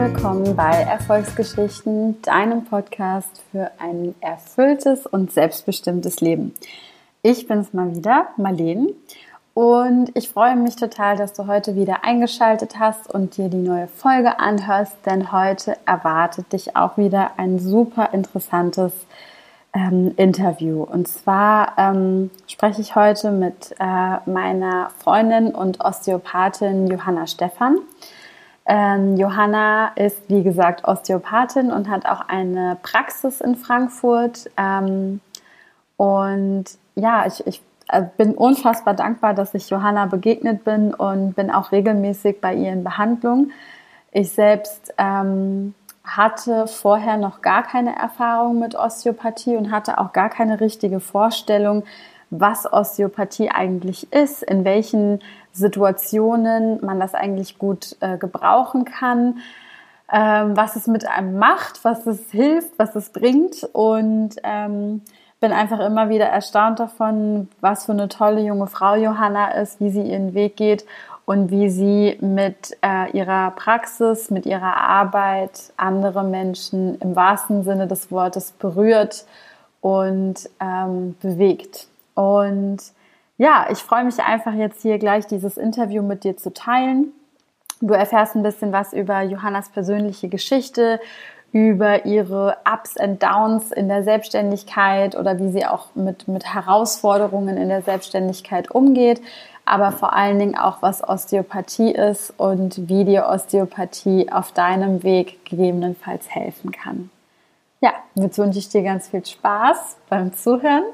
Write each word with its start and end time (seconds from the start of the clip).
willkommen 0.00 0.56
bei 0.56 0.70
Erfolgsgeschichten, 0.70 2.22
deinem 2.22 2.64
Podcast 2.64 3.42
für 3.52 3.70
ein 3.78 4.14
erfülltes 4.22 5.04
und 5.04 5.30
selbstbestimmtes 5.30 6.22
Leben. 6.22 6.54
Ich 7.20 7.46
bin's 7.46 7.74
mal 7.74 7.94
wieder, 7.94 8.28
Marlene, 8.38 8.94
und 9.52 10.10
ich 10.14 10.30
freue 10.30 10.56
mich 10.56 10.76
total, 10.76 11.18
dass 11.18 11.34
du 11.34 11.46
heute 11.46 11.74
wieder 11.74 12.02
eingeschaltet 12.02 12.78
hast 12.78 13.12
und 13.12 13.36
dir 13.36 13.50
die 13.50 13.58
neue 13.58 13.88
Folge 13.88 14.40
anhörst, 14.40 14.96
denn 15.04 15.32
heute 15.32 15.76
erwartet 15.84 16.50
dich 16.54 16.76
auch 16.76 16.96
wieder 16.96 17.32
ein 17.36 17.58
super 17.58 18.14
interessantes 18.14 18.94
ähm, 19.74 20.14
Interview. 20.16 20.82
Und 20.82 21.08
zwar 21.08 21.74
ähm, 21.76 22.30
spreche 22.46 22.80
ich 22.80 22.96
heute 22.96 23.30
mit 23.32 23.74
äh, 23.78 24.16
meiner 24.24 24.92
Freundin 24.96 25.54
und 25.54 25.84
Osteopathin 25.84 26.86
Johanna 26.86 27.26
Stephan. 27.26 27.80
Ähm, 28.72 29.16
Johanna 29.16 29.88
ist, 29.96 30.22
wie 30.28 30.44
gesagt, 30.44 30.86
Osteopathin 30.86 31.72
und 31.72 31.90
hat 31.90 32.06
auch 32.06 32.28
eine 32.28 32.78
Praxis 32.84 33.40
in 33.40 33.56
Frankfurt. 33.56 34.48
Ähm, 34.56 35.20
und 35.96 36.66
ja, 36.94 37.26
ich, 37.26 37.44
ich 37.48 37.62
äh, 37.88 38.04
bin 38.16 38.32
unfassbar 38.32 38.94
dankbar, 38.94 39.34
dass 39.34 39.54
ich 39.54 39.70
Johanna 39.70 40.06
begegnet 40.06 40.62
bin 40.62 40.94
und 40.94 41.34
bin 41.34 41.50
auch 41.50 41.72
regelmäßig 41.72 42.40
bei 42.40 42.54
ihr 42.54 42.72
in 42.72 42.84
Behandlung. 42.84 43.50
Ich 44.12 44.30
selbst 44.30 44.94
ähm, 44.98 45.74
hatte 46.04 46.68
vorher 46.68 47.16
noch 47.16 47.42
gar 47.42 47.64
keine 47.64 47.96
Erfahrung 47.96 48.60
mit 48.60 48.76
Osteopathie 48.76 49.56
und 49.56 49.72
hatte 49.72 49.98
auch 49.98 50.12
gar 50.12 50.28
keine 50.28 50.60
richtige 50.60 51.00
Vorstellung, 51.00 51.82
was 52.30 52.72
Osteopathie 52.72 53.50
eigentlich 53.50 54.12
ist, 54.12 54.44
in 54.44 54.64
welchen 54.64 55.18
Situationen 55.52 56.84
man 56.84 57.00
das 57.00 57.14
eigentlich 57.14 57.58
gut 57.58 57.96
äh, 58.00 58.18
gebrauchen 58.18 58.84
kann, 58.84 59.38
ähm, 60.12 60.56
was 60.56 60.76
es 60.76 60.86
mit 60.86 61.06
einem 61.06 61.38
macht, 61.38 61.84
was 61.84 62.06
es 62.06 62.30
hilft, 62.30 62.78
was 62.78 62.94
es 62.96 63.10
bringt 63.10 63.68
und 63.72 64.36
ähm, 64.42 65.02
bin 65.40 65.52
einfach 65.52 65.80
immer 65.80 66.08
wieder 66.08 66.26
erstaunt 66.26 66.80
davon, 66.80 67.48
was 67.60 67.86
für 67.86 67.92
eine 67.92 68.08
tolle 68.08 68.42
junge 68.42 68.66
Frau 68.66 68.94
Johanna 68.94 69.52
ist, 69.52 69.80
wie 69.80 69.90
sie 69.90 70.02
ihren 70.02 70.34
Weg 70.34 70.56
geht 70.56 70.84
und 71.24 71.50
wie 71.50 71.70
sie 71.70 72.18
mit 72.20 72.76
äh, 72.82 73.10
ihrer 73.16 73.52
Praxis, 73.52 74.30
mit 74.30 74.46
ihrer 74.46 74.76
Arbeit 74.76 75.72
andere 75.76 76.24
Menschen 76.24 76.98
im 76.98 77.16
wahrsten 77.16 77.62
Sinne 77.62 77.86
des 77.86 78.10
Wortes 78.10 78.52
berührt 78.52 79.24
und 79.80 80.50
ähm, 80.60 81.14
bewegt. 81.22 81.86
Und 82.14 82.78
ja, 83.40 83.68
ich 83.70 83.78
freue 83.78 84.04
mich 84.04 84.20
einfach 84.20 84.52
jetzt 84.52 84.82
hier 84.82 84.98
gleich 84.98 85.26
dieses 85.26 85.56
Interview 85.56 86.02
mit 86.02 86.24
dir 86.24 86.36
zu 86.36 86.52
teilen. 86.52 87.14
Du 87.80 87.94
erfährst 87.94 88.36
ein 88.36 88.42
bisschen 88.42 88.70
was 88.70 88.92
über 88.92 89.22
Johannas 89.22 89.70
persönliche 89.70 90.28
Geschichte, 90.28 91.00
über 91.50 92.04
ihre 92.04 92.58
Ups 92.70 92.98
and 92.98 93.22
Downs 93.22 93.72
in 93.72 93.88
der 93.88 94.04
Selbstständigkeit 94.04 95.16
oder 95.16 95.38
wie 95.38 95.48
sie 95.48 95.64
auch 95.64 95.86
mit, 95.94 96.28
mit 96.28 96.52
Herausforderungen 96.52 97.56
in 97.56 97.70
der 97.70 97.80
Selbstständigkeit 97.80 98.70
umgeht, 98.70 99.22
aber 99.64 99.92
vor 99.92 100.12
allen 100.12 100.38
Dingen 100.38 100.58
auch, 100.58 100.82
was 100.82 101.02
Osteopathie 101.02 101.92
ist 101.92 102.34
und 102.36 102.90
wie 102.90 103.06
dir 103.06 103.26
Osteopathie 103.26 104.30
auf 104.30 104.52
deinem 104.52 105.02
Weg 105.02 105.46
gegebenenfalls 105.46 106.28
helfen 106.28 106.72
kann. 106.72 107.08
Ja, 107.80 107.94
jetzt 108.16 108.36
wünsche 108.36 108.58
ich 108.58 108.68
dir 108.68 108.82
ganz 108.82 109.08
viel 109.08 109.24
Spaß 109.24 109.96
beim 110.10 110.34
Zuhören 110.34 110.84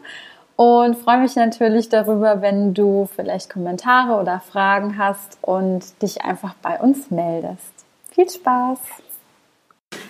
und 0.56 0.96
freue 0.96 1.18
mich 1.18 1.36
natürlich 1.36 1.88
darüber, 1.88 2.42
wenn 2.42 2.74
du 2.74 3.08
vielleicht 3.14 3.50
Kommentare 3.50 4.20
oder 4.20 4.40
Fragen 4.40 4.98
hast 4.98 5.38
und 5.42 6.02
dich 6.02 6.24
einfach 6.24 6.54
bei 6.62 6.80
uns 6.80 7.10
meldest. 7.10 7.84
Viel 8.10 8.28
Spaß! 8.28 8.78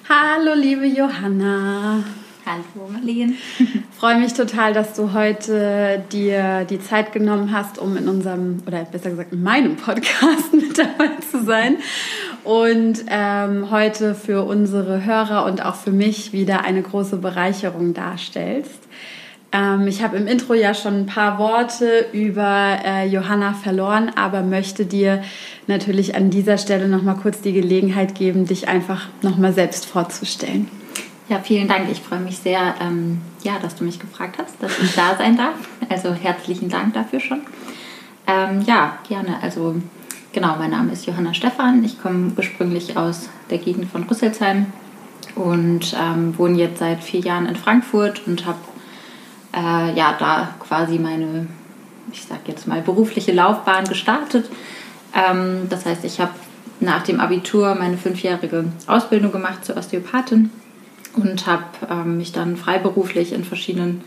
Hallo, 0.09 0.55
liebe 0.55 0.87
Johanna. 0.87 2.05
Hallo, 2.47 2.89
Marlene. 2.89 3.35
Freue 3.99 4.21
mich 4.21 4.35
total, 4.35 4.73
dass 4.73 4.93
du 4.95 5.13
heute 5.13 6.05
dir 6.13 6.65
die 6.65 6.79
Zeit 6.79 7.13
genommen 7.13 7.51
hast, 7.51 7.81
um 7.81 7.97
in 7.97 8.09
unserem, 8.09 8.63
oder 8.69 8.85
besser 8.85 9.11
gesagt 9.11 9.33
in 9.33 9.43
meinem 9.43 9.75
Podcast 9.75 10.53
mit 10.53 10.79
dabei 10.79 11.11
zu 11.29 11.43
sein 11.45 11.79
und 12.45 13.05
ähm, 13.09 13.73
heute 13.73 14.15
für 14.15 14.45
unsere 14.45 15.05
Hörer 15.05 15.45
und 15.45 15.65
auch 15.65 15.75
für 15.75 15.91
mich 15.91 16.33
wieder 16.33 16.63
eine 16.63 16.83
große 16.83 17.17
Bereicherung 17.17 17.95
darstellst. 17.95 18.87
Ähm, 19.53 19.87
ich 19.87 20.03
habe 20.03 20.17
im 20.17 20.27
Intro 20.27 20.55
ja 20.55 20.75
schon 20.75 21.01
ein 21.01 21.07
paar 21.07 21.39
Worte 21.39 22.07
über 22.13 22.79
äh, 22.85 23.07
Johanna 23.07 23.53
verloren, 23.55 24.11
aber 24.17 24.43
möchte 24.43 24.87
dir 24.87 25.23
natürlich 25.67 26.15
an 26.15 26.31
dieser 26.31 26.59
Stelle 26.59 26.89
noch 26.89 27.03
mal 27.03 27.15
kurz 27.15 27.41
die 27.41 27.53
Gelegenheit 27.53 28.15
geben, 28.15 28.47
dich 28.47 28.69
einfach 28.69 29.09
noch 29.23 29.37
mal 29.39 29.53
selbst 29.53 29.87
vorzustellen. 29.87 30.69
Ja, 31.29 31.41
vielen 31.41 31.67
Dank. 31.67 31.91
Ich 31.91 32.01
freue 32.01 32.21
mich 32.21 32.39
sehr, 32.39 32.77
ähm, 32.81 33.21
ja, 33.43 33.59
dass 33.61 33.75
du 33.75 33.85
mich 33.85 33.99
gefragt 33.99 34.37
hast, 34.39 34.63
dass 34.63 34.79
ich 34.79 34.95
da 34.95 35.17
sein 35.17 35.37
darf. 35.37 35.55
Also 35.89 36.15
herzlichen 36.15 36.69
Dank 36.69 36.95
dafür 36.95 37.21
schon. 37.21 37.41
Ähm, 38.29 38.63
ja, 38.63 38.99
gerne. 39.09 39.37
Also 39.43 39.77
genau, 40.33 40.57
mein 40.59 40.71
Name 40.71 40.93
ist 40.93 41.07
Johanna 41.07 41.35
Stephan. 41.35 41.83
Ich 41.85 42.01
komme 42.01 42.33
ursprünglich 42.37 42.97
aus 42.97 43.29
der 43.51 43.59
Gegend 43.59 43.91
von 43.91 44.05
Rüsselsheim 44.05 44.67
und 45.35 45.97
ähm, 46.01 46.37
wohne 46.39 46.59
jetzt 46.59 46.79
seit 46.79 47.03
vier 47.03 47.21
Jahren 47.21 47.47
in 47.47 47.57
Frankfurt 47.57 48.27
und 48.27 48.47
habe 48.47 48.59
äh, 49.57 49.95
ja 49.95 50.15
da 50.19 50.55
quasi 50.61 50.99
meine, 50.99 51.47
ich 52.13 52.25
sag 52.25 52.47
jetzt 52.47 52.69
mal, 52.69 52.83
berufliche 52.83 53.33
Laufbahn 53.33 53.85
gestartet. 53.87 54.51
Ähm, 55.15 55.69
das 55.69 55.87
heißt, 55.87 56.05
ich 56.05 56.21
habe 56.21 56.33
nach 56.81 57.03
dem 57.03 57.21
Abitur 57.21 57.75
meine 57.75 57.97
fünfjährige 57.97 58.67
Ausbildung 58.87 59.33
gemacht 59.33 59.65
zur 59.65 59.77
Osteopathin 59.77 60.51
und 61.15 61.47
habe 61.47 61.65
ähm, 61.91 62.19
mich 62.19 62.33
dann 62.33 62.57
freiberuflich 62.57 63.33
in 63.33 63.45
verschiedenen 63.45 64.05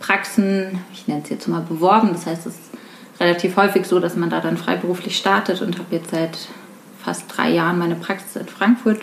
Praxen, 0.00 0.80
ich 0.92 1.06
nenne 1.06 1.22
es 1.22 1.30
jetzt 1.30 1.48
mal 1.48 1.62
beworben. 1.62 2.10
Das 2.12 2.26
heißt, 2.26 2.46
es 2.46 2.54
ist 2.54 2.70
relativ 3.20 3.56
häufig 3.56 3.86
so, 3.86 4.00
dass 4.00 4.16
man 4.16 4.30
da 4.30 4.40
dann 4.40 4.56
freiberuflich 4.56 5.16
startet 5.16 5.62
und 5.62 5.78
habe 5.78 5.94
jetzt 5.94 6.10
seit 6.10 6.38
fast 7.02 7.24
drei 7.28 7.50
Jahren 7.50 7.78
meine 7.78 7.94
Praxis 7.94 8.36
in 8.36 8.48
Frankfurt 8.48 9.00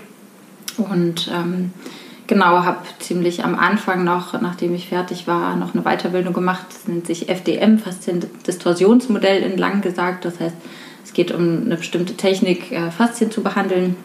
und 0.78 1.32
ähm, 1.34 1.72
Genau, 2.28 2.64
habe 2.64 2.80
ziemlich 3.00 3.44
am 3.44 3.54
Anfang 3.54 4.04
noch, 4.04 4.40
nachdem 4.42 4.74
ich 4.74 4.90
fertig 4.90 5.28
war, 5.28 5.56
noch 5.56 5.76
eine 5.76 5.84
Weiterbildung 5.84 6.34
gemacht. 6.34 6.66
Das 6.70 6.88
nennt 6.88 7.06
sich 7.06 7.30
FDM, 7.30 7.78
Faszien-Distorsionsmodell 7.78 9.44
in 9.44 9.58
lang 9.58 9.82
gesagt. 9.82 10.26
Das 10.26 10.40
heißt, 10.40 10.56
es 11.04 11.14
geht 11.14 11.32
um 11.32 11.64
eine 11.66 11.78
bestimmte 11.78 12.16
Technik, 12.16 12.72
äh, 12.72 12.90
Faszien 12.90 13.30
zu 13.30 13.44
behandeln. 13.44 13.96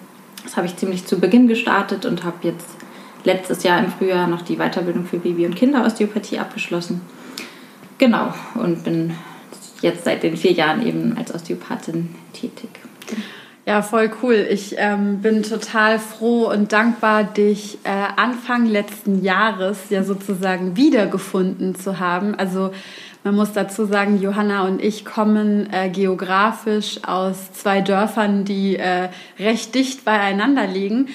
Das 0.44 0.56
habe 0.56 0.66
ich 0.66 0.76
ziemlich 0.76 1.06
zu 1.06 1.18
Beginn 1.18 1.48
gestartet 1.48 2.04
und 2.04 2.24
habe 2.24 2.36
jetzt 2.42 2.68
letztes 3.24 3.62
Jahr 3.62 3.78
im 3.82 3.90
Frühjahr 3.90 4.26
noch 4.26 4.42
die 4.42 4.56
Weiterbildung 4.56 5.06
für 5.06 5.18
Baby- 5.18 5.46
und 5.46 5.56
Kinderosteopathie 5.56 6.38
abgeschlossen. 6.38 7.00
Genau, 7.96 8.32
und 8.54 8.84
bin 8.84 9.14
jetzt 9.82 10.04
seit 10.04 10.22
den 10.22 10.36
vier 10.36 10.52
Jahren 10.52 10.86
eben 10.86 11.16
als 11.16 11.34
Osteopathin 11.34 12.14
tätig. 12.32 12.70
Ja, 13.70 13.82
voll 13.82 14.10
cool. 14.20 14.48
Ich 14.50 14.74
ähm, 14.78 15.20
bin 15.20 15.44
total 15.44 16.00
froh 16.00 16.50
und 16.50 16.72
dankbar, 16.72 17.22
dich 17.22 17.78
äh, 17.84 17.90
Anfang 18.16 18.66
letzten 18.66 19.22
Jahres 19.22 19.90
ja 19.90 20.02
sozusagen 20.02 20.76
wiedergefunden 20.76 21.76
zu 21.76 22.00
haben. 22.00 22.34
Also 22.34 22.72
man 23.22 23.36
muss 23.36 23.52
dazu 23.52 23.84
sagen, 23.84 24.20
Johanna 24.20 24.66
und 24.66 24.82
ich 24.82 25.04
kommen 25.04 25.72
äh, 25.72 25.88
geografisch 25.88 26.98
aus 27.06 27.52
zwei 27.52 27.80
Dörfern, 27.80 28.44
die 28.44 28.74
äh, 28.74 29.08
recht 29.38 29.72
dicht 29.76 30.04
beieinander 30.04 30.66
liegen. 30.66 31.06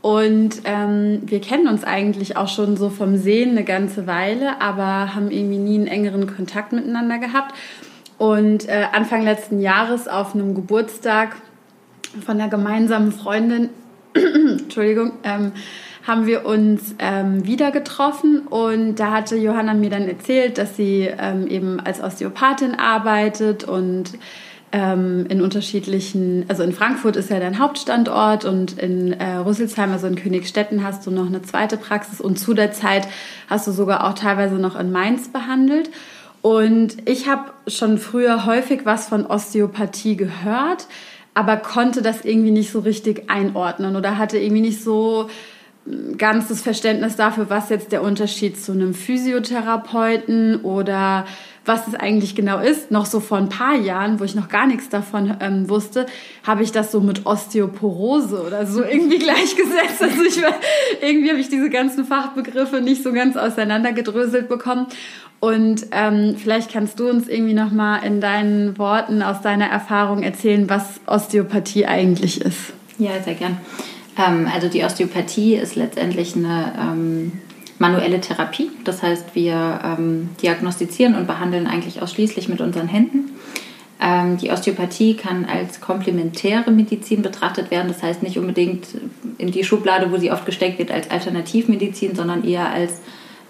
Und 0.00 0.60
ähm, 0.66 1.20
wir 1.26 1.40
kennen 1.40 1.66
uns 1.66 1.82
eigentlich 1.82 2.36
auch 2.36 2.46
schon 2.46 2.76
so 2.76 2.90
vom 2.90 3.16
Sehen 3.16 3.50
eine 3.50 3.64
ganze 3.64 4.06
Weile, 4.06 4.60
aber 4.60 5.16
haben 5.16 5.32
irgendwie 5.32 5.58
nie 5.58 5.78
einen 5.78 5.88
engeren 5.88 6.32
Kontakt 6.32 6.72
miteinander 6.72 7.18
gehabt. 7.18 7.56
Und 8.18 8.68
äh, 8.68 8.84
Anfang 8.92 9.22
letzten 9.22 9.60
Jahres 9.60 10.06
auf 10.06 10.36
einem 10.36 10.54
Geburtstag 10.54 11.34
von 12.24 12.40
einer 12.40 12.48
gemeinsamen 12.48 13.12
Freundin, 13.12 13.70
Entschuldigung, 14.14 15.12
ähm, 15.24 15.52
haben 16.06 16.26
wir 16.26 16.44
uns 16.44 16.94
ähm, 16.98 17.46
wieder 17.46 17.70
getroffen 17.70 18.46
und 18.46 18.96
da 18.96 19.10
hatte 19.10 19.36
Johanna 19.36 19.72
mir 19.74 19.90
dann 19.90 20.06
erzählt, 20.06 20.58
dass 20.58 20.76
sie 20.76 21.08
ähm, 21.18 21.46
eben 21.46 21.80
als 21.80 22.02
Osteopathin 22.02 22.74
arbeitet 22.74 23.64
und 23.64 24.12
ähm, 24.74 25.26
in 25.28 25.40
unterschiedlichen, 25.40 26.44
also 26.48 26.62
in 26.62 26.72
Frankfurt 26.72 27.16
ist 27.16 27.30
ja 27.30 27.38
dein 27.38 27.58
Hauptstandort 27.58 28.44
und 28.44 28.78
in 28.78 29.12
äh, 29.12 29.36
Rüsselsheim, 29.36 29.92
also 29.92 30.06
in 30.06 30.16
Königstetten 30.16 30.84
hast 30.84 31.06
du 31.06 31.10
noch 31.10 31.26
eine 31.26 31.42
zweite 31.42 31.76
Praxis 31.76 32.20
und 32.20 32.38
zu 32.38 32.54
der 32.54 32.72
Zeit 32.72 33.08
hast 33.48 33.66
du 33.66 33.70
sogar 33.72 34.04
auch 34.04 34.14
teilweise 34.14 34.56
noch 34.56 34.78
in 34.78 34.90
Mainz 34.90 35.28
behandelt. 35.28 35.90
Und 36.42 37.08
ich 37.08 37.28
habe 37.28 37.52
schon 37.68 37.96
früher 37.96 38.44
häufig 38.44 38.80
was 38.84 39.08
von 39.08 39.24
Osteopathie 39.24 40.16
gehört 40.16 40.86
aber 41.34 41.56
konnte 41.56 42.00
das 42.00 42.24
irgendwie 42.24 42.52
nicht 42.52 42.70
so 42.70 42.78
richtig 42.80 43.28
einordnen 43.28 43.96
oder 43.96 44.18
hatte 44.18 44.38
irgendwie 44.38 44.62
nicht 44.62 44.82
so 44.82 45.28
ganzes 46.16 46.62
Verständnis 46.62 47.16
dafür, 47.16 47.50
was 47.50 47.68
jetzt 47.68 47.92
der 47.92 48.02
Unterschied 48.02 48.62
zu 48.62 48.72
einem 48.72 48.94
Physiotherapeuten 48.94 50.62
oder 50.62 51.26
was 51.66 51.88
es 51.88 51.94
eigentlich 51.94 52.34
genau 52.34 52.58
ist. 52.58 52.90
Noch 52.90 53.06
so 53.06 53.20
vor 53.20 53.38
ein 53.38 53.48
paar 53.50 53.76
Jahren, 53.76 54.18
wo 54.18 54.24
ich 54.24 54.34
noch 54.34 54.48
gar 54.48 54.66
nichts 54.66 54.88
davon 54.88 55.36
ähm, 55.40 55.68
wusste, 55.68 56.06
habe 56.46 56.62
ich 56.62 56.72
das 56.72 56.90
so 56.90 57.00
mit 57.00 57.26
Osteoporose 57.26 58.42
oder 58.46 58.66
so 58.66 58.82
irgendwie 58.84 59.18
gleichgesetzt. 59.18 60.00
Also 60.00 60.22
ich 60.22 60.40
irgendwie 61.02 61.30
habe 61.30 61.40
ich 61.40 61.48
diese 61.48 61.68
ganzen 61.68 62.06
Fachbegriffe 62.06 62.80
nicht 62.80 63.02
so 63.02 63.12
ganz 63.12 63.36
auseinandergedröselt 63.36 64.48
bekommen. 64.48 64.86
Und 65.40 65.86
ähm, 65.90 66.36
vielleicht 66.38 66.72
kannst 66.72 66.98
du 66.98 67.10
uns 67.10 67.28
irgendwie 67.28 67.52
noch 67.52 67.70
mal 67.70 67.98
in 67.98 68.22
deinen 68.22 68.78
Worten 68.78 69.22
aus 69.22 69.42
deiner 69.42 69.66
Erfahrung 69.66 70.22
erzählen, 70.22 70.70
was 70.70 71.00
Osteopathie 71.06 71.84
eigentlich 71.84 72.40
ist. 72.40 72.72
Ja, 72.98 73.20
sehr 73.22 73.34
gern. 73.34 73.58
Ähm, 74.18 74.48
also 74.52 74.68
die 74.68 74.84
Osteopathie 74.84 75.56
ist 75.56 75.76
letztendlich 75.76 76.36
eine 76.36 76.72
ähm, 76.78 77.32
manuelle 77.78 78.20
Therapie. 78.20 78.70
Das 78.84 79.02
heißt, 79.02 79.34
wir 79.34 79.80
ähm, 79.84 80.30
diagnostizieren 80.42 81.14
und 81.14 81.26
behandeln 81.26 81.66
eigentlich 81.66 82.02
ausschließlich 82.02 82.48
mit 82.48 82.60
unseren 82.60 82.88
Händen. 82.88 83.30
Ähm, 84.00 84.36
die 84.38 84.50
Osteopathie 84.50 85.14
kann 85.14 85.44
als 85.44 85.80
komplementäre 85.80 86.70
Medizin 86.70 87.22
betrachtet 87.22 87.70
werden. 87.70 87.88
Das 87.88 88.02
heißt 88.02 88.22
nicht 88.22 88.38
unbedingt 88.38 88.86
in 89.38 89.50
die 89.50 89.64
Schublade, 89.64 90.10
wo 90.12 90.16
sie 90.16 90.30
oft 90.30 90.46
gesteckt 90.46 90.78
wird, 90.78 90.90
als 90.90 91.10
Alternativmedizin, 91.10 92.14
sondern 92.14 92.44
eher 92.44 92.70
als 92.70 93.00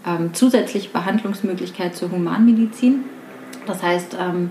ähm, 0.07 0.35
zusätzliche 0.35 0.91
Behandlungsmöglichkeit 0.91 1.97
zur 1.97 2.11
Humanmedizin. 2.11 3.05
Das 3.67 3.83
heißt, 3.83 4.17
ähm, 4.21 4.51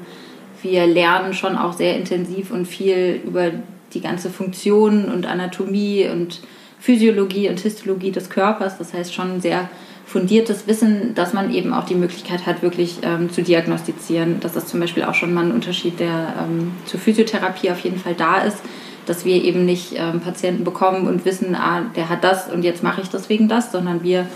wir 0.62 0.88
lernen 0.88 1.34
schon 1.34 1.58
auch 1.58 1.74
sehr 1.74 1.96
intensiv 1.96 2.52
und 2.52 2.68
viel 2.68 3.22
über 3.26 3.52
die 3.94 4.02
ganze 4.02 4.30
Funktion 4.30 5.06
und 5.06 5.26
Anatomie 5.26 6.08
und 6.12 6.42
Physiologie 6.80 7.50
und 7.50 7.60
Histologie 7.60 8.12
des 8.12 8.30
Körpers. 8.30 8.78
Das 8.78 8.94
heißt 8.94 9.14
schon 9.14 9.40
sehr 9.40 9.70
fundiertes 10.06 10.68
Wissen, 10.68 11.16
dass 11.16 11.34
man 11.34 11.54
eben 11.54 11.74
auch 11.74 11.86
die 11.86 11.96
Möglichkeit 11.96 12.46
hat, 12.46 12.62
wirklich 12.62 12.98
ähm, 13.04 13.32
zu 13.32 13.42
diagnostizieren. 13.42 14.40
Das 14.42 14.56
ist 14.56 14.70
zum 14.70 14.80
Beispiel 14.80 15.04
auch 15.04 15.14
schon 15.14 15.34
mal 15.34 15.46
ein 15.46 15.52
Unterschied, 15.52 16.00
der 16.00 16.34
ähm, 16.40 16.74
zur 16.86 17.00
Physiotherapie 17.00 17.72
auf 17.72 17.80
jeden 17.80 17.98
Fall 17.98 18.14
da 18.14 18.40
ist, 18.42 18.58
dass 19.06 19.26
wir 19.26 19.44
eben 19.44 19.66
nicht 19.66 19.94
ähm, 19.96 20.20
Patienten 20.20 20.64
bekommen 20.64 21.08
und 21.08 21.26
wissen, 21.26 21.56
ah, 21.56 21.84
der 21.96 22.10
hat 22.10 22.24
das 22.24 22.52
und 22.52 22.64
jetzt 22.64 22.84
mache 22.84 23.02
ich 23.02 23.10
deswegen 23.10 23.48
das, 23.48 23.72
sondern 23.72 24.04
wir 24.04 24.28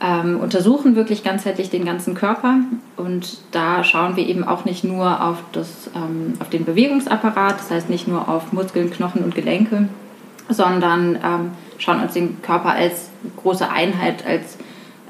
ähm, 0.00 0.40
untersuchen 0.40 0.96
wirklich 0.96 1.22
ganzheitlich 1.22 1.70
den 1.70 1.84
ganzen 1.84 2.14
Körper 2.14 2.56
und 2.96 3.38
da 3.50 3.84
schauen 3.84 4.16
wir 4.16 4.26
eben 4.26 4.44
auch 4.44 4.64
nicht 4.64 4.82
nur 4.82 5.22
auf, 5.22 5.38
das, 5.52 5.90
ähm, 5.94 6.34
auf 6.40 6.48
den 6.48 6.64
Bewegungsapparat, 6.64 7.58
das 7.58 7.70
heißt 7.70 7.90
nicht 7.90 8.08
nur 8.08 8.28
auf 8.28 8.52
Muskeln, 8.52 8.90
Knochen 8.90 9.22
und 9.22 9.34
Gelenke, 9.34 9.88
sondern 10.48 11.16
ähm, 11.16 11.50
schauen 11.78 12.00
uns 12.00 12.14
den 12.14 12.40
Körper 12.42 12.70
als 12.70 13.10
große 13.36 13.68
Einheit, 13.68 14.26
als 14.26 14.56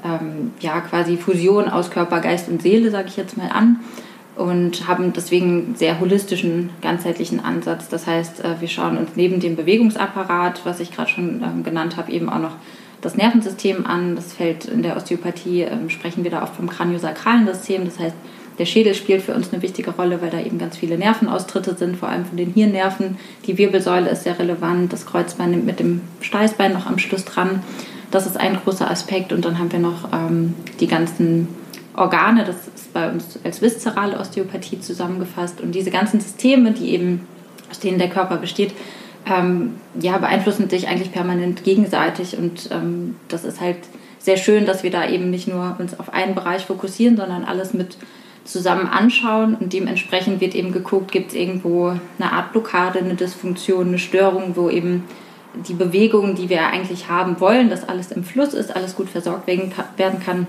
ähm, 0.03 0.51
ja, 0.59 0.81
quasi 0.81 1.15
Fusion 1.17 1.69
aus 1.69 1.89
Körper, 1.89 2.19
Geist 2.19 2.49
und 2.49 2.61
Seele, 2.61 2.91
sage 2.91 3.07
ich 3.07 3.17
jetzt 3.17 3.37
mal 3.37 3.49
an 3.49 3.79
und 4.35 4.87
haben 4.87 5.13
deswegen 5.13 5.45
einen 5.45 5.75
sehr 5.75 5.99
holistischen, 5.99 6.71
ganzheitlichen 6.81 7.39
Ansatz. 7.39 7.89
Das 7.89 8.07
heißt, 8.07 8.43
äh, 8.43 8.59
wir 8.59 8.67
schauen 8.67 8.97
uns 8.97 9.11
neben 9.15 9.39
dem 9.39 9.55
Bewegungsapparat, 9.55 10.61
was 10.65 10.79
ich 10.79 10.91
gerade 10.91 11.09
schon 11.09 11.43
ähm, 11.43 11.63
genannt 11.63 11.97
habe, 11.97 12.11
eben 12.11 12.29
auch 12.29 12.39
noch 12.39 12.55
das 13.01 13.15
Nervensystem 13.15 13.85
an. 13.85 14.15
Das 14.15 14.33
fällt 14.33 14.65
in 14.65 14.83
der 14.83 14.95
Osteopathie, 14.95 15.61
ähm, 15.61 15.89
sprechen 15.89 16.23
wir 16.23 16.31
da 16.31 16.43
oft 16.43 16.55
vom 16.55 16.69
kraniosakralen 16.69 17.47
System. 17.47 17.85
Das 17.85 17.99
heißt, 17.99 18.15
der 18.57 18.65
Schädel 18.65 18.93
spielt 18.93 19.23
für 19.23 19.33
uns 19.33 19.51
eine 19.51 19.61
wichtige 19.61 19.91
Rolle, 19.91 20.21
weil 20.21 20.29
da 20.29 20.39
eben 20.39 20.59
ganz 20.59 20.77
viele 20.77 20.97
Nervenaustritte 20.97 21.75
sind, 21.75 21.97
vor 21.97 22.09
allem 22.09 22.25
von 22.25 22.37
den 22.37 22.53
Hirnnerven. 22.53 23.17
Die 23.47 23.57
Wirbelsäule 23.57 24.09
ist 24.09 24.23
sehr 24.23 24.37
relevant. 24.37 24.93
Das 24.93 25.05
Kreuzbein 25.05 25.51
nimmt 25.51 25.65
mit 25.65 25.79
dem 25.79 26.01
Steißbein 26.21 26.73
noch 26.73 26.85
am 26.85 26.99
Schluss 26.99 27.25
dran. 27.25 27.63
Das 28.11 28.27
ist 28.27 28.37
ein 28.37 28.59
großer 28.63 28.89
Aspekt. 28.89 29.33
Und 29.33 29.45
dann 29.45 29.57
haben 29.57 29.71
wir 29.71 29.79
noch 29.79 30.13
ähm, 30.13 30.53
die 30.79 30.87
ganzen 30.87 31.47
Organe. 31.95 32.43
Das 32.43 32.55
ist 32.67 32.93
bei 32.93 33.09
uns 33.09 33.39
als 33.43 33.61
viszerale 33.61 34.19
Osteopathie 34.19 34.79
zusammengefasst. 34.79 35.61
Und 35.61 35.73
diese 35.73 35.91
ganzen 35.91 36.19
Systeme, 36.19 36.71
die 36.71 36.91
eben 36.91 37.25
aus 37.69 37.79
denen 37.79 37.97
der 37.97 38.09
Körper 38.09 38.37
besteht, 38.37 38.73
ähm, 39.25 39.75
ja, 39.99 40.17
beeinflussen 40.17 40.69
sich 40.69 40.87
eigentlich 40.87 41.11
permanent 41.11 41.63
gegenseitig 41.63 42.37
und 42.37 42.69
ähm, 42.71 43.15
das 43.27 43.43
ist 43.43 43.61
halt 43.61 43.77
sehr 44.19 44.37
schön, 44.37 44.65
dass 44.65 44.83
wir 44.83 44.91
da 44.91 45.07
eben 45.07 45.29
nicht 45.29 45.47
nur 45.47 45.75
uns 45.79 45.99
auf 45.99 46.13
einen 46.13 46.35
Bereich 46.35 46.65
fokussieren, 46.65 47.17
sondern 47.17 47.43
alles 47.43 47.73
mit 47.73 47.97
zusammen 48.43 48.87
anschauen 48.87 49.55
und 49.55 49.73
dementsprechend 49.73 50.41
wird 50.41 50.55
eben 50.55 50.71
geguckt, 50.71 51.11
gibt 51.11 51.29
es 51.29 51.35
irgendwo 51.35 51.89
eine 52.19 52.31
Art 52.31 52.51
Blockade, 52.51 52.99
eine 52.99 53.15
Dysfunktion, 53.15 53.89
eine 53.89 53.99
Störung, 53.99 54.55
wo 54.55 54.69
eben 54.69 55.03
die 55.67 55.73
Bewegungen, 55.73 56.35
die 56.35 56.49
wir 56.49 56.67
eigentlich 56.67 57.09
haben 57.09 57.39
wollen, 57.39 57.69
dass 57.69 57.87
alles 57.87 58.11
im 58.11 58.23
Fluss 58.23 58.53
ist, 58.53 58.75
alles 58.75 58.95
gut 58.95 59.09
versorgt 59.09 59.47
werden 59.47 60.19
kann, 60.23 60.47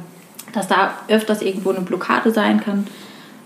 dass 0.52 0.68
da 0.68 0.94
öfters 1.08 1.42
irgendwo 1.42 1.70
eine 1.70 1.80
Blockade 1.80 2.30
sein 2.30 2.60
kann. 2.60 2.86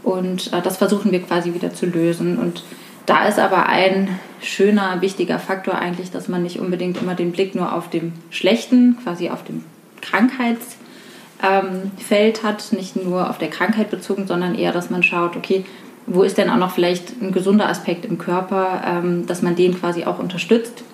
Und 0.03 0.53
äh, 0.53 0.63
das 0.63 0.77
versuchen 0.77 1.13
wir 1.13 1.23
quasi 1.23 1.55
wieder 1.55 1.75
zu 1.75 1.87
lösen. 1.87 2.39
Und 2.39 2.63
da 3.07 3.27
ist 3.27 3.39
aber 3.39 3.67
ein 3.67 4.19
schöner, 4.41 5.01
wichtiger 5.01 5.39
Faktor 5.39 5.77
eigentlich, 5.77 6.11
dass 6.11 6.29
man 6.29 6.43
nicht 6.43 6.59
unbedingt 6.59 7.01
immer 7.01 7.15
den 7.15 7.33
Blick 7.33 7.55
nur 7.55 7.73
auf 7.73 7.89
dem 7.89 8.13
Schlechten, 8.31 8.99
quasi 9.03 9.31
auf 9.31 9.45
dem 9.45 9.65
Krankheitsfeld 10.03 12.43
hat, 12.43 12.73
nicht 12.73 12.97
nur 12.97 13.31
auf 13.31 13.39
der 13.39 13.49
Krankheit 13.49 13.91
bezogen, 13.91 14.27
sondern 14.27 14.55
eher, 14.55 14.73
dass 14.73 14.91
man 14.91 15.03
schaut, 15.03 15.37
okay, 15.37 15.65
wo 16.07 16.23
ist 16.23 16.39
denn 16.39 16.51
auch 16.51 16.57
noch 16.57 16.73
vielleicht 16.73 17.21
ein 17.21 17.33
gesunder 17.33 17.69
Aspekt 17.69 18.05
im 18.05 18.19
Körper, 18.19 18.83
ähm, 18.87 19.27
dass 19.27 19.43
man 19.43 19.57
den 19.57 19.79
quasi 19.79 20.05
auch 20.05 20.19
unterstützt, 20.19 20.85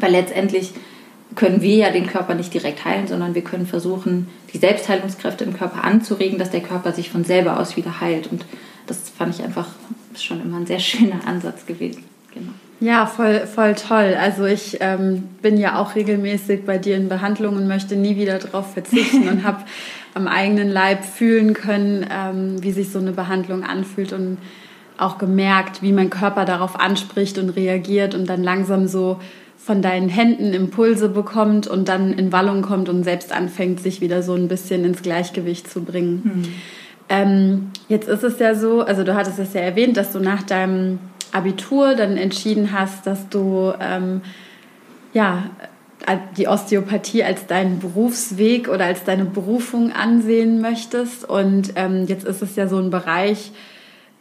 weil 0.00 0.12
letztendlich 0.12 0.72
können 1.36 1.62
wir 1.62 1.76
ja 1.76 1.90
den 1.90 2.06
Körper 2.06 2.34
nicht 2.34 2.54
direkt 2.54 2.84
heilen, 2.84 3.06
sondern 3.06 3.34
wir 3.34 3.42
können 3.42 3.66
versuchen, 3.66 4.28
die 4.52 4.58
Selbstheilungskräfte 4.58 5.44
im 5.44 5.56
Körper 5.56 5.84
anzuregen, 5.84 6.38
dass 6.38 6.50
der 6.50 6.62
Körper 6.62 6.92
sich 6.92 7.10
von 7.10 7.24
selber 7.24 7.60
aus 7.60 7.76
wieder 7.76 8.00
heilt. 8.00 8.28
Und 8.28 8.44
das 8.88 9.10
fand 9.10 9.34
ich 9.34 9.44
einfach 9.44 9.68
schon 10.16 10.42
immer 10.42 10.58
ein 10.58 10.66
sehr 10.66 10.80
schöner 10.80 11.26
Ansatz 11.26 11.66
gewesen. 11.66 12.02
Genau. 12.34 12.50
Ja, 12.80 13.06
voll, 13.06 13.46
voll 13.46 13.74
toll. 13.74 14.16
Also 14.20 14.44
ich 14.44 14.78
ähm, 14.80 15.24
bin 15.42 15.56
ja 15.56 15.80
auch 15.80 15.94
regelmäßig 15.96 16.64
bei 16.64 16.78
dir 16.78 16.96
in 16.96 17.08
Behandlung 17.08 17.56
und 17.56 17.66
möchte 17.66 17.96
nie 17.96 18.16
wieder 18.16 18.38
darauf 18.38 18.72
verzichten 18.72 19.28
und 19.28 19.44
habe 19.44 19.64
am 20.14 20.28
eigenen 20.28 20.68
Leib 20.68 21.04
fühlen 21.04 21.54
können, 21.54 22.06
ähm, 22.10 22.62
wie 22.62 22.72
sich 22.72 22.90
so 22.90 22.98
eine 22.98 23.12
Behandlung 23.12 23.64
anfühlt 23.64 24.12
und 24.12 24.38
auch 24.96 25.18
gemerkt, 25.18 25.82
wie 25.82 25.92
mein 25.92 26.10
Körper 26.10 26.44
darauf 26.44 26.78
anspricht 26.78 27.38
und 27.38 27.50
reagiert 27.50 28.14
und 28.14 28.28
dann 28.28 28.42
langsam 28.42 28.88
so 28.88 29.20
von 29.56 29.82
deinen 29.82 30.08
Händen 30.08 30.54
Impulse 30.54 31.08
bekommt 31.08 31.66
und 31.66 31.88
dann 31.88 32.12
in 32.12 32.32
Wallung 32.32 32.62
kommt 32.62 32.88
und 32.88 33.04
selbst 33.04 33.32
anfängt, 33.32 33.80
sich 33.80 34.00
wieder 34.00 34.22
so 34.22 34.34
ein 34.34 34.48
bisschen 34.48 34.84
ins 34.84 35.02
Gleichgewicht 35.02 35.70
zu 35.70 35.82
bringen. 35.82 36.22
Mhm. 36.24 36.44
Ähm, 37.08 37.70
jetzt 37.88 38.08
ist 38.08 38.22
es 38.22 38.38
ja 38.38 38.54
so, 38.54 38.82
also 38.82 39.04
du 39.04 39.14
hattest 39.14 39.38
es 39.38 39.54
ja 39.54 39.60
erwähnt, 39.60 39.96
dass 39.96 40.12
du 40.12 40.20
nach 40.20 40.42
deinem 40.42 40.98
Abitur 41.32 41.94
dann 41.94 42.16
entschieden 42.16 42.72
hast, 42.72 43.06
dass 43.06 43.28
du 43.28 43.72
ähm, 43.80 44.22
ja 45.12 45.44
die 46.36 46.48
Osteopathie 46.48 47.24
als 47.24 47.46
deinen 47.46 47.80
Berufsweg 47.80 48.68
oder 48.68 48.86
als 48.86 49.04
deine 49.04 49.24
Berufung 49.24 49.92
ansehen 49.92 50.60
möchtest. 50.60 51.28
Und 51.28 51.72
ähm, 51.76 52.06
jetzt 52.06 52.24
ist 52.24 52.40
es 52.40 52.56
ja 52.56 52.68
so 52.68 52.78
ein 52.78 52.90
Bereich, 52.90 53.52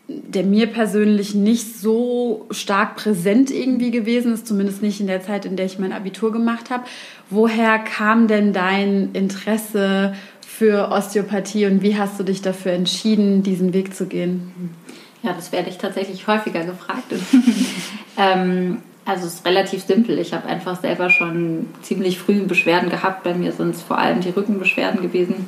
der 0.10 0.44
mir 0.44 0.68
persönlich 0.68 1.36
nicht 1.36 1.78
so 1.78 2.46
stark 2.52 2.96
präsent 2.96 3.52
irgendwie 3.52 3.92
gewesen 3.92 4.34
ist, 4.34 4.48
zumindest 4.48 4.82
nicht 4.82 5.02
in 5.02 5.08
der 5.08 5.22
Zeit, 5.22 5.46
in 5.46 5.58
der 5.58 5.66
ich 5.66 5.80
mein 5.80 5.92
Abitur 5.92 6.32
gemacht 6.32 6.70
habe. 6.70 6.86
Woher 7.30 7.78
kam 7.80 8.28
denn 8.28 8.54
dein 8.54 9.12
Interesse 9.14 10.14
für 10.58 10.90
Osteopathie 10.92 11.68
und 11.68 11.84
wie 11.84 11.98
hast 11.98 12.20
du 12.20 12.24
dich 12.24 12.42
dafür 12.42 12.72
entschieden, 12.72 13.44
diesen 13.44 13.74
Weg 13.74 13.96
zu 13.96 14.08
gehen? 14.08 14.74
Ja, 15.22 15.34
das 15.34 15.52
werde 15.52 15.70
ich 15.70 15.78
tatsächlich 15.78 16.26
häufiger 16.26 16.64
gefragt. 16.64 17.14
ähm, 18.18 18.78
also 19.06 19.28
es 19.28 19.36
ist 19.36 19.46
relativ 19.46 19.84
simpel. 19.84 20.18
Ich 20.18 20.34
habe 20.34 20.48
einfach 20.48 20.82
selber 20.82 21.12
schon 21.12 21.68
ziemlich 21.84 22.18
früh 22.18 22.42
Beschwerden 22.42 22.90
gehabt. 22.90 23.24
Bei 23.24 23.36
mir 23.36 23.52
sind 23.52 23.76
es 23.76 23.84
vor 23.84 24.00
allem 24.00 24.22
die 24.22 24.30
Rückenbeschwerden 24.30 25.02
gewesen, 25.02 25.48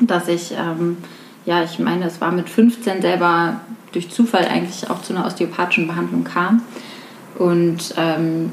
dass 0.00 0.26
ich, 0.26 0.52
ähm, 0.52 0.96
ja, 1.46 1.62
ich 1.62 1.78
meine, 1.78 2.06
es 2.06 2.20
war 2.20 2.32
mit 2.32 2.48
15 2.48 3.02
selber 3.02 3.60
durch 3.92 4.10
Zufall 4.10 4.46
eigentlich 4.46 4.90
auch 4.90 5.00
zu 5.02 5.14
einer 5.14 5.26
osteopathischen 5.26 5.86
Behandlung 5.86 6.24
kam. 6.24 6.62
Und 7.38 7.94
ähm, 7.96 8.50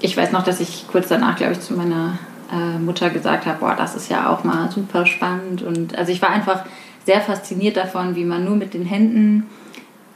ich 0.00 0.16
weiß 0.16 0.30
noch, 0.30 0.44
dass 0.44 0.60
ich 0.60 0.86
kurz 0.86 1.08
danach, 1.08 1.36
glaube 1.36 1.54
ich, 1.54 1.60
zu 1.60 1.74
meiner 1.74 2.18
äh, 2.54 2.78
Mutter 2.78 3.10
gesagt 3.10 3.46
habe, 3.46 3.58
boah, 3.58 3.74
das 3.76 3.94
ist 3.94 4.10
ja 4.10 4.30
auch 4.30 4.44
mal 4.44 4.70
super 4.70 5.06
spannend. 5.06 5.62
Und 5.62 5.98
also 5.98 6.12
ich 6.12 6.22
war 6.22 6.30
einfach 6.30 6.64
sehr 7.04 7.20
fasziniert 7.20 7.76
davon, 7.76 8.16
wie 8.16 8.24
man 8.24 8.44
nur 8.44 8.56
mit 8.56 8.74
den 8.74 8.84
Händen, 8.84 9.46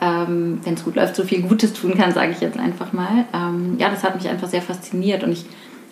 ähm, 0.00 0.60
wenn 0.62 0.74
es 0.74 0.84
gut 0.84 0.94
läuft, 0.94 1.16
so 1.16 1.24
viel 1.24 1.42
Gutes 1.42 1.72
tun 1.72 1.96
kann, 1.96 2.12
sage 2.12 2.32
ich 2.32 2.40
jetzt 2.40 2.58
einfach 2.58 2.92
mal. 2.92 3.24
Ähm, 3.34 3.76
ja, 3.78 3.90
das 3.90 4.04
hat 4.04 4.14
mich 4.14 4.28
einfach 4.28 4.48
sehr 4.48 4.62
fasziniert 4.62 5.24
und 5.24 5.32
ich 5.32 5.44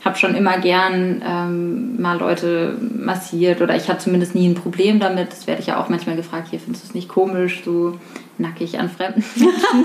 habe 0.05 0.17
schon 0.17 0.37
immer 0.37 0.59
gern 0.59 1.21
ähm, 1.27 2.01
mal 2.01 2.19
Leute 2.19 2.79
massiert 2.97 3.61
oder 3.61 3.75
ich 3.75 3.89
hatte 3.89 4.05
zumindest 4.05 4.37
nie 4.37 4.49
ein 4.49 4.55
Problem 4.55 5.01
damit. 5.01 5.33
Das 5.33 5.49
werde 5.49 5.61
ich 5.61 5.67
ja 5.67 5.81
auch 5.83 5.89
manchmal 5.89 6.15
gefragt, 6.15 6.49
hier 6.51 6.61
findest 6.61 6.85
du 6.85 6.89
es 6.89 6.95
nicht 6.95 7.09
komisch, 7.09 7.63
so 7.65 7.99
nackig 8.39 8.79
an 8.79 8.89
fremden 8.89 9.25
Menschen 9.35 9.85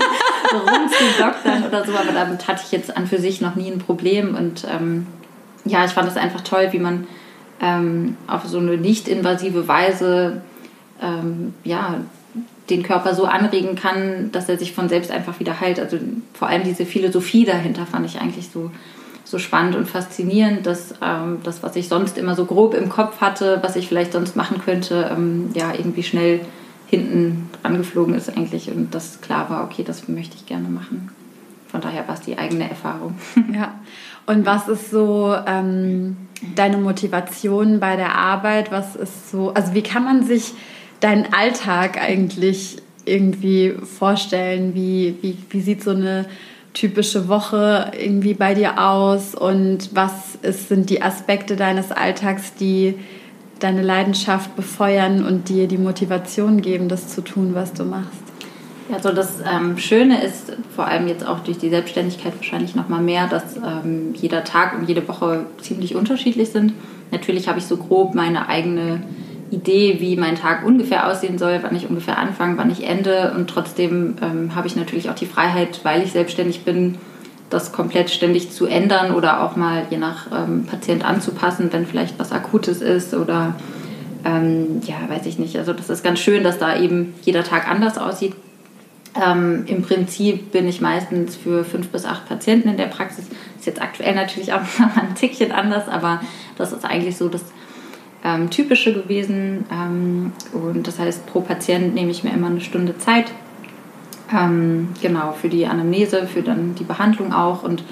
rumzudoktern 0.52 1.64
oder 1.64 1.84
so, 1.84 1.92
aber 1.92 2.12
damit 2.12 2.46
hatte 2.46 2.62
ich 2.64 2.70
jetzt 2.70 2.96
an 2.96 3.08
für 3.08 3.18
sich 3.18 3.40
noch 3.40 3.56
nie 3.56 3.70
ein 3.70 3.78
Problem 3.78 4.36
und 4.36 4.64
ähm, 4.70 5.06
ja, 5.64 5.84
ich 5.84 5.92
fand 5.92 6.08
es 6.08 6.16
einfach 6.16 6.40
toll, 6.40 6.68
wie 6.72 6.78
man 6.78 7.06
ähm, 7.60 8.16
auf 8.26 8.44
so 8.46 8.58
eine 8.58 8.76
nicht 8.76 9.08
invasive 9.08 9.68
Weise 9.68 10.42
ähm, 11.00 11.54
ja, 11.64 12.00
den 12.70 12.82
Körper 12.82 13.14
so 13.14 13.24
anregen 13.24 13.74
kann, 13.76 14.30
dass 14.32 14.48
er 14.48 14.58
sich 14.58 14.72
von 14.72 14.88
selbst 14.88 15.10
einfach 15.10 15.40
wieder 15.40 15.60
heilt. 15.60 15.78
Also 15.78 15.98
vor 16.34 16.48
allem 16.48 16.64
diese 16.64 16.86
Philosophie 16.86 17.44
dahinter 17.44 17.86
fand 17.86 18.06
ich 18.06 18.20
eigentlich 18.20 18.48
so, 18.52 18.70
so 19.24 19.38
spannend 19.38 19.76
und 19.76 19.88
faszinierend, 19.88 20.66
dass 20.66 20.94
ähm, 21.02 21.38
das, 21.44 21.62
was 21.62 21.76
ich 21.76 21.88
sonst 21.88 22.18
immer 22.18 22.34
so 22.34 22.44
grob 22.44 22.74
im 22.74 22.88
Kopf 22.88 23.20
hatte, 23.20 23.58
was 23.62 23.76
ich 23.76 23.88
vielleicht 23.88 24.12
sonst 24.12 24.36
machen 24.36 24.60
könnte, 24.64 25.10
ähm, 25.12 25.50
ja, 25.54 25.72
irgendwie 25.72 26.02
schnell 26.02 26.40
hinten 26.86 27.48
angeflogen 27.62 28.14
ist 28.14 28.36
eigentlich 28.36 28.70
und 28.70 28.94
das 28.94 29.20
klar 29.22 29.48
war, 29.48 29.64
okay, 29.64 29.82
das 29.82 30.08
möchte 30.08 30.36
ich 30.36 30.46
gerne 30.46 30.68
machen. 30.68 31.10
Von 31.68 31.80
daher 31.80 32.06
war 32.06 32.14
es 32.14 32.20
die 32.20 32.36
eigene 32.36 32.68
Erfahrung. 32.68 33.18
Ja. 33.52 33.74
Und 34.26 34.46
was 34.46 34.68
ist 34.68 34.90
so 34.90 35.34
ähm, 35.46 36.16
deine 36.54 36.76
Motivation 36.76 37.80
bei 37.80 37.96
der 37.96 38.14
Arbeit? 38.14 38.70
Was 38.70 38.96
ist 38.96 39.30
so, 39.30 39.52
also 39.52 39.74
wie 39.74 39.82
kann 39.82 40.04
man 40.04 40.24
sich 40.24 40.54
deinen 41.00 41.32
Alltag 41.32 42.00
eigentlich 42.00 42.78
irgendwie 43.04 43.74
vorstellen? 43.98 44.74
Wie, 44.74 45.16
wie, 45.22 45.36
wie 45.50 45.60
sieht 45.60 45.82
so 45.82 45.90
eine 45.90 46.26
typische 46.72 47.28
Woche 47.28 47.90
irgendwie 47.98 48.34
bei 48.34 48.54
dir 48.54 48.80
aus? 48.80 49.34
Und 49.34 49.90
was 49.94 50.36
ist, 50.42 50.68
sind 50.68 50.90
die 50.90 51.02
Aspekte 51.02 51.56
deines 51.56 51.90
Alltags, 51.90 52.54
die 52.54 52.94
deine 53.58 53.82
Leidenschaft 53.82 54.56
befeuern 54.56 55.24
und 55.24 55.48
dir 55.48 55.68
die 55.68 55.78
Motivation 55.78 56.62
geben, 56.62 56.88
das 56.88 57.08
zu 57.08 57.22
tun, 57.22 57.54
was 57.54 57.72
du 57.72 57.84
machst? 57.84 58.31
Also 58.92 59.12
das 59.12 59.40
ähm, 59.40 59.78
Schöne 59.78 60.24
ist, 60.24 60.56
vor 60.74 60.86
allem 60.86 61.06
jetzt 61.08 61.26
auch 61.26 61.40
durch 61.40 61.58
die 61.58 61.70
Selbstständigkeit 61.70 62.34
wahrscheinlich 62.36 62.74
noch 62.74 62.88
mal 62.88 63.00
mehr, 63.00 63.26
dass 63.26 63.56
ähm, 63.56 64.14
jeder 64.14 64.44
Tag 64.44 64.78
und 64.78 64.88
jede 64.88 65.06
Woche 65.08 65.46
ziemlich 65.60 65.94
unterschiedlich 65.94 66.50
sind. 66.50 66.72
Natürlich 67.10 67.48
habe 67.48 67.58
ich 67.58 67.66
so 67.66 67.76
grob 67.76 68.14
meine 68.14 68.48
eigene 68.48 69.02
Idee, 69.50 69.98
wie 70.00 70.16
mein 70.16 70.34
Tag 70.34 70.64
ungefähr 70.64 71.08
aussehen 71.08 71.38
soll, 71.38 71.60
wann 71.62 71.76
ich 71.76 71.88
ungefähr 71.88 72.18
anfange, 72.18 72.56
wann 72.56 72.70
ich 72.70 72.84
ende. 72.84 73.32
Und 73.36 73.48
trotzdem 73.48 74.16
ähm, 74.22 74.54
habe 74.54 74.66
ich 74.66 74.76
natürlich 74.76 75.10
auch 75.10 75.14
die 75.14 75.26
Freiheit, 75.26 75.80
weil 75.84 76.02
ich 76.02 76.12
selbstständig 76.12 76.64
bin, 76.64 76.96
das 77.50 77.72
komplett 77.72 78.10
ständig 78.10 78.50
zu 78.50 78.66
ändern 78.66 79.14
oder 79.14 79.42
auch 79.42 79.56
mal 79.56 79.86
je 79.90 79.98
nach 79.98 80.26
ähm, 80.32 80.64
Patient 80.64 81.04
anzupassen, 81.04 81.68
wenn 81.70 81.86
vielleicht 81.86 82.18
was 82.18 82.32
Akutes 82.32 82.80
ist 82.80 83.12
oder 83.14 83.54
ähm, 84.24 84.80
ja, 84.86 84.96
weiß 85.08 85.26
ich 85.26 85.38
nicht. 85.38 85.56
Also 85.58 85.72
das 85.74 85.90
ist 85.90 86.02
ganz 86.02 86.18
schön, 86.18 86.44
dass 86.44 86.58
da 86.58 86.78
eben 86.78 87.14
jeder 87.22 87.44
Tag 87.44 87.68
anders 87.68 87.98
aussieht. 87.98 88.34
Ähm, 89.20 89.64
Im 89.66 89.82
Prinzip 89.82 90.52
bin 90.52 90.66
ich 90.66 90.80
meistens 90.80 91.36
für 91.36 91.64
fünf 91.64 91.88
bis 91.88 92.06
acht 92.06 92.28
Patienten 92.28 92.68
in 92.70 92.76
der 92.76 92.86
Praxis. 92.86 93.26
Ist 93.58 93.66
jetzt 93.66 93.82
aktuell 93.82 94.14
natürlich 94.14 94.52
auch 94.52 94.60
noch 94.78 94.96
ein 94.96 95.14
Tickchen 95.14 95.52
anders, 95.52 95.88
aber 95.88 96.20
das 96.56 96.72
ist 96.72 96.84
eigentlich 96.84 97.16
so 97.16 97.28
das 97.28 97.44
ähm, 98.24 98.48
Typische 98.50 98.94
gewesen. 98.94 99.64
Ähm, 99.70 100.32
und 100.52 100.86
das 100.86 100.98
heißt, 100.98 101.26
pro 101.26 101.40
Patient 101.40 101.94
nehme 101.94 102.10
ich 102.10 102.24
mir 102.24 102.32
immer 102.32 102.46
eine 102.46 102.60
Stunde 102.60 102.96
Zeit. 102.98 103.32
Ähm, 104.34 104.88
genau, 105.02 105.32
für 105.32 105.50
die 105.50 105.66
Anamnese, 105.66 106.26
für 106.26 106.42
dann 106.42 106.74
die 106.74 106.84
Behandlung 106.84 107.34
auch. 107.34 107.62
Und 107.64 107.84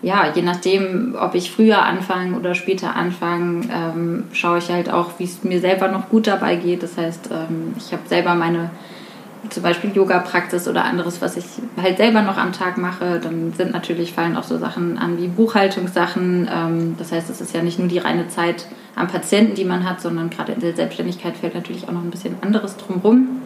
ja, 0.00 0.32
je 0.34 0.42
nachdem, 0.42 1.14
ob 1.18 1.34
ich 1.34 1.50
früher 1.50 1.82
anfange 1.82 2.38
oder 2.38 2.54
später 2.54 2.96
anfange, 2.96 3.68
ähm, 3.70 4.24
schaue 4.32 4.58
ich 4.58 4.70
halt 4.70 4.90
auch, 4.90 5.18
wie 5.18 5.24
es 5.24 5.44
mir 5.44 5.60
selber 5.60 5.88
noch 5.88 6.08
gut 6.08 6.26
dabei 6.26 6.56
geht. 6.56 6.82
Das 6.82 6.96
heißt, 6.96 7.28
ähm, 7.30 7.74
ich 7.76 7.92
habe 7.92 8.02
selber 8.06 8.34
meine 8.34 8.70
zum 9.50 9.62
Beispiel 9.62 9.94
Yoga-Praxis 9.94 10.68
oder 10.68 10.84
anderes, 10.84 11.20
was 11.20 11.36
ich 11.36 11.44
halt 11.80 11.96
selber 11.96 12.22
noch 12.22 12.36
am 12.36 12.52
Tag 12.52 12.78
mache, 12.78 13.20
dann 13.20 13.52
sind 13.52 13.72
natürlich, 13.72 14.12
fallen 14.12 14.36
auch 14.36 14.44
so 14.44 14.58
Sachen 14.58 14.98
an 14.98 15.18
wie 15.18 15.28
Buchhaltungssachen. 15.28 16.48
Ähm, 16.52 16.94
das 16.98 17.12
heißt, 17.12 17.30
es 17.30 17.40
ist 17.40 17.54
ja 17.54 17.62
nicht 17.62 17.78
nur 17.78 17.88
die 17.88 17.98
reine 17.98 18.28
Zeit 18.28 18.66
am 18.96 19.08
Patienten, 19.08 19.54
die 19.54 19.64
man 19.64 19.88
hat, 19.88 20.00
sondern 20.00 20.30
gerade 20.30 20.52
in 20.52 20.60
der 20.60 20.74
Selbstständigkeit 20.74 21.36
fällt 21.36 21.54
natürlich 21.54 21.88
auch 21.88 21.92
noch 21.92 22.02
ein 22.02 22.10
bisschen 22.10 22.36
anderes 22.40 22.76
drumherum. 22.76 23.42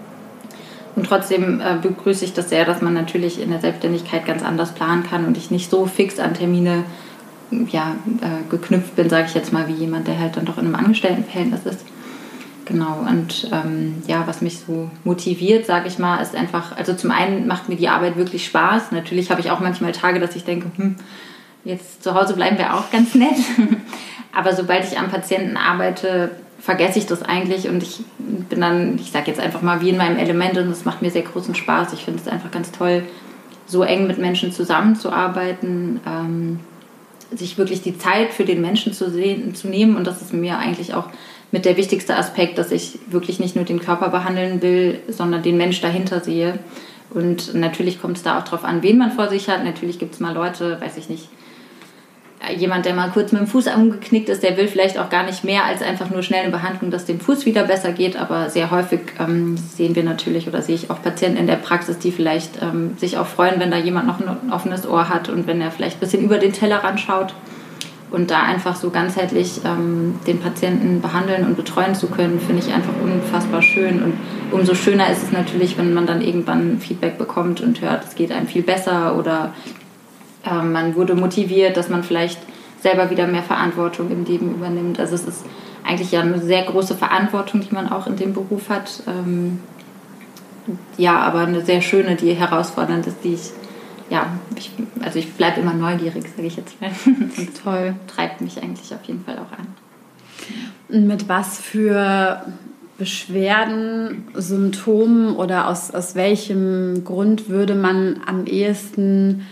Und 0.96 1.06
trotzdem 1.06 1.60
äh, 1.60 1.76
begrüße 1.80 2.24
ich 2.24 2.32
das 2.32 2.48
sehr, 2.48 2.64
dass 2.64 2.82
man 2.82 2.92
natürlich 2.94 3.40
in 3.40 3.50
der 3.50 3.60
Selbstständigkeit 3.60 4.26
ganz 4.26 4.42
anders 4.42 4.72
planen 4.72 5.04
kann 5.04 5.26
und 5.26 5.36
ich 5.36 5.50
nicht 5.50 5.70
so 5.70 5.86
fix 5.86 6.18
an 6.18 6.34
Termine 6.34 6.84
ja, 7.50 7.94
äh, 8.20 8.50
geknüpft 8.50 8.96
bin, 8.96 9.08
sage 9.08 9.26
ich 9.28 9.34
jetzt 9.34 9.52
mal, 9.52 9.68
wie 9.68 9.74
jemand, 9.74 10.08
der 10.08 10.18
halt 10.18 10.36
dann 10.36 10.44
doch 10.44 10.58
in 10.58 10.66
einem 10.66 10.74
Angestelltenverhältnis 10.74 11.60
ist. 11.64 11.84
Genau, 12.68 12.98
und 13.08 13.48
ähm, 13.50 14.02
ja, 14.06 14.26
was 14.26 14.42
mich 14.42 14.58
so 14.58 14.90
motiviert, 15.02 15.64
sage 15.64 15.88
ich 15.88 15.98
mal, 15.98 16.20
ist 16.20 16.36
einfach, 16.36 16.76
also 16.76 16.92
zum 16.92 17.10
einen 17.10 17.46
macht 17.46 17.70
mir 17.70 17.76
die 17.76 17.88
Arbeit 17.88 18.16
wirklich 18.16 18.44
Spaß. 18.44 18.92
Natürlich 18.92 19.30
habe 19.30 19.40
ich 19.40 19.50
auch 19.50 19.60
manchmal 19.60 19.92
Tage, 19.92 20.20
dass 20.20 20.36
ich 20.36 20.44
denke, 20.44 20.70
hm, 20.76 20.96
jetzt 21.64 22.02
zu 22.02 22.12
Hause 22.14 22.34
bleiben 22.34 22.58
wir 22.58 22.74
auch 22.74 22.90
ganz 22.90 23.14
nett. 23.14 23.36
Aber 24.34 24.54
sobald 24.54 24.84
ich 24.84 24.98
am 24.98 25.08
Patienten 25.08 25.56
arbeite, 25.56 26.30
vergesse 26.60 26.98
ich 26.98 27.06
das 27.06 27.22
eigentlich 27.22 27.68
und 27.68 27.82
ich 27.82 28.00
bin 28.18 28.60
dann, 28.60 28.98
ich 28.98 29.12
sage 29.12 29.28
jetzt 29.28 29.40
einfach 29.40 29.62
mal, 29.62 29.80
wie 29.80 29.88
in 29.88 29.96
meinem 29.96 30.18
Element 30.18 30.58
und 30.58 30.68
es 30.68 30.84
macht 30.84 31.00
mir 31.00 31.10
sehr 31.10 31.22
großen 31.22 31.54
Spaß. 31.54 31.94
Ich 31.94 32.04
finde 32.04 32.20
es 32.20 32.28
einfach 32.28 32.50
ganz 32.50 32.70
toll, 32.70 33.02
so 33.66 33.82
eng 33.82 34.06
mit 34.06 34.18
Menschen 34.18 34.52
zusammenzuarbeiten, 34.52 36.00
ähm, 36.06 36.60
sich 37.34 37.56
wirklich 37.56 37.80
die 37.80 37.96
Zeit 37.96 38.34
für 38.34 38.44
den 38.44 38.60
Menschen 38.60 38.92
zu, 38.92 39.10
sehen, 39.10 39.54
zu 39.54 39.68
nehmen 39.68 39.96
und 39.96 40.06
das 40.06 40.20
ist 40.20 40.34
mir 40.34 40.58
eigentlich 40.58 40.92
auch 40.92 41.06
mit 41.50 41.64
der 41.64 41.76
wichtigste 41.76 42.16
Aspekt, 42.16 42.58
dass 42.58 42.70
ich 42.72 42.98
wirklich 43.08 43.40
nicht 43.40 43.56
nur 43.56 43.64
den 43.64 43.80
Körper 43.80 44.10
behandeln 44.10 44.60
will, 44.60 45.00
sondern 45.08 45.42
den 45.42 45.56
Mensch 45.56 45.80
dahinter 45.80 46.20
sehe. 46.20 46.58
Und 47.10 47.54
natürlich 47.54 48.02
kommt 48.02 48.18
es 48.18 48.22
da 48.22 48.38
auch 48.38 48.44
darauf 48.44 48.64
an, 48.64 48.82
wen 48.82 48.98
man 48.98 49.12
vor 49.12 49.28
sich 49.28 49.48
hat. 49.48 49.64
Natürlich 49.64 49.98
gibt 49.98 50.14
es 50.14 50.20
mal 50.20 50.34
Leute, 50.34 50.78
weiß 50.80 50.98
ich 50.98 51.08
nicht, 51.08 51.28
jemand, 52.56 52.86
der 52.86 52.94
mal 52.94 53.10
kurz 53.10 53.32
mit 53.32 53.40
dem 53.40 53.46
Fuß 53.46 53.66
angeknickt 53.66 54.28
ist, 54.28 54.42
der 54.42 54.56
will 54.56 54.68
vielleicht 54.68 54.98
auch 54.98 55.10
gar 55.10 55.24
nicht 55.24 55.42
mehr 55.42 55.64
als 55.64 55.82
einfach 55.82 56.10
nur 56.10 56.22
schnell 56.22 56.42
eine 56.42 56.52
Behandlung, 56.52 56.90
dass 56.90 57.04
dem 57.04 57.18
Fuß 57.18 57.46
wieder 57.46 57.64
besser 57.64 57.92
geht. 57.92 58.16
Aber 58.16 58.50
sehr 58.50 58.70
häufig 58.70 59.00
ähm, 59.18 59.56
sehen 59.56 59.96
wir 59.96 60.04
natürlich 60.04 60.46
oder 60.46 60.62
sehe 60.62 60.74
ich 60.74 60.90
auch 60.90 61.02
Patienten 61.02 61.38
in 61.38 61.46
der 61.46 61.56
Praxis, 61.56 61.98
die 61.98 62.12
vielleicht 62.12 62.62
ähm, 62.62 62.96
sich 62.96 63.18
auch 63.18 63.26
freuen, 63.26 63.58
wenn 63.58 63.70
da 63.70 63.78
jemand 63.78 64.06
noch 64.06 64.20
ein 64.20 64.52
offenes 64.52 64.86
Ohr 64.86 65.08
hat 65.08 65.28
und 65.28 65.46
wenn 65.46 65.60
er 65.60 65.70
vielleicht 65.70 65.96
ein 65.96 66.00
bisschen 66.00 66.22
über 66.22 66.38
den 66.38 66.52
Tellerrand 66.52 67.00
schaut 67.00 67.34
und 68.10 68.30
da 68.30 68.42
einfach 68.42 68.76
so 68.76 68.90
ganzheitlich 68.90 69.60
ähm, 69.64 70.14
den 70.26 70.40
Patienten 70.40 71.00
behandeln 71.00 71.46
und 71.46 71.56
betreuen 71.56 71.94
zu 71.94 72.06
können, 72.06 72.40
finde 72.40 72.62
ich 72.62 72.72
einfach 72.72 72.94
unfassbar 73.02 73.60
schön. 73.60 74.02
Und 74.02 74.14
umso 74.50 74.74
schöner 74.74 75.10
ist 75.10 75.22
es 75.22 75.32
natürlich, 75.32 75.76
wenn 75.76 75.92
man 75.92 76.06
dann 76.06 76.22
irgendwann 76.22 76.78
Feedback 76.78 77.18
bekommt 77.18 77.60
und 77.60 77.80
hört, 77.80 78.04
es 78.04 78.14
geht 78.14 78.32
einem 78.32 78.46
viel 78.46 78.62
besser 78.62 79.16
oder 79.16 79.52
äh, 80.44 80.62
man 80.62 80.94
wurde 80.96 81.14
motiviert, 81.14 81.76
dass 81.76 81.88
man 81.88 82.02
vielleicht 82.02 82.38
selber 82.80 83.10
wieder 83.10 83.26
mehr 83.26 83.42
Verantwortung 83.42 84.10
im 84.10 84.24
Leben 84.24 84.54
übernimmt. 84.54 84.98
Also 85.00 85.14
es 85.14 85.24
ist 85.24 85.44
eigentlich 85.84 86.12
ja 86.12 86.20
eine 86.20 86.38
sehr 86.40 86.64
große 86.64 86.94
Verantwortung, 86.94 87.60
die 87.60 87.74
man 87.74 87.90
auch 87.90 88.06
in 88.06 88.16
dem 88.16 88.32
Beruf 88.32 88.70
hat. 88.70 89.02
Ähm, 89.06 89.60
ja, 90.96 91.18
aber 91.18 91.40
eine 91.40 91.64
sehr 91.64 91.80
schöne, 91.80 92.14
die 92.16 92.34
herausfordernd 92.34 93.06
ist, 93.06 93.24
die 93.24 93.34
ich 93.34 93.52
ja, 94.10 94.38
ich, 94.56 94.70
also 95.00 95.18
ich 95.18 95.32
bleibe 95.32 95.60
immer 95.60 95.74
neugierig, 95.74 96.24
sage 96.34 96.48
ich 96.48 96.56
jetzt 96.56 96.80
mal. 96.80 96.90
Und 97.06 97.62
Toll. 97.62 97.94
Treibt 98.06 98.40
mich 98.40 98.62
eigentlich 98.62 98.92
auf 98.94 99.04
jeden 99.04 99.24
Fall 99.24 99.36
auch 99.36 99.52
an. 99.52 99.66
Und 100.88 101.06
mit 101.06 101.28
was 101.28 101.60
für 101.60 102.42
Beschwerden, 102.98 104.24
Symptomen 104.34 105.36
oder 105.36 105.68
aus, 105.68 105.92
aus 105.92 106.14
welchem 106.16 107.04
Grund 107.04 107.48
würde 107.48 107.74
man 107.74 108.20
am 108.26 108.44
ehesten 108.46 109.46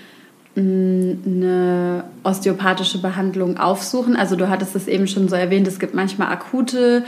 mm, 0.57 1.11
eine 1.25 2.05
osteopathische 2.25 2.99
Behandlung 2.99 3.59
aufsuchen? 3.59 4.17
Also 4.17 4.35
du 4.35 4.49
hattest 4.49 4.75
es 4.75 4.89
eben 4.89 5.07
schon 5.07 5.29
so 5.29 5.37
erwähnt, 5.37 5.69
es 5.69 5.79
gibt 5.79 5.95
manchmal 5.95 6.29
akute 6.33 7.05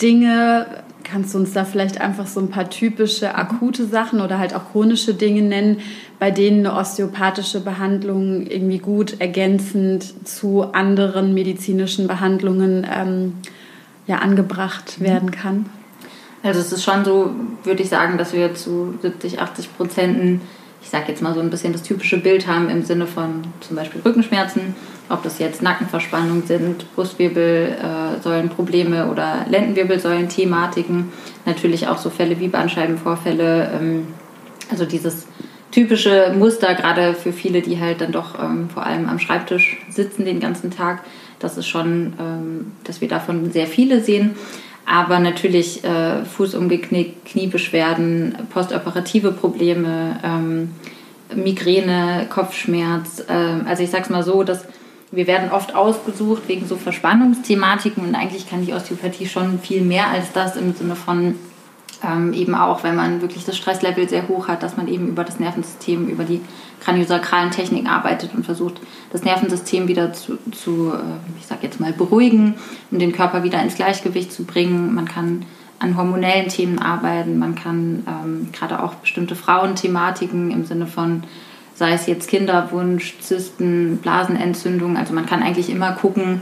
Dinge. 0.00 0.66
Kannst 1.08 1.34
du 1.34 1.38
uns 1.38 1.52
da 1.52 1.64
vielleicht 1.64 2.00
einfach 2.00 2.26
so 2.26 2.40
ein 2.40 2.48
paar 2.48 2.68
typische 2.68 3.36
akute 3.36 3.86
Sachen 3.86 4.20
oder 4.20 4.40
halt 4.40 4.54
auch 4.56 4.72
chronische 4.72 5.14
Dinge 5.14 5.42
nennen, 5.42 5.78
bei 6.18 6.32
denen 6.32 6.66
eine 6.66 6.76
osteopathische 6.76 7.60
Behandlung 7.60 8.44
irgendwie 8.46 8.78
gut 8.78 9.20
ergänzend 9.20 10.26
zu 10.26 10.64
anderen 10.72 11.32
medizinischen 11.32 12.08
Behandlungen 12.08 12.84
ähm, 12.92 13.34
ja, 14.08 14.18
angebracht 14.18 14.98
mhm. 14.98 15.04
werden 15.04 15.30
kann? 15.30 15.66
Also 16.42 16.60
es 16.60 16.72
ist 16.72 16.82
schon 16.82 17.04
so, 17.04 17.30
würde 17.62 17.82
ich 17.82 17.88
sagen, 17.88 18.18
dass 18.18 18.32
wir 18.32 18.54
zu 18.54 18.94
70, 19.00 19.40
80 19.40 19.76
Prozent, 19.76 20.40
ich 20.86 20.90
sage 20.90 21.06
jetzt 21.08 21.20
mal 21.20 21.34
so 21.34 21.40
ein 21.40 21.50
bisschen 21.50 21.72
das 21.72 21.82
typische 21.82 22.16
Bild 22.16 22.46
haben 22.46 22.70
im 22.70 22.84
Sinne 22.84 23.08
von 23.08 23.42
zum 23.58 23.74
Beispiel 23.74 24.00
Rückenschmerzen, 24.02 24.76
ob 25.08 25.24
das 25.24 25.40
jetzt 25.40 25.60
Nackenverspannung 25.60 26.44
sind, 26.46 26.94
Brustwirbelsäulenprobleme 26.94 29.10
oder 29.10 29.46
Lendenwirbelsäulen-Thematiken, 29.50 31.10
natürlich 31.44 31.88
auch 31.88 31.98
so 31.98 32.08
Fälle 32.08 32.38
wie 32.38 32.46
Bandscheibenvorfälle, 32.46 33.72
ähm, 33.74 34.06
also 34.70 34.84
dieses 34.84 35.26
typische 35.72 36.32
Muster, 36.38 36.76
gerade 36.76 37.14
für 37.14 37.32
viele, 37.32 37.62
die 37.62 37.80
halt 37.80 38.00
dann 38.00 38.12
doch 38.12 38.40
ähm, 38.40 38.70
vor 38.70 38.86
allem 38.86 39.08
am 39.08 39.18
Schreibtisch 39.18 39.84
sitzen 39.88 40.24
den 40.24 40.38
ganzen 40.38 40.70
Tag. 40.70 41.02
Das 41.40 41.58
ist 41.58 41.66
schon, 41.66 42.12
ähm, 42.20 42.70
dass 42.84 43.00
wir 43.00 43.08
davon 43.08 43.50
sehr 43.50 43.66
viele 43.66 44.02
sehen. 44.02 44.36
Aber 44.86 45.18
natürlich 45.18 45.82
äh, 45.84 46.24
Fuß 46.24 46.54
umgeknickt, 46.54 47.26
Kniebeschwerden, 47.26 48.36
postoperative 48.50 49.32
Probleme, 49.32 50.18
ähm, 50.22 50.70
Migräne, 51.34 52.26
Kopfschmerz. 52.30 53.24
Äh, 53.28 53.68
also 53.68 53.82
ich 53.82 53.90
sag's 53.90 54.10
mal 54.10 54.22
so, 54.22 54.44
dass 54.44 54.64
wir 55.10 55.26
werden 55.26 55.50
oft 55.50 55.74
ausgesucht 55.74 56.42
wegen 56.46 56.66
so 56.66 56.76
Verspannungsthematiken 56.76 58.04
und 58.06 58.14
eigentlich 58.14 58.48
kann 58.48 58.64
die 58.64 58.72
Osteopathie 58.72 59.26
schon 59.26 59.58
viel 59.58 59.82
mehr 59.82 60.08
als 60.08 60.32
das 60.32 60.56
im 60.56 60.72
Sinne 60.74 60.94
von 60.94 61.34
ähm, 62.04 62.32
eben 62.32 62.54
auch, 62.54 62.84
wenn 62.84 62.94
man 62.94 63.22
wirklich 63.22 63.44
das 63.44 63.56
Stresslevel 63.56 64.08
sehr 64.08 64.28
hoch 64.28 64.48
hat, 64.48 64.62
dass 64.62 64.76
man 64.76 64.88
eben 64.88 65.08
über 65.08 65.24
das 65.24 65.40
Nervensystem, 65.40 66.08
über 66.08 66.24
die 66.24 66.40
kraniosakralen 66.86 67.50
Techniken 67.50 67.88
arbeitet 67.88 68.32
und 68.32 68.44
versucht, 68.44 68.80
das 69.10 69.24
Nervensystem 69.24 69.88
wieder 69.88 70.12
zu, 70.12 70.38
zu 70.52 70.92
äh, 70.94 71.38
ich 71.38 71.46
sag 71.46 71.64
jetzt 71.64 71.80
mal, 71.80 71.92
beruhigen 71.92 72.54
und 72.92 73.00
den 73.00 73.12
Körper 73.12 73.42
wieder 73.42 73.60
ins 73.60 73.74
Gleichgewicht 73.74 74.32
zu 74.32 74.44
bringen. 74.44 74.94
Man 74.94 75.06
kann 75.06 75.44
an 75.80 75.96
hormonellen 75.96 76.48
Themen 76.48 76.78
arbeiten, 76.78 77.38
man 77.38 77.56
kann 77.56 78.04
ähm, 78.06 78.48
gerade 78.52 78.82
auch 78.82 78.94
bestimmte 78.94 79.34
Frauenthematiken 79.34 80.52
im 80.52 80.64
Sinne 80.64 80.86
von 80.86 81.24
sei 81.74 81.92
es 81.92 82.06
jetzt 82.06 82.28
Kinderwunsch, 82.28 83.18
Zysten, 83.20 83.98
Blasenentzündung. 83.98 84.96
Also 84.96 85.12
man 85.12 85.26
kann 85.26 85.42
eigentlich 85.42 85.68
immer 85.68 85.92
gucken, 85.92 86.40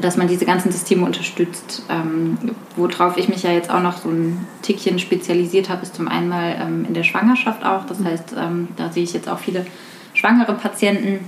dass 0.00 0.16
man 0.16 0.28
diese 0.28 0.44
ganzen 0.44 0.72
Systeme 0.72 1.04
unterstützt. 1.04 1.82
Ähm, 1.88 2.38
worauf 2.76 3.16
ich 3.16 3.28
mich 3.28 3.42
ja 3.42 3.52
jetzt 3.52 3.70
auch 3.70 3.82
noch 3.82 3.98
so 3.98 4.08
ein 4.08 4.46
Tickchen 4.62 4.98
spezialisiert 4.98 5.68
habe, 5.68 5.82
ist 5.82 5.94
zum 5.94 6.08
einen 6.08 6.28
mal 6.28 6.56
ähm, 6.60 6.84
in 6.86 6.94
der 6.94 7.04
Schwangerschaft 7.04 7.64
auch. 7.64 7.86
Das 7.86 8.02
heißt, 8.02 8.34
ähm, 8.36 8.68
da 8.76 8.90
sehe 8.90 9.04
ich 9.04 9.12
jetzt 9.12 9.28
auch 9.28 9.38
viele 9.38 9.64
schwangere 10.12 10.54
Patienten, 10.54 11.20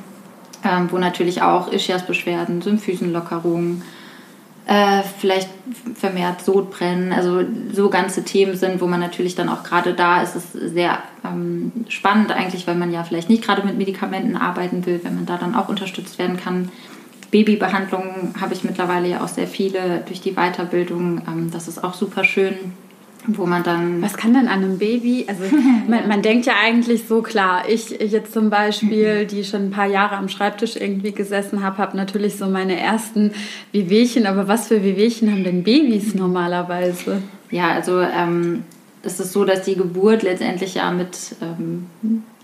ähm, 0.65 0.89
wo 0.91 0.99
natürlich 0.99 1.43
auch 1.43 1.73
Ischiasbeschwerden, 1.73 2.61
Symphysenlockerungen, 2.63 3.83
äh, 4.67 5.03
vielleicht 5.21 5.49
vermehrt 5.95 6.43
Sodbrennen, 6.43 7.13
also 7.13 7.45
so 7.73 7.89
ganze 7.89 8.25
Themen 8.25 8.57
sind, 8.57 8.81
wo 8.81 8.89
man 8.89 8.99
natürlich 8.99 9.37
dann 9.37 9.49
auch 9.49 9.63
gerade 9.63 9.95
da 9.95 10.23
ist 10.23 10.35
es 10.35 10.53
sehr 10.53 10.99
ähm, 11.25 11.71
spannend 11.89 12.33
eigentlich, 12.33 12.67
weil 12.67 12.75
man 12.75 12.93
ja 12.93 13.05
vielleicht 13.05 13.29
nicht 13.29 13.45
gerade 13.45 13.65
mit 13.65 13.79
Medikamenten 13.79 14.37
arbeiten 14.37 14.85
will, 14.85 15.01
wenn 15.05 15.15
man 15.15 15.27
da 15.27 15.37
dann 15.37 15.55
auch 15.55 15.69
unterstützt 15.69 16.19
werden 16.19 16.37
kann. 16.37 16.73
Babybehandlungen 17.37 18.35
habe 18.41 18.55
ich 18.55 18.65
mittlerweile 18.65 19.09
ja 19.09 19.23
auch 19.23 19.29
sehr 19.29 19.47
viele 19.47 20.03
durch 20.07 20.21
die 20.21 20.33
Weiterbildung. 20.33 21.21
Ähm, 21.29 21.51
das 21.53 21.69
ist 21.69 21.85
auch 21.85 21.95
super 21.95 22.25
schön 22.25 22.55
wo 23.29 23.45
man 23.45 23.65
dann. 23.65 24.03
Was 24.03 24.17
kann 24.17 24.35
denn 24.35 24.47
an 24.47 24.63
einem 24.63 24.79
Baby? 24.79 25.25
Also 25.27 25.43
man, 25.89 26.07
man 26.07 26.23
denkt 26.23 26.47
ja 26.47 26.55
eigentlich 26.63 27.09
so 27.09 27.23
klar. 27.23 27.69
Ich 27.69 27.91
jetzt 27.91 28.33
zum 28.33 28.51
Beispiel, 28.51 29.25
mhm. 29.25 29.27
die 29.27 29.43
schon 29.43 29.67
ein 29.67 29.71
paar 29.71 29.89
Jahre 29.89 30.17
am 30.17 30.29
Schreibtisch 30.29 30.77
irgendwie 30.77 31.11
gesessen 31.11 31.65
habe, 31.65 31.79
habe 31.79 31.97
natürlich 31.97 32.37
so 32.37 32.47
meine 32.47 32.79
ersten 32.79 33.33
Wehwehchen. 33.73 34.27
Aber 34.27 34.47
was 34.47 34.69
für 34.69 34.85
Wehwehchen 34.85 35.31
haben 35.33 35.43
denn 35.43 35.65
Babys 35.65 36.15
normalerweise? 36.15 37.23
Ja, 37.51 37.73
also 37.73 38.01
ähm, 38.01 38.63
es 39.03 39.19
ist 39.19 39.33
so, 39.33 39.45
dass 39.45 39.63
die 39.63 39.75
Geburt 39.75 40.23
letztendlich 40.23 40.77
ja 40.77 40.91
mit 40.93 41.17
ähm, 41.43 41.87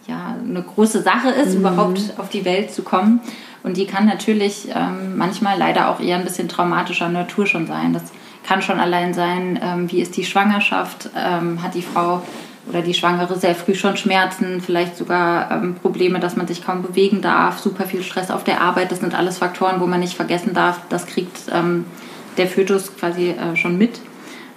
ja 0.09 0.37
eine 0.45 0.63
große 0.63 1.03
Sache 1.03 1.29
ist, 1.31 1.55
mhm. 1.55 1.61
überhaupt 1.61 2.15
auf 2.19 2.29
die 2.29 2.45
Welt 2.45 2.73
zu 2.73 2.83
kommen. 2.83 3.21
Und 3.63 3.77
die 3.77 3.87
kann 3.87 4.07
natürlich 4.07 4.69
ähm, 4.75 5.17
manchmal 5.17 5.59
leider 5.59 5.89
auch 5.89 6.01
eher 6.01 6.17
ein 6.17 6.25
bisschen 6.25 6.49
traumatischer 6.49 7.09
Natur 7.09 7.47
schon 7.47 7.67
sein. 7.67 7.93
Das 7.93 8.03
kann 8.45 8.63
schon 8.63 8.81
allein 8.81 9.15
sein, 9.15 9.59
ähm, 9.63 9.91
wie 9.91 10.01
ist 10.01 10.17
die 10.17 10.25
Schwangerschaft, 10.25 11.11
ähm, 11.17 11.63
hat 11.63 11.75
die 11.75 11.83
Frau 11.83 12.23
oder 12.69 12.83
die 12.83 12.95
Schwangere 12.95 13.39
sehr 13.39 13.55
früh 13.55 13.75
schon 13.75 13.97
Schmerzen, 13.97 14.61
vielleicht 14.61 14.97
sogar 14.97 15.51
ähm, 15.51 15.75
Probleme, 15.75 16.21
dass 16.21 16.37
man 16.37 16.47
sich 16.47 16.65
kaum 16.65 16.83
bewegen 16.83 17.21
darf, 17.21 17.59
super 17.59 17.87
viel 17.87 18.03
Stress 18.03 18.31
auf 18.31 18.45
der 18.45 18.61
Arbeit. 18.61 18.91
Das 18.93 19.01
sind 19.01 19.15
alles 19.15 19.39
Faktoren, 19.39 19.81
wo 19.81 19.87
man 19.87 20.01
nicht 20.01 20.15
vergessen 20.15 20.55
darf, 20.55 20.81
das 20.89 21.07
kriegt 21.07 21.43
ähm, 21.53 21.87
der 22.37 22.47
Fötus 22.47 22.97
quasi 22.97 23.31
äh, 23.31 23.57
schon 23.57 23.79
mit. 23.79 24.01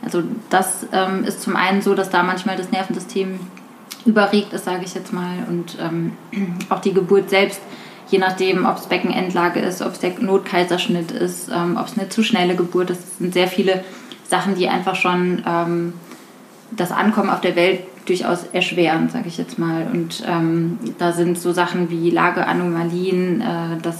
Also 0.04 0.24
das 0.50 0.86
ähm, 0.92 1.24
ist 1.24 1.42
zum 1.42 1.56
einen 1.56 1.82
so, 1.82 1.96
dass 1.96 2.10
da 2.10 2.22
manchmal 2.22 2.58
das 2.58 2.72
Nervensystem 2.72 3.40
überregt 4.06 4.54
ist, 4.54 4.66
sage 4.66 4.86
ich 4.86 4.94
jetzt 4.94 5.14
mal, 5.14 5.48
und 5.50 5.78
auch 6.70 6.80
die 6.80 6.94
Geburt 6.94 7.32
selbst 7.32 7.60
je 8.08 8.20
nachdem, 8.20 8.66
ob 8.66 8.78
es 8.78 8.88
Beckenendlage 8.88 9.60
ist, 9.60 9.82
ob 9.82 9.94
es 9.94 10.00
der 10.00 10.12
Notkaiserschnitt 10.20 11.12
ist, 11.12 11.50
ähm, 11.50 11.78
ob 11.80 11.88
es 11.88 11.98
eine 11.98 12.10
zu 12.10 12.24
schnelle 12.24 12.56
Geburt 12.56 12.90
ist. 12.90 13.02
Das 13.02 13.18
sind 13.18 13.34
sehr 13.34 13.48
viele 13.48 13.84
Sachen, 14.28 14.56
die 14.56 14.68
einfach 14.68 14.96
schon 14.96 15.44
ähm, 15.48 15.94
das 16.72 16.92
Ankommen 16.92 17.30
auf 17.30 17.42
der 17.42 17.56
Welt 17.56 17.82
durchaus 18.06 18.44
erschweren, 18.54 19.10
sage 19.10 19.28
ich 19.28 19.38
jetzt 19.38 19.58
mal. 19.58 19.88
Und 19.92 20.24
ähm, 20.28 20.78
da 20.98 21.12
sind 21.12 21.40
so 21.40 21.52
Sachen 21.52 21.90
wie 21.90 22.10
Lageanomalien, 22.12 23.42
äh, 23.42 23.82
dass 23.82 23.98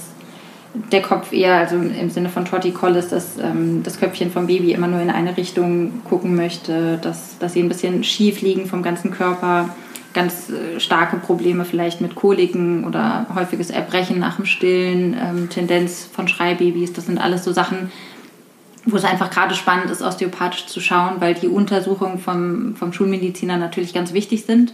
der 0.92 1.02
Kopf 1.02 1.32
eher, 1.32 1.54
also 1.54 1.76
im 1.76 2.10
Sinne 2.10 2.28
von 2.28 2.44
Torticollis, 2.44 3.08
dass 3.08 3.38
ähm, 3.38 3.82
das 3.82 3.98
Köpfchen 3.98 4.30
vom 4.30 4.46
Baby 4.46 4.72
immer 4.72 4.86
nur 4.86 5.00
in 5.00 5.10
eine 5.10 5.36
Richtung 5.36 6.04
gucken 6.04 6.36
möchte, 6.36 6.98
dass, 6.98 7.38
dass 7.38 7.54
sie 7.54 7.60
ein 7.60 7.68
bisschen 7.68 8.04
schief 8.04 8.42
liegen 8.42 8.66
vom 8.66 8.82
ganzen 8.82 9.10
Körper 9.10 9.70
ganz 10.16 10.50
äh, 10.50 10.80
starke 10.80 11.18
Probleme 11.18 11.64
vielleicht 11.64 12.00
mit 12.00 12.16
Koliken 12.16 12.84
oder 12.84 13.26
häufiges 13.34 13.70
Erbrechen 13.70 14.18
nach 14.18 14.36
dem 14.36 14.46
Stillen, 14.46 15.14
ähm, 15.14 15.48
Tendenz 15.50 16.08
von 16.10 16.26
Schreibabys. 16.26 16.94
Das 16.94 17.06
sind 17.06 17.18
alles 17.18 17.44
so 17.44 17.52
Sachen, 17.52 17.92
wo 18.86 18.96
es 18.96 19.04
einfach 19.04 19.30
gerade 19.30 19.54
spannend 19.54 19.90
ist, 19.90 20.02
osteopathisch 20.02 20.66
zu 20.66 20.80
schauen, 20.80 21.16
weil 21.20 21.34
die 21.34 21.48
Untersuchungen 21.48 22.18
vom, 22.18 22.74
vom 22.76 22.92
Schulmediziner 22.92 23.58
natürlich 23.58 23.92
ganz 23.92 24.12
wichtig 24.14 24.44
sind. 24.44 24.72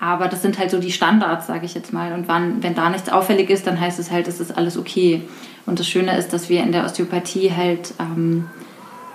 Aber 0.00 0.26
das 0.28 0.42
sind 0.42 0.58
halt 0.58 0.70
so 0.70 0.78
die 0.78 0.92
Standards, 0.92 1.46
sage 1.46 1.64
ich 1.64 1.74
jetzt 1.74 1.92
mal. 1.92 2.12
Und 2.12 2.28
wann, 2.28 2.62
wenn 2.62 2.74
da 2.74 2.90
nichts 2.90 3.08
auffällig 3.08 3.48
ist, 3.48 3.66
dann 3.66 3.80
heißt 3.80 3.98
es 3.98 4.10
halt, 4.10 4.28
es 4.28 4.40
ist 4.40 4.56
alles 4.58 4.76
okay. 4.76 5.22
Und 5.64 5.78
das 5.78 5.88
Schöne 5.88 6.18
ist, 6.18 6.32
dass 6.32 6.48
wir 6.48 6.62
in 6.62 6.72
der 6.72 6.84
Osteopathie 6.84 7.52
halt 7.56 7.94
ähm, 7.98 8.46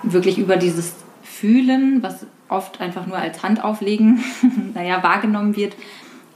wirklich 0.02 0.38
über 0.38 0.56
dieses 0.56 0.94
Fühlen, 1.22 2.02
was 2.02 2.26
oft 2.52 2.80
einfach 2.80 3.06
nur 3.06 3.16
als 3.16 3.42
Handauflegen, 3.42 4.22
naja, 4.74 5.02
wahrgenommen 5.02 5.56
wird, 5.56 5.74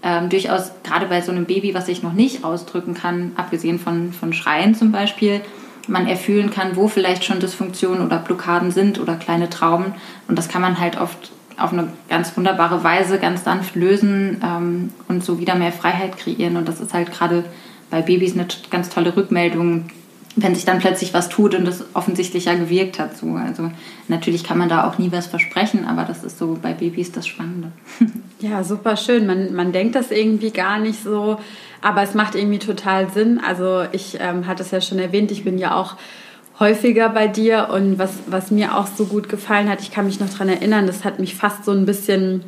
ähm, 0.02 0.28
durchaus 0.28 0.72
gerade 0.82 1.06
bei 1.06 1.20
so 1.20 1.32
einem 1.32 1.46
Baby, 1.46 1.74
was 1.74 1.86
sich 1.86 2.02
noch 2.02 2.12
nicht 2.12 2.44
ausdrücken 2.44 2.94
kann, 2.94 3.32
abgesehen 3.36 3.78
von, 3.78 4.12
von 4.12 4.32
Schreien 4.32 4.74
zum 4.74 4.92
Beispiel, 4.92 5.40
man 5.88 6.06
erfühlen 6.06 6.50
kann, 6.50 6.76
wo 6.76 6.88
vielleicht 6.88 7.24
schon 7.24 7.40
Dysfunktionen 7.40 8.04
oder 8.04 8.18
Blockaden 8.18 8.70
sind 8.70 8.98
oder 8.98 9.14
kleine 9.14 9.48
Traumen. 9.48 9.94
Und 10.28 10.36
das 10.36 10.48
kann 10.48 10.62
man 10.62 10.80
halt 10.80 11.00
oft 11.00 11.30
auf 11.56 11.72
eine 11.72 11.88
ganz 12.08 12.36
wunderbare 12.36 12.84
Weise 12.84 13.18
ganz 13.18 13.44
sanft 13.44 13.76
lösen 13.76 14.42
ähm, 14.44 14.90
und 15.08 15.24
so 15.24 15.38
wieder 15.38 15.54
mehr 15.54 15.72
Freiheit 15.72 16.18
kreieren. 16.18 16.56
Und 16.56 16.68
das 16.68 16.80
ist 16.80 16.92
halt 16.92 17.12
gerade 17.12 17.44
bei 17.90 18.02
Babys 18.02 18.34
eine 18.34 18.46
ganz 18.70 18.88
tolle 18.90 19.16
Rückmeldung, 19.16 19.86
wenn 20.36 20.54
sich 20.54 20.66
dann 20.66 20.78
plötzlich 20.78 21.14
was 21.14 21.30
tut 21.30 21.54
und 21.54 21.64
das 21.64 21.82
offensichtlich 21.94 22.44
ja 22.44 22.54
gewirkt 22.54 22.98
hat. 22.98 23.16
So. 23.16 23.32
Also 23.34 23.70
natürlich 24.06 24.44
kann 24.44 24.58
man 24.58 24.68
da 24.68 24.86
auch 24.86 24.98
nie 24.98 25.10
was 25.10 25.26
versprechen, 25.26 25.86
aber 25.86 26.04
das 26.04 26.22
ist 26.22 26.38
so 26.38 26.58
bei 26.60 26.74
Babys 26.74 27.10
das 27.12 27.26
Spannende. 27.26 27.72
Ja, 28.38 28.62
super 28.62 28.98
schön. 28.98 29.26
Man, 29.26 29.54
man 29.54 29.72
denkt 29.72 29.94
das 29.94 30.10
irgendwie 30.10 30.50
gar 30.50 30.78
nicht 30.78 31.02
so, 31.02 31.38
aber 31.80 32.02
es 32.02 32.12
macht 32.12 32.34
irgendwie 32.34 32.58
total 32.58 33.10
Sinn. 33.10 33.40
Also 33.42 33.84
ich 33.92 34.18
ähm, 34.20 34.46
hatte 34.46 34.62
es 34.62 34.72
ja 34.72 34.82
schon 34.82 34.98
erwähnt, 34.98 35.30
ich 35.30 35.42
bin 35.42 35.56
ja 35.56 35.74
auch 35.74 35.96
häufiger 36.60 37.08
bei 37.08 37.28
dir 37.28 37.70
und 37.72 37.98
was, 37.98 38.12
was 38.26 38.50
mir 38.50 38.76
auch 38.76 38.86
so 38.86 39.06
gut 39.06 39.30
gefallen 39.30 39.70
hat, 39.70 39.80
ich 39.80 39.90
kann 39.90 40.04
mich 40.04 40.20
noch 40.20 40.28
daran 40.28 40.50
erinnern, 40.50 40.86
das 40.86 41.02
hat 41.02 41.18
mich 41.18 41.34
fast 41.34 41.64
so 41.64 41.72
ein 41.72 41.86
bisschen, 41.86 42.44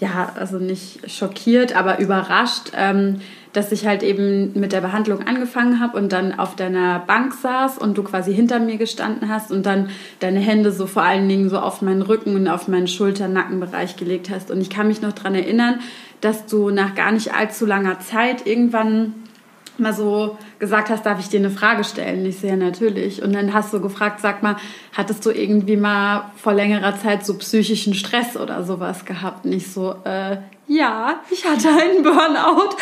ja, 0.00 0.32
also 0.34 0.58
nicht 0.58 1.08
schockiert, 1.08 1.76
aber 1.76 2.00
überrascht. 2.00 2.72
Ähm, 2.76 3.20
dass 3.58 3.72
ich 3.72 3.88
halt 3.88 4.04
eben 4.04 4.52
mit 4.54 4.70
der 4.70 4.80
Behandlung 4.80 5.26
angefangen 5.26 5.80
habe 5.80 5.98
und 5.98 6.12
dann 6.12 6.38
auf 6.38 6.54
deiner 6.54 7.00
Bank 7.00 7.34
saß 7.34 7.76
und 7.78 7.98
du 7.98 8.04
quasi 8.04 8.32
hinter 8.32 8.60
mir 8.60 8.76
gestanden 8.76 9.28
hast 9.28 9.50
und 9.50 9.66
dann 9.66 9.90
deine 10.20 10.38
Hände 10.38 10.70
so 10.70 10.86
vor 10.86 11.02
allen 11.02 11.28
Dingen 11.28 11.48
so 11.48 11.58
auf 11.58 11.82
meinen 11.82 12.02
Rücken 12.02 12.36
und 12.36 12.46
auf 12.46 12.68
meinen 12.68 12.86
Schulter-Nackenbereich 12.86 13.96
gelegt 13.96 14.30
hast. 14.30 14.52
Und 14.52 14.60
ich 14.60 14.70
kann 14.70 14.86
mich 14.86 15.02
noch 15.02 15.12
daran 15.12 15.34
erinnern, 15.34 15.80
dass 16.20 16.46
du 16.46 16.70
nach 16.70 16.94
gar 16.94 17.10
nicht 17.10 17.34
allzu 17.34 17.66
langer 17.66 17.98
Zeit 17.98 18.46
irgendwann 18.46 19.14
mal 19.76 19.92
so 19.92 20.38
gesagt 20.60 20.88
hast, 20.88 21.04
darf 21.04 21.18
ich 21.18 21.28
dir 21.28 21.40
eine 21.40 21.50
Frage 21.50 21.82
stellen? 21.82 22.24
Ich 22.26 22.38
sehe 22.38 22.50
ja 22.50 22.56
natürlich. 22.56 23.24
Und 23.24 23.32
dann 23.32 23.54
hast 23.54 23.72
du 23.72 23.80
gefragt, 23.80 24.20
sag 24.20 24.40
mal, 24.44 24.54
hattest 24.92 25.26
du 25.26 25.30
irgendwie 25.30 25.76
mal 25.76 26.30
vor 26.36 26.54
längerer 26.54 26.96
Zeit 26.96 27.26
so 27.26 27.36
psychischen 27.38 27.94
Stress 27.94 28.36
oder 28.36 28.62
sowas 28.62 29.04
gehabt? 29.04 29.46
Nicht 29.46 29.72
so, 29.72 29.96
äh, 30.04 30.36
ja, 30.68 31.22
ich 31.30 31.46
hatte 31.46 31.68
einen 31.70 32.02
Burnout. 32.02 32.76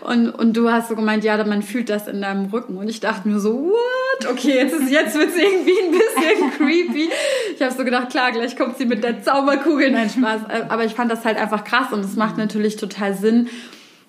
Und, 0.00 0.30
und 0.30 0.56
du 0.56 0.70
hast 0.70 0.88
so 0.88 0.96
gemeint, 0.96 1.22
ja, 1.22 1.42
man 1.44 1.62
fühlt 1.62 1.90
das 1.90 2.08
in 2.08 2.22
deinem 2.22 2.46
Rücken. 2.46 2.78
Und 2.78 2.88
ich 2.88 3.00
dachte 3.00 3.28
mir 3.28 3.38
so, 3.38 3.52
what? 3.52 4.30
Okay, 4.30 4.56
jetzt, 4.56 4.72
ist, 4.74 4.90
jetzt 4.90 5.14
wird 5.14 5.28
es 5.28 5.36
irgendwie 5.36 5.74
ein 5.84 5.90
bisschen 5.92 6.50
creepy. 6.56 7.10
Ich 7.54 7.62
habe 7.62 7.74
so 7.74 7.84
gedacht, 7.84 8.08
klar, 8.10 8.32
gleich 8.32 8.56
kommt 8.56 8.78
sie 8.78 8.86
mit 8.86 9.04
der 9.04 9.22
Zauberkugel. 9.22 9.90
Nein, 9.90 10.08
Spaß. 10.08 10.42
Aber 10.70 10.84
ich 10.84 10.94
fand 10.94 11.12
das 11.12 11.26
halt 11.26 11.36
einfach 11.36 11.64
krass 11.64 11.92
und 11.92 12.00
es 12.00 12.16
macht 12.16 12.38
natürlich 12.38 12.76
total 12.76 13.14
Sinn, 13.14 13.48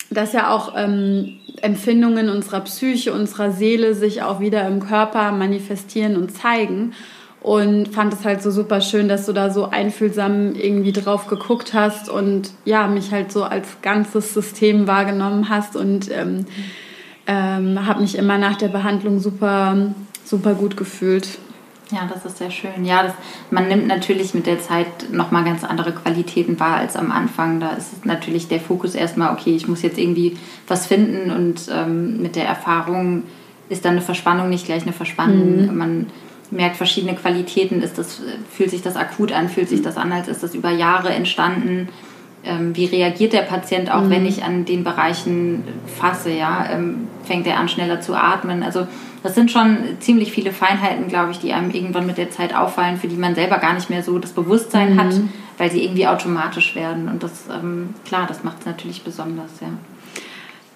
dass 0.10 0.32
ja 0.32 0.50
auch 0.50 0.74
ähm, 0.78 1.38
Empfindungen 1.62 2.30
unserer 2.30 2.62
Psyche, 2.62 3.12
unserer 3.12 3.52
Seele 3.52 3.94
sich 3.94 4.22
auch 4.22 4.40
wieder 4.40 4.66
im 4.66 4.80
Körper 4.80 5.34
manifestieren 5.34 6.16
und 6.16 6.30
zeigen 6.32 6.94
und 7.48 7.88
fand 7.88 8.14
es 8.14 8.26
halt 8.26 8.42
so 8.42 8.52
super 8.52 8.82
schön, 8.82 9.08
dass 9.08 9.26
du 9.26 9.32
da 9.32 9.50
so 9.50 9.70
einfühlsam 9.70 10.54
irgendwie 10.54 10.92
drauf 10.92 11.28
geguckt 11.28 11.74
hast 11.74 12.10
und 12.10 12.52
ja, 12.66 12.88
mich 12.88 13.14
halt 13.14 13.32
so 13.32 13.46
als 13.46 13.78
ganzes 13.82 14.34
System 14.34 14.86
wahrgenommen 14.86 15.48
hast 15.48 15.78
und 15.78 16.12
ähm, 16.12 16.46
ähm, 17.26 17.88
habe 17.88 18.02
mich 18.02 18.18
immer 18.18 18.38
nach 18.38 18.58
der 18.58 18.68
Behandlung 18.68 19.22
super, 19.22 19.78
super 20.26 20.56
gut 20.56 20.76
gefühlt. 20.76 21.38
Ja, 21.90 22.10
das 22.14 22.26
ist 22.26 22.38
sehr 22.38 22.52
schön. 22.52 22.84
Ja, 22.84 23.04
das, 23.04 23.14
man 23.50 23.70
nimmt 23.70 23.88
natürlich 23.88 24.34
mit 24.34 24.46
der 24.46 24.60
Zeit 24.60 25.10
nochmal 25.14 25.46
ganz 25.46 25.64
andere 25.64 25.94
Qualitäten 25.94 26.60
wahr 26.60 26.76
als 26.76 26.98
am 26.98 27.14
Anfang. 27.14 27.62
Da 27.62 27.70
ist 27.70 28.06
natürlich 28.06 28.50
der 28.50 28.60
Fokus 28.60 28.94
erstmal, 28.94 29.32
okay, 29.32 29.56
ich 29.56 29.70
muss 29.70 29.84
jetzt 29.84 29.98
irgendwie 29.98 30.36
was 30.68 30.86
finden 30.86 31.32
und 31.32 31.62
ähm, 31.74 32.22
mit 32.22 32.36
der 32.36 32.46
Erfahrung 32.46 33.24
ist 33.70 33.86
dann 33.86 33.94
eine 33.94 34.02
Verspannung 34.02 34.50
nicht 34.50 34.66
gleich 34.66 34.84
eine 34.84 34.92
Verspannung. 34.92 35.68
Mhm. 35.68 35.78
Man 35.78 36.06
merkt 36.52 36.78
verschiedene 36.78 37.16
Qualitäten. 37.16 37.82
Ist 37.82 37.98
das, 37.98 38.22
fühlt 38.52 38.70
sich 38.70 38.82
das 38.82 38.96
akut 38.96 39.32
an? 39.32 39.50
Fühlt 39.50 39.70
sich 39.70 39.82
das 39.82 39.98
an, 39.98 40.12
als 40.12 40.28
ist 40.28 40.44
das 40.44 40.56
über 40.56 40.72
Jahre 40.72 41.10
entstanden? 41.10 41.90
Ähm, 42.44 42.76
wie 42.76 42.86
reagiert 42.86 43.34
der 43.34 43.42
Patient 43.42 43.92
auch, 43.92 44.04
mhm. 44.04 44.10
wenn 44.10 44.26
ich 44.26 44.44
an 44.44 44.66
den 44.66 44.84
Bereichen 44.84 45.64
fasse? 46.00 46.32
Ja? 46.32 46.68
Ähm, 46.72 47.08
fängt 47.24 47.48
er 47.48 47.60
an, 47.60 47.68
schneller 47.68 48.02
zu 48.02 48.16
atmen? 48.16 48.64
Also 48.64 48.88
das 49.24 49.36
sind 49.36 49.52
schon 49.52 49.78
ziemlich 50.00 50.32
viele 50.32 50.52
Feinheiten, 50.52 51.08
glaube 51.08 51.32
ich, 51.32 51.40
die 51.40 51.52
einem 51.52 51.72
irgendwann 51.72 52.06
mit 52.06 52.18
der 52.18 52.30
Zeit 52.30 52.56
auffallen, 52.56 52.98
für 52.98 53.08
die 53.08 53.18
man 53.18 53.36
selber 53.36 53.58
gar 53.58 53.74
nicht 53.74 53.90
mehr 53.90 54.04
so 54.04 54.20
das 54.20 54.32
Bewusstsein 54.32 54.94
mhm. 54.94 55.00
hat, 55.00 55.16
weil 55.58 55.72
sie 55.72 55.84
irgendwie 55.84 56.08
automatisch 56.08 56.76
werden. 56.76 57.10
Und 57.10 57.24
das, 57.24 57.46
ähm, 57.52 57.96
klar, 58.06 58.26
das 58.28 58.44
macht 58.44 58.60
es 58.62 58.66
natürlich 58.66 59.04
besonders, 59.04 59.52
ja. 59.60 59.70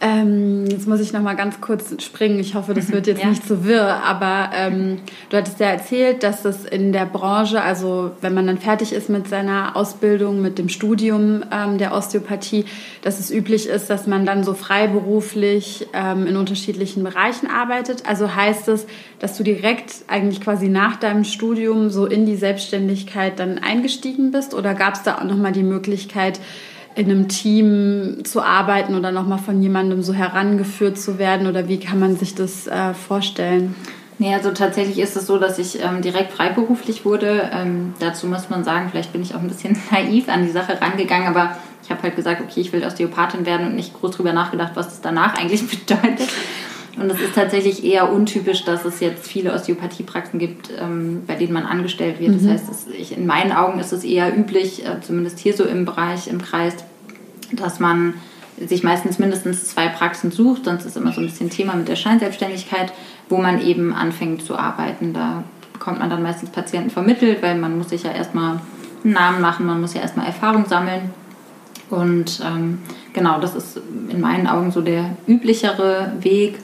Ähm, 0.04 0.66
jetzt 0.66 0.88
muss 0.88 1.00
ich 1.00 1.14
noch 1.14 1.22
mal 1.22 1.36
ganz 1.36 1.62
kurz 1.62 1.94
springen. 2.04 2.40
Ich 2.40 2.56
hoffe, 2.56 2.74
das 2.74 2.92
wird 2.92 3.06
jetzt 3.06 3.22
ja. 3.22 3.30
nicht 3.30 3.48
so 3.48 3.64
wirr. 3.66 4.02
Aber 4.04 4.50
ähm, 4.56 4.98
du 5.30 5.38
hattest 5.38 5.60
ja 5.60 5.68
erzählt, 5.68 6.24
dass 6.24 6.44
es 6.44 6.66
in 6.66 6.92
der 6.92 7.06
Branche, 7.06 7.62
also 7.62 8.12
wenn 8.20 8.34
man 8.34 8.48
dann 8.48 8.58
fertig 8.58 8.94
ist 8.94 9.10
mit 9.10 9.28
seiner 9.28 9.76
Ausbildung, 9.76 10.42
mit 10.42 10.58
dem 10.58 10.70
Studium 10.70 11.44
ähm, 11.52 11.78
der 11.78 11.94
Osteopathie, 11.94 12.66
dass 13.04 13.20
es 13.20 13.30
üblich 13.30 13.68
ist, 13.68 13.92
dass 13.92 14.08
man 14.08 14.26
dann 14.26 14.44
so 14.44 14.56
freiberuflich 14.56 15.88
ähm, 15.94 16.26
in 16.26 16.36
unterschiedlichen 16.36 17.04
Bereichen 17.04 17.48
arbeitet. 17.48 18.08
Also 18.08 18.34
heißt 18.34 18.70
es, 18.70 18.88
dass 19.20 19.38
du 19.38 19.44
direkt 19.44 19.94
eigentlich 20.08 20.42
quasi 20.42 20.68
nach 20.68 20.96
deinem 20.96 21.26
Studium 21.26 21.92
so 21.92 22.08
in 22.08 22.26
die 22.26 22.38
Selbstständigkeit 22.38 23.38
dann 23.38 23.60
eingestiegen 23.60 24.32
bist? 24.32 24.56
Oder 24.56 24.74
gab 24.74 24.96
es 24.96 25.04
da 25.04 25.20
auch 25.20 25.26
noch 25.26 25.38
mal 25.38 25.52
die 25.52 25.62
Möglichkeit, 25.62 26.40
in 26.96 27.06
einem 27.06 27.28
Team 27.28 28.24
zu 28.24 28.42
arbeiten 28.42 28.96
oder 28.96 29.12
nochmal 29.12 29.40
von 29.40 29.62
jemandem 29.62 30.04
so 30.04 30.14
herangeführt 30.14 30.98
zu 30.98 31.18
werden? 31.18 31.48
Oder 31.48 31.68
wie 31.68 31.80
kann 31.80 32.00
man 32.00 32.18
sich 32.18 32.36
das 32.36 32.68
äh, 32.68 32.94
vorstellen? 32.94 33.76
Nee, 34.22 34.36
also 34.36 34.52
tatsächlich 34.52 35.00
ist 35.00 35.18
es 35.18 35.26
so, 35.26 35.40
dass 35.40 35.58
ich 35.58 35.82
ähm, 35.82 36.04
direkt 36.04 36.32
freiberuflich 36.32 37.06
wurde. 37.06 37.50
Ähm, 37.52 37.96
dazu 38.00 38.28
muss 38.28 38.52
man 38.52 38.64
sagen, 38.64 38.90
vielleicht 38.92 39.12
bin 39.14 39.24
ich 39.24 39.34
auch 39.34 39.40
ein 39.40 39.48
bisschen 39.48 39.76
naiv 39.92 40.30
an 40.30 40.46
die 40.46 40.52
Sache 40.52 40.80
rangegangen, 40.80 41.28
aber 41.28 41.58
ich 41.84 41.90
habe 41.90 42.04
halt 42.04 42.16
gesagt, 42.16 42.42
okay, 42.42 42.62
ich 42.62 42.72
will 42.72 42.86
Osteopathin 42.86 43.48
werden 43.48 43.66
und 43.66 43.76
nicht 43.76 43.94
groß 44.00 44.12
drüber 44.12 44.32
nachgedacht, 44.32 44.74
was 44.76 44.90
das 44.90 45.02
danach 45.02 45.36
eigentlich 45.40 45.68
bedeutet. 45.68 46.30
Und 46.98 47.10
es 47.10 47.22
ist 47.22 47.36
tatsächlich 47.36 47.86
eher 47.86 48.12
untypisch, 48.12 48.66
dass 48.66 48.84
es 48.84 49.00
jetzt 49.00 49.26
viele 49.26 49.54
Osteopathiepraxen 49.54 50.40
gibt, 50.40 50.70
ähm, 50.78 51.24
bei 51.26 51.36
denen 51.36 51.54
man 51.54 51.66
angestellt 51.66 52.20
wird. 52.20 52.36
Das 52.36 52.42
mhm. 52.42 52.50
heißt, 52.50 52.70
es, 52.70 52.88
ich, 52.88 53.18
in 53.18 53.26
meinen 53.26 53.54
Augen 53.54 53.80
ist 53.80 53.94
es 53.94 54.04
eher 54.04 54.38
üblich, 54.38 54.86
äh, 54.86 55.00
zumindest 55.02 55.40
hier 55.40 55.54
so 55.54 55.64
im 55.64 55.86
Bereich, 55.86 56.28
im 56.28 56.42
Kreis, 56.42 56.76
dass 57.54 57.80
man 57.80 58.16
sich 58.58 58.84
meistens 58.84 59.20
mindestens 59.20 59.66
zwei 59.68 59.88
Praxen 59.88 60.32
sucht. 60.32 60.66
Sonst 60.66 60.86
ist 60.86 60.98
immer 60.98 61.14
so 61.14 61.22
ein 61.22 61.28
bisschen 61.28 61.50
Thema 61.50 61.76
mit 61.76 61.88
der 61.88 61.96
Scheinselbstständigkeit, 61.96 62.92
wo 63.30 63.38
man 63.38 63.62
eben 63.62 63.94
anfängt 63.94 64.44
zu 64.44 64.58
arbeiten. 64.58 65.14
Da 65.14 65.44
bekommt 65.74 66.00
man 66.00 66.10
dann 66.10 66.22
meistens 66.22 66.50
Patienten 66.50 66.90
vermittelt, 66.90 67.42
weil 67.42 67.58
man 67.58 67.78
muss 67.78 67.90
sich 67.90 68.04
ja 68.04 68.12
erstmal 68.12 68.60
einen 69.04 69.14
Namen 69.14 69.42
machen, 69.42 69.66
man 69.66 69.82
muss 69.82 69.94
ja 69.94 70.02
erstmal 70.02 70.28
Erfahrung 70.28 70.66
sammeln. 70.66 71.12
Und 71.90 72.42
ähm, 72.46 72.80
genau, 73.14 73.40
das 73.40 73.56
ist 73.56 73.80
in 74.10 74.22
meinen 74.22 74.48
Augen 74.48 74.72
so 74.72 74.82
der 74.82 75.18
üblichere 75.28 76.14
Weg. 76.22 76.60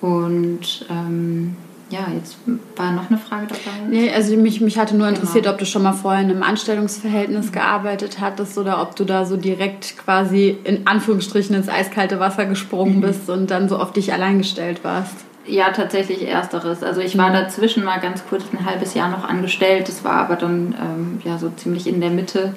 Und 0.00 0.86
ähm, 0.88 1.56
ja, 1.90 2.06
jetzt 2.14 2.36
war 2.76 2.92
noch 2.92 3.10
eine 3.10 3.18
Frage 3.18 3.48
dabei. 3.48 3.88
Nee, 3.88 4.10
also 4.12 4.36
mich, 4.36 4.60
mich 4.60 4.78
hatte 4.78 4.96
nur 4.96 5.06
genau. 5.06 5.18
interessiert, 5.18 5.44
genau. 5.44 5.54
ob 5.54 5.58
du 5.58 5.66
schon 5.66 5.82
mal 5.82 5.92
vorher 5.92 6.22
in 6.22 6.30
einem 6.30 6.42
Anstellungsverhältnis 6.42 7.46
mhm. 7.46 7.52
gearbeitet 7.52 8.20
hattest 8.20 8.56
oder 8.58 8.80
ob 8.80 8.94
du 8.96 9.04
da 9.04 9.24
so 9.24 9.36
direkt 9.36 9.96
quasi 9.98 10.56
in 10.64 10.86
Anführungsstrichen 10.86 11.54
ins 11.56 11.68
eiskalte 11.68 12.20
Wasser 12.20 12.46
gesprungen 12.46 12.96
mhm. 12.96 13.00
bist 13.00 13.28
und 13.28 13.50
dann 13.50 13.68
so 13.68 13.76
auf 13.76 13.92
dich 13.92 14.12
allein 14.12 14.38
gestellt 14.38 14.84
warst. 14.84 15.16
Ja, 15.46 15.70
tatsächlich 15.70 16.28
ersteres. 16.28 16.84
Also 16.84 17.00
ich 17.00 17.18
war 17.18 17.30
mhm. 17.30 17.34
dazwischen 17.34 17.82
mal 17.82 17.98
ganz 17.98 18.22
kurz 18.28 18.44
ein 18.52 18.64
halbes 18.64 18.94
Jahr 18.94 19.10
noch 19.10 19.28
angestellt. 19.28 19.88
Das 19.88 20.04
war 20.04 20.14
aber 20.14 20.36
dann 20.36 20.74
ähm, 20.80 21.20
ja 21.24 21.38
so 21.38 21.50
ziemlich 21.50 21.88
in 21.88 22.00
der 22.00 22.10
Mitte. 22.10 22.54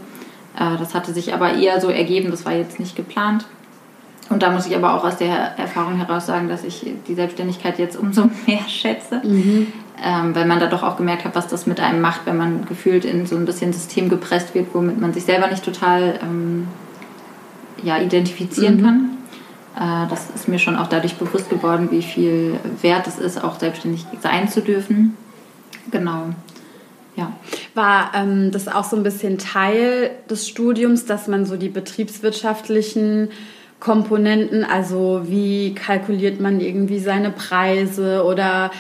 Äh, 0.56 0.77
das 0.77 0.93
hatte 0.93 1.12
sich 1.12 1.34
aber 1.34 1.53
eher 1.53 1.82
so 1.82 1.89
ergeben. 1.89 2.29
Das 2.29 2.45
war 2.45 2.53
jetzt 2.53 2.79
nicht 2.79 2.95
geplant. 2.95 3.45
Und 4.34 4.41
da 4.41 4.50
muss 4.50 4.65
ich 4.65 4.76
aber 4.76 4.96
auch 4.96 5.04
aus 5.04 5.17
der 5.17 5.60
Erfahrung 5.60 5.96
heraus 5.96 6.26
sagen, 6.26 6.50
dass 6.50 6.63
ich 6.63 6.86
die 7.08 7.13
Selbstständigkeit 7.13 7.78
jetzt 7.78 7.96
umso 7.96 8.24
mehr 8.48 8.67
schätze, 8.67 9.22
mhm. 9.24 9.67
ähm, 10.04 10.34
weil 10.34 10.48
man 10.48 10.60
da 10.60 10.65
doch 10.65 10.82
auch 10.82 10.98
gemerkt 10.98 11.24
hat, 11.24 11.36
was 11.36 11.48
das 11.48 11.67
mit 11.67 11.80
einem 11.80 12.02
macht, 12.02 12.22
wenn 12.26 12.38
man 12.38 12.65
gefühlt 12.65 13.06
in 13.06 13.28
so 13.28 13.36
ein 13.36 13.46
bisschen 13.46 13.72
System 13.74 14.10
gepresst 14.10 14.56
wird, 14.56 14.74
womit 14.74 15.00
man 15.00 15.13
sich 15.13 15.24
selber 15.24 15.48
nicht 15.48 15.63
total 15.63 16.19
ähm, 16.24 16.67
ja, 17.84 18.00
identifizieren 18.00 18.78
mhm. 18.78 18.84
kann. 18.84 19.10
Äh, 19.76 20.10
das 20.10 20.32
ist 20.34 20.48
mir 20.48 20.58
schon 20.58 20.78
auch 20.78 20.88
dadurch 20.88 21.15
bewusst 21.15 21.52
geworden, 21.52 21.89
wie 21.91 22.02
viel 22.02 22.60
wert 22.82 23.06
es 23.06 23.19
ist, 23.19 23.43
auch 23.43 23.60
selbstständig 23.60 24.08
sein 24.19 24.50
zu 24.50 24.62
dürfen. 24.62 25.15
Genau. 25.91 26.30
Ja. 27.15 27.32
War 27.76 28.12
ähm, 28.15 28.50
das 28.52 28.67
auch 28.67 28.84
so 28.84 28.96
ein 28.96 29.04
bisschen 29.04 29.38
Teil 29.38 30.10
des 30.28 30.48
Studiums, 30.48 31.06
dass 31.06 31.28
man 31.28 31.46
so 31.46 31.56
die 31.56 31.69
betriebswirtschaftlichen 31.69 33.30
Komponenten, 33.84 34.63
also 34.63 35.24
wie 35.26 35.76
kalkuliert 35.76 36.39
man 36.39 36.62
irgendwie 36.62 37.00
seine 37.00 37.32
Preise 37.32 38.24
oder 38.24 38.72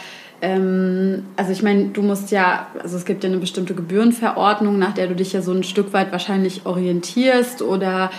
ähm, 0.41 1.25
also 1.35 1.51
ich 1.51 1.61
meine, 1.61 1.87
du 1.87 2.01
musst 2.01 2.31
ja, 2.31 2.67
also 2.81 2.95
es 2.95 3.03
gibt 3.03 3.25
ja 3.25 3.29
eine 3.29 3.39
bestimmte 3.39 3.75
Gebührenverordnung, 3.75 4.79
nach 4.79 4.93
der 4.93 5.07
du 5.07 5.15
dich 5.15 5.33
ja 5.33 5.41
so 5.41 5.51
ein 5.51 5.63
Stück 5.63 5.91
weit 5.91 6.13
wahrscheinlich 6.13 6.65
orientierst 6.65 7.61
oder 7.61 8.11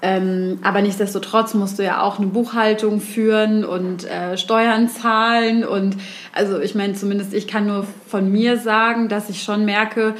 ähm, 0.00 0.60
aber 0.62 0.80
nichtsdestotrotz 0.80 1.54
musst 1.54 1.80
du 1.80 1.82
ja 1.82 2.02
auch 2.02 2.18
eine 2.18 2.28
Buchhaltung 2.28 3.00
führen 3.00 3.64
und 3.64 4.08
äh, 4.08 4.38
Steuern 4.38 4.88
zahlen 4.88 5.64
und 5.64 5.96
also 6.32 6.60
ich 6.60 6.76
meine, 6.76 6.92
zumindest 6.94 7.34
ich 7.34 7.48
kann 7.48 7.66
nur 7.66 7.84
von 8.06 8.30
mir 8.30 8.58
sagen, 8.58 9.08
dass 9.08 9.28
ich 9.28 9.42
schon 9.42 9.64
merke, 9.64 10.14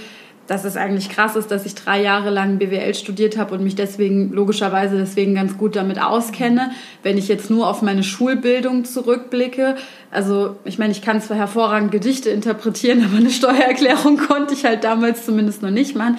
dass 0.48 0.64
es 0.64 0.76
eigentlich 0.76 1.10
krass 1.10 1.36
ist, 1.36 1.50
dass 1.50 1.66
ich 1.66 1.74
drei 1.74 2.02
Jahre 2.02 2.30
lang 2.30 2.58
BWL 2.58 2.94
studiert 2.94 3.36
habe 3.36 3.54
und 3.54 3.62
mich 3.62 3.76
deswegen 3.76 4.32
logischerweise 4.32 4.96
deswegen 4.96 5.34
ganz 5.34 5.58
gut 5.58 5.76
damit 5.76 6.02
auskenne. 6.02 6.72
Wenn 7.02 7.18
ich 7.18 7.28
jetzt 7.28 7.50
nur 7.50 7.68
auf 7.68 7.82
meine 7.82 8.02
Schulbildung 8.02 8.86
zurückblicke, 8.86 9.76
also 10.10 10.56
ich 10.64 10.78
meine, 10.78 10.92
ich 10.92 11.02
kann 11.02 11.20
zwar 11.20 11.36
hervorragend 11.36 11.92
Gedichte 11.92 12.30
interpretieren, 12.30 13.04
aber 13.08 13.18
eine 13.18 13.30
Steuererklärung 13.30 14.16
konnte 14.16 14.54
ich 14.54 14.64
halt 14.64 14.84
damals 14.84 15.26
zumindest 15.26 15.62
noch 15.62 15.70
nicht 15.70 15.94
machen. 15.94 16.16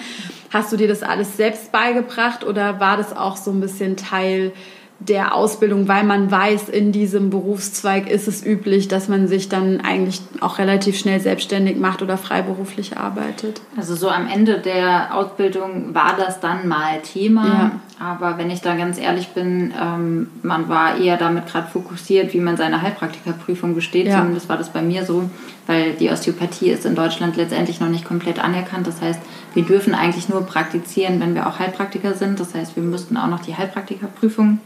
Hast 0.50 0.72
du 0.72 0.76
dir 0.76 0.88
das 0.88 1.02
alles 1.02 1.36
selbst 1.36 1.72
beigebracht 1.72 2.44
oder 2.44 2.78
war 2.78 2.96
das 2.96 3.16
auch 3.16 3.36
so 3.36 3.50
ein 3.50 3.60
bisschen 3.60 3.96
Teil 3.96 4.52
der 5.00 5.34
Ausbildung, 5.34 5.88
weil 5.88 6.04
man 6.04 6.30
weiß, 6.30 6.68
in 6.68 6.92
diesem 6.92 7.30
Berufszweig 7.30 8.10
ist 8.10 8.28
es 8.28 8.44
üblich, 8.44 8.86
dass 8.86 9.08
man 9.08 9.28
sich 9.28 9.48
dann 9.48 9.80
eigentlich 9.80 10.20
auch 10.40 10.58
relativ 10.58 10.98
schnell 10.98 11.20
selbstständig 11.20 11.78
macht 11.78 12.02
oder 12.02 12.18
freiberuflich 12.18 12.98
arbeitet. 12.98 13.62
Also 13.78 13.94
so 13.94 14.10
am 14.10 14.28
Ende 14.28 14.58
der 14.58 15.16
Ausbildung 15.16 15.94
war 15.94 16.16
das 16.18 16.40
dann 16.40 16.68
mal 16.68 17.00
Thema, 17.00 17.46
ja. 17.46 17.70
aber 17.98 18.36
wenn 18.36 18.50
ich 18.50 18.60
da 18.60 18.76
ganz 18.76 18.98
ehrlich 18.98 19.28
bin, 19.28 19.72
ähm, 19.80 20.28
man 20.42 20.68
war 20.68 20.98
eher 20.98 21.16
damit 21.16 21.46
gerade 21.46 21.68
fokussiert, 21.68 22.34
wie 22.34 22.40
man 22.40 22.58
seine 22.58 22.82
Heilpraktikerprüfung 22.82 23.74
besteht. 23.74 24.06
Ja. 24.06 24.18
Zumindest 24.18 24.50
war 24.50 24.58
das 24.58 24.68
bei 24.68 24.82
mir 24.82 25.06
so, 25.06 25.30
weil 25.66 25.94
die 25.94 26.10
Osteopathie 26.10 26.68
ist 26.70 26.84
in 26.84 26.94
Deutschland 26.94 27.36
letztendlich 27.36 27.80
noch 27.80 27.88
nicht 27.88 28.04
komplett 28.04 28.38
anerkannt. 28.38 28.86
Das 28.86 29.00
heißt, 29.00 29.20
wir 29.54 29.64
dürfen 29.64 29.94
eigentlich 29.94 30.28
nur 30.28 30.42
praktizieren, 30.42 31.20
wenn 31.20 31.34
wir 31.34 31.46
auch 31.46 31.58
Heilpraktiker 31.58 32.12
sind. 32.12 32.38
Das 32.38 32.54
heißt, 32.54 32.76
wir 32.76 32.82
müssten 32.82 33.16
auch 33.16 33.28
noch 33.28 33.40
die 33.40 33.56
Heilpraktikerprüfung 33.56 34.58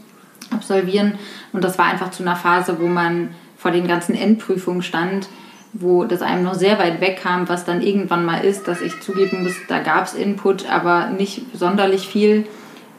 absolvieren. 0.51 1.13
Und 1.53 1.63
das 1.63 1.77
war 1.77 1.85
einfach 1.85 2.11
zu 2.11 2.23
einer 2.23 2.35
Phase, 2.35 2.77
wo 2.79 2.87
man 2.87 3.29
vor 3.57 3.71
den 3.71 3.87
ganzen 3.87 4.15
Endprüfungen 4.15 4.81
stand, 4.81 5.27
wo 5.73 6.05
das 6.05 6.21
einem 6.21 6.43
noch 6.43 6.53
sehr 6.53 6.79
weit 6.79 7.01
weg 7.01 7.19
kam, 7.21 7.49
was 7.49 7.65
dann 7.65 7.81
irgendwann 7.81 8.25
mal 8.25 8.43
ist, 8.43 8.67
dass 8.67 8.81
ich 8.81 9.01
zugeben 9.01 9.43
muss, 9.43 9.55
da 9.67 9.79
gab 9.79 10.05
es 10.05 10.13
Input, 10.13 10.69
aber 10.69 11.09
nicht 11.09 11.41
sonderlich 11.53 12.07
viel. 12.07 12.45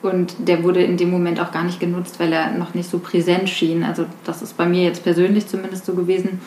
Und 0.03 0.35
der 0.39 0.63
wurde 0.63 0.83
in 0.83 0.97
dem 0.97 1.11
Moment 1.11 1.41
auch 1.41 1.53
gar 1.53 1.65
nicht 1.65 1.81
genutzt, 1.81 2.21
weil 2.21 2.33
er 2.33 2.51
noch 2.51 2.75
nicht 2.75 2.89
so 2.89 2.99
präsent 2.99 3.49
schien. 3.49 3.83
Also 3.83 4.05
das 4.25 4.43
ist 4.43 4.57
bei 4.57 4.67
mir 4.67 4.83
jetzt 4.83 5.03
persönlich 5.03 5.49
zumindest 5.49 5.87
so 5.87 5.95
gewesen. 5.95 6.41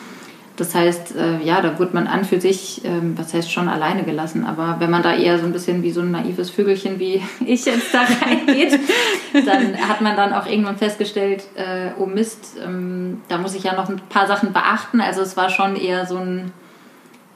Das 0.56 0.74
heißt, 0.74 1.16
äh, 1.16 1.42
ja, 1.42 1.62
da 1.62 1.78
wird 1.78 1.94
man 1.94 2.06
an 2.06 2.24
für 2.24 2.40
sich, 2.40 2.82
ähm, 2.84 3.14
was 3.16 3.32
heißt 3.32 3.50
schon 3.50 3.68
alleine 3.68 4.02
gelassen, 4.02 4.44
aber 4.44 4.76
wenn 4.78 4.90
man 4.90 5.02
da 5.02 5.14
eher 5.14 5.38
so 5.38 5.46
ein 5.46 5.52
bisschen 5.52 5.82
wie 5.82 5.90
so 5.90 6.02
ein 6.02 6.10
naives 6.10 6.50
Vögelchen 6.50 6.98
wie 6.98 7.22
ich 7.46 7.64
jetzt 7.64 7.94
da 7.94 8.02
reingeht, 8.02 8.78
dann 9.46 9.76
hat 9.88 10.02
man 10.02 10.16
dann 10.16 10.34
auch 10.34 10.46
irgendwann 10.46 10.76
festgestellt, 10.76 11.44
äh, 11.54 11.92
oh 11.98 12.04
Mist, 12.04 12.58
ähm, 12.62 13.22
da 13.28 13.38
muss 13.38 13.54
ich 13.54 13.64
ja 13.64 13.74
noch 13.74 13.88
ein 13.88 14.00
paar 14.10 14.26
Sachen 14.26 14.52
beachten. 14.52 15.00
Also 15.00 15.22
es 15.22 15.36
war 15.36 15.48
schon 15.48 15.76
eher 15.76 16.04
so 16.04 16.18
ein 16.18 16.52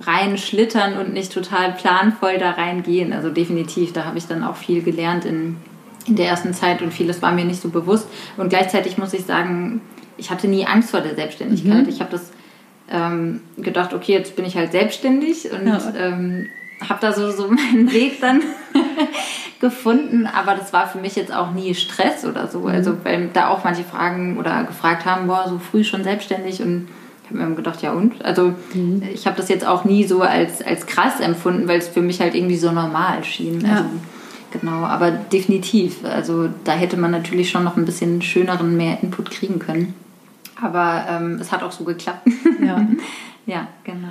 rein 0.00 0.36
schlittern 0.36 0.98
und 0.98 1.12
nicht 1.12 1.32
total 1.32 1.72
planvoll 1.72 2.38
da 2.38 2.50
reingehen. 2.50 3.12
Also 3.12 3.30
definitiv, 3.30 3.92
da 3.92 4.04
habe 4.04 4.18
ich 4.18 4.26
dann 4.26 4.44
auch 4.44 4.56
viel 4.56 4.82
gelernt 4.82 5.24
in, 5.24 5.56
in 6.06 6.16
der 6.16 6.28
ersten 6.28 6.52
Zeit 6.52 6.82
und 6.82 6.92
vieles 6.92 7.22
war 7.22 7.32
mir 7.32 7.44
nicht 7.44 7.62
so 7.62 7.70
bewusst. 7.70 8.08
Und 8.36 8.50
gleichzeitig 8.50 8.98
muss 8.98 9.14
ich 9.14 9.24
sagen, 9.24 9.80
ich 10.16 10.30
hatte 10.30 10.48
nie 10.48 10.66
Angst 10.66 10.90
vor 10.90 11.00
der 11.00 11.14
Selbstständigkeit. 11.14 11.84
Mhm. 11.84 11.88
Ich 11.88 12.00
habe 12.00 12.10
das 12.10 12.32
ähm, 12.90 13.40
gedacht, 13.56 13.94
okay, 13.94 14.12
jetzt 14.12 14.36
bin 14.36 14.44
ich 14.44 14.56
halt 14.56 14.72
selbstständig 14.72 15.50
und 15.50 15.66
ja. 15.66 15.80
ähm, 15.98 16.48
habe 16.88 17.00
da 17.00 17.12
so, 17.12 17.30
so 17.30 17.48
meinen 17.48 17.92
Weg 17.92 18.20
dann 18.20 18.42
gefunden. 19.60 20.26
Aber 20.26 20.54
das 20.54 20.72
war 20.72 20.86
für 20.86 20.98
mich 20.98 21.16
jetzt 21.16 21.34
auch 21.34 21.52
nie 21.52 21.74
Stress 21.74 22.24
oder 22.24 22.48
so. 22.48 22.60
Mhm. 22.60 22.68
Also, 22.68 22.96
weil 23.04 23.28
da 23.32 23.48
auch 23.48 23.64
manche 23.64 23.84
Fragen 23.84 24.38
oder 24.38 24.64
gefragt 24.64 25.06
haben, 25.06 25.26
boah, 25.26 25.46
so 25.48 25.58
früh 25.58 25.84
schon 25.84 26.04
selbstständig 26.04 26.62
und 26.62 26.88
Ich 27.24 27.30
habe 27.30 27.42
mir 27.42 27.54
gedacht, 27.56 27.80
ja 27.80 27.92
und? 27.92 28.22
Also 28.22 28.52
mhm. 28.74 29.02
ich 29.12 29.26
habe 29.26 29.36
das 29.36 29.48
jetzt 29.48 29.66
auch 29.66 29.84
nie 29.84 30.04
so 30.04 30.20
als, 30.20 30.60
als 30.60 30.86
krass 30.86 31.20
empfunden, 31.20 31.68
weil 31.68 31.78
es 31.78 31.88
für 31.88 32.02
mich 32.02 32.20
halt 32.20 32.34
irgendwie 32.34 32.58
so 32.58 32.70
normal 32.70 33.24
schien. 33.24 33.62
Ja. 33.62 33.76
Also, 33.76 33.88
genau, 34.52 34.84
aber 34.84 35.10
definitiv. 35.10 36.04
Also 36.04 36.50
da 36.64 36.72
hätte 36.72 36.98
man 36.98 37.12
natürlich 37.12 37.50
schon 37.50 37.64
noch 37.64 37.78
ein 37.78 37.86
bisschen 37.86 38.20
schöneren, 38.20 38.76
mehr 38.76 38.98
Input 39.02 39.30
kriegen 39.30 39.58
können. 39.58 39.94
Aber 40.64 41.04
ähm, 41.08 41.38
es 41.40 41.52
hat 41.52 41.62
auch 41.62 41.72
so 41.72 41.84
geklappt. 41.84 42.26
Ja. 42.64 42.86
ja, 43.46 43.68
genau. 43.84 44.08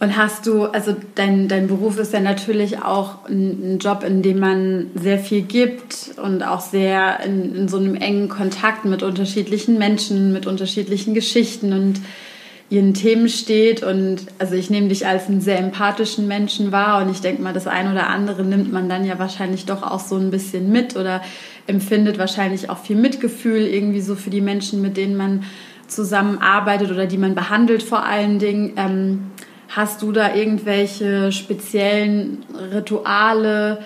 Und 0.00 0.16
hast 0.16 0.46
du, 0.48 0.64
also 0.64 0.96
dein, 1.14 1.46
dein 1.46 1.68
Beruf 1.68 1.96
ist 1.98 2.12
ja 2.12 2.18
natürlich 2.18 2.82
auch 2.82 3.28
ein, 3.28 3.74
ein 3.74 3.78
Job, 3.78 4.02
in 4.02 4.22
dem 4.22 4.40
man 4.40 4.90
sehr 4.96 5.18
viel 5.18 5.42
gibt 5.42 6.14
und 6.20 6.42
auch 6.42 6.60
sehr 6.60 7.20
in, 7.20 7.54
in 7.54 7.68
so 7.68 7.76
einem 7.76 7.94
engen 7.94 8.28
Kontakt 8.28 8.84
mit 8.84 9.04
unterschiedlichen 9.04 9.78
Menschen, 9.78 10.32
mit 10.32 10.48
unterschiedlichen 10.48 11.14
Geschichten 11.14 11.72
und 11.72 12.00
ihren 12.68 12.94
Themen 12.94 13.28
steht. 13.28 13.84
Und 13.84 14.26
also 14.40 14.54
ich 14.54 14.70
nehme 14.70 14.88
dich 14.88 15.06
als 15.06 15.28
einen 15.28 15.40
sehr 15.40 15.58
empathischen 15.58 16.26
Menschen 16.26 16.72
wahr 16.72 17.02
und 17.02 17.10
ich 17.10 17.20
denke 17.20 17.42
mal, 17.42 17.52
das 17.52 17.68
eine 17.68 17.92
oder 17.92 18.08
andere 18.08 18.42
nimmt 18.42 18.72
man 18.72 18.88
dann 18.88 19.04
ja 19.04 19.20
wahrscheinlich 19.20 19.66
doch 19.66 19.82
auch 19.82 20.00
so 20.00 20.16
ein 20.16 20.32
bisschen 20.32 20.72
mit 20.72 20.96
oder 20.96 21.22
empfindet 21.66 22.18
wahrscheinlich 22.18 22.70
auch 22.70 22.78
viel 22.78 22.96
Mitgefühl 22.96 23.60
irgendwie 23.60 24.00
so 24.00 24.16
für 24.16 24.30
die 24.30 24.40
Menschen, 24.40 24.82
mit 24.82 24.96
denen 24.96 25.16
man 25.16 25.44
zusammenarbeitet 25.94 26.90
oder 26.90 27.06
die 27.06 27.18
man 27.18 27.34
behandelt 27.34 27.82
vor 27.82 28.04
allen 28.04 28.38
Dingen. 28.38 28.72
Ähm, 28.76 29.30
Hast 29.74 30.02
du 30.02 30.12
da 30.12 30.34
irgendwelche 30.34 31.32
speziellen 31.32 32.44
Rituale 32.74 33.78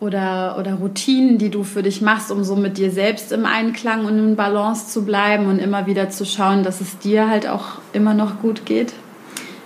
oder, 0.00 0.56
oder 0.58 0.74
Routinen, 0.74 1.38
die 1.38 1.48
du 1.48 1.62
für 1.62 1.84
dich 1.84 2.02
machst, 2.02 2.32
um 2.32 2.42
so 2.42 2.56
mit 2.56 2.76
dir 2.76 2.90
selbst 2.90 3.30
im 3.30 3.46
Einklang 3.46 4.04
und 4.04 4.18
in 4.18 4.34
Balance 4.34 4.88
zu 4.88 5.04
bleiben 5.04 5.46
und 5.46 5.60
immer 5.60 5.86
wieder 5.86 6.10
zu 6.10 6.26
schauen, 6.26 6.64
dass 6.64 6.80
es 6.80 6.98
dir 6.98 7.28
halt 7.28 7.46
auch 7.46 7.78
immer 7.92 8.14
noch 8.14 8.40
gut 8.40 8.66
geht? 8.66 8.94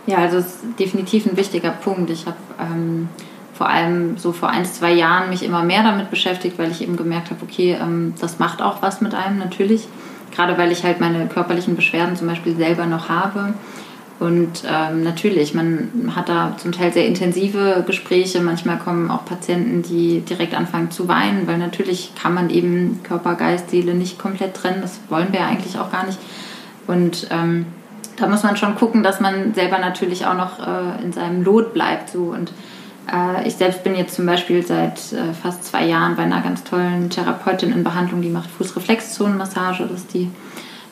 Ja, 0.06 0.18
also 0.18 0.36
es 0.36 0.46
ist 0.46 0.64
definitiv 0.78 1.24
ein 1.24 1.38
wichtiger 1.38 1.70
Punkt. 1.70 2.10
Ich 2.10 2.26
habe 2.26 2.36
ähm, 2.60 3.08
vor 3.54 3.70
allem 3.70 4.18
so 4.18 4.32
vor 4.32 4.50
ein, 4.50 4.66
zwei 4.66 4.92
Jahren 4.92 5.30
mich 5.30 5.42
immer 5.42 5.62
mehr 5.62 5.82
damit 5.82 6.10
beschäftigt, 6.10 6.58
weil 6.58 6.70
ich 6.70 6.82
eben 6.82 6.98
gemerkt 6.98 7.30
habe, 7.30 7.42
okay, 7.42 7.78
ähm, 7.80 8.12
das 8.20 8.38
macht 8.38 8.60
auch 8.60 8.82
was 8.82 9.00
mit 9.00 9.14
einem 9.14 9.38
natürlich. 9.38 9.88
Gerade 10.36 10.56
weil 10.58 10.70
ich 10.70 10.84
halt 10.84 11.00
meine 11.00 11.26
körperlichen 11.26 11.74
Beschwerden 11.74 12.14
zum 12.14 12.28
Beispiel 12.28 12.54
selber 12.56 12.86
noch 12.86 13.08
habe 13.08 13.54
und 14.18 14.62
ähm, 14.66 15.02
natürlich, 15.02 15.52
man 15.52 16.12
hat 16.16 16.30
da 16.30 16.56
zum 16.56 16.72
Teil 16.72 16.90
sehr 16.90 17.06
intensive 17.06 17.84
Gespräche. 17.86 18.40
Manchmal 18.40 18.78
kommen 18.78 19.10
auch 19.10 19.26
Patienten, 19.26 19.82
die 19.82 20.20
direkt 20.20 20.54
anfangen 20.54 20.90
zu 20.90 21.06
weinen, 21.06 21.46
weil 21.46 21.58
natürlich 21.58 22.12
kann 22.20 22.32
man 22.32 22.48
eben 22.48 23.00
Körper, 23.02 23.34
Geist, 23.34 23.70
Seele 23.70 23.94
nicht 23.94 24.18
komplett 24.18 24.54
trennen. 24.54 24.80
Das 24.80 25.00
wollen 25.10 25.32
wir 25.32 25.40
ja 25.40 25.46
eigentlich 25.46 25.78
auch 25.78 25.92
gar 25.92 26.06
nicht. 26.06 26.18
Und 26.86 27.26
ähm, 27.30 27.66
da 28.16 28.26
muss 28.26 28.42
man 28.42 28.56
schon 28.56 28.76
gucken, 28.76 29.02
dass 29.02 29.20
man 29.20 29.52
selber 29.52 29.78
natürlich 29.78 30.24
auch 30.24 30.36
noch 30.36 30.66
äh, 30.66 31.04
in 31.04 31.12
seinem 31.12 31.44
Lot 31.44 31.74
bleibt. 31.74 32.08
So. 32.08 32.20
Und 32.20 32.52
ich 33.46 33.54
selbst 33.54 33.84
bin 33.84 33.94
jetzt 33.94 34.14
zum 34.14 34.26
Beispiel 34.26 34.66
seit 34.66 35.12
äh, 35.12 35.32
fast 35.32 35.64
zwei 35.64 35.86
Jahren 35.86 36.16
bei 36.16 36.24
einer 36.24 36.40
ganz 36.40 36.64
tollen 36.64 37.08
Therapeutin 37.08 37.72
in 37.72 37.84
Behandlung, 37.84 38.20
die 38.20 38.28
macht 38.28 38.50
Fußreflexzonenmassage. 38.50 39.84
Das 39.84 40.00
ist 40.00 40.14
die 40.14 40.30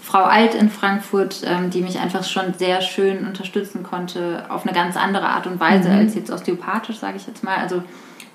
Frau 0.00 0.22
Alt 0.22 0.54
in 0.54 0.70
Frankfurt, 0.70 1.42
ähm, 1.44 1.70
die 1.70 1.80
mich 1.80 1.98
einfach 1.98 2.22
schon 2.22 2.54
sehr 2.54 2.82
schön 2.82 3.26
unterstützen 3.26 3.82
konnte, 3.82 4.44
auf 4.48 4.64
eine 4.64 4.72
ganz 4.72 4.96
andere 4.96 5.26
Art 5.26 5.48
und 5.48 5.58
Weise 5.58 5.88
mhm. 5.88 5.98
als 5.98 6.14
jetzt 6.14 6.30
osteopathisch, 6.30 6.98
sage 6.98 7.16
ich 7.16 7.26
jetzt 7.26 7.42
mal. 7.42 7.56
Also 7.56 7.82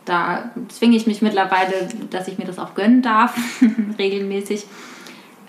da 0.04 0.52
zwinge 0.68 0.98
ich 0.98 1.08
mich 1.08 1.22
mittlerweile, 1.22 1.88
dass 2.10 2.28
ich 2.28 2.38
mir 2.38 2.46
das 2.46 2.60
auch 2.60 2.76
gönnen 2.76 3.02
darf, 3.02 3.38
regelmäßig. 3.98 4.65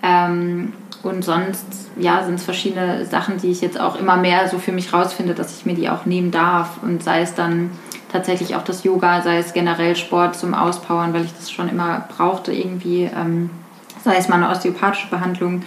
Ähm, 0.03 0.71
und 1.03 1.25
sonst, 1.25 1.65
ja, 1.97 2.23
sind 2.23 2.35
es 2.35 2.45
verschiedene 2.45 3.05
Sachen, 3.05 3.37
die 3.37 3.51
ich 3.51 3.61
jetzt 3.61 3.79
auch 3.79 3.99
immer 3.99 4.17
mehr 4.17 4.47
so 4.47 4.59
für 4.59 4.71
mich 4.71 4.93
rausfinde, 4.93 5.33
dass 5.33 5.57
ich 5.57 5.65
mir 5.65 5.73
die 5.73 5.89
auch 5.89 6.05
nehmen 6.05 6.31
darf. 6.31 6.81
Und 6.83 7.03
sei 7.03 7.21
es 7.21 7.33
dann 7.33 7.71
tatsächlich 8.11 8.55
auch 8.55 8.63
das 8.63 8.83
Yoga, 8.83 9.21
sei 9.21 9.37
es 9.37 9.53
generell 9.53 9.95
Sport 9.95 10.35
zum 10.35 10.53
Auspowern, 10.53 11.13
weil 11.13 11.25
ich 11.25 11.33
das 11.33 11.51
schon 11.51 11.69
immer 11.69 12.07
brauchte 12.15 12.51
irgendwie, 12.51 13.03
ähm, 13.03 13.49
sei 14.03 14.17
es 14.17 14.27
mal 14.27 14.35
eine 14.35 14.49
osteopathische 14.49 15.09
Behandlung 15.09 15.63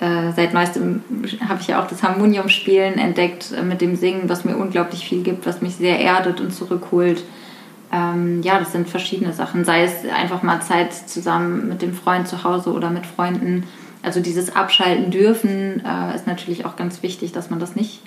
äh, 0.00 0.32
seit 0.34 0.54
neuestem 0.54 1.02
habe 1.46 1.60
ich 1.60 1.68
ja 1.68 1.82
auch 1.82 1.86
das 1.86 2.02
Harmoniumspielen 2.02 2.98
entdeckt 2.98 3.52
äh, 3.52 3.62
mit 3.62 3.82
dem 3.82 3.96
Singen, 3.96 4.28
was 4.28 4.46
mir 4.46 4.56
unglaublich 4.56 5.06
viel 5.06 5.22
gibt, 5.22 5.46
was 5.46 5.60
mich 5.60 5.76
sehr 5.76 6.00
erdet 6.00 6.40
und 6.40 6.54
zurückholt. 6.54 7.22
Ähm, 7.92 8.40
ja, 8.42 8.58
das 8.58 8.72
sind 8.72 8.88
verschiedene 8.88 9.34
Sachen. 9.34 9.66
Sei 9.66 9.82
es 9.82 9.92
einfach 10.10 10.42
mal 10.42 10.62
Zeit 10.62 10.94
zusammen 10.94 11.68
mit 11.68 11.82
dem 11.82 11.92
Freund 11.92 12.28
zu 12.28 12.44
Hause 12.44 12.72
oder 12.72 12.88
mit 12.88 13.04
Freunden. 13.04 13.64
Also 14.02 14.20
dieses 14.20 14.56
Abschalten 14.56 15.10
dürfen 15.10 15.82
äh, 15.84 16.14
ist 16.14 16.26
natürlich 16.26 16.64
auch 16.64 16.76
ganz 16.76 17.02
wichtig, 17.02 17.32
dass 17.32 17.50
man 17.50 17.60
das 17.60 17.76
nicht 17.76 18.00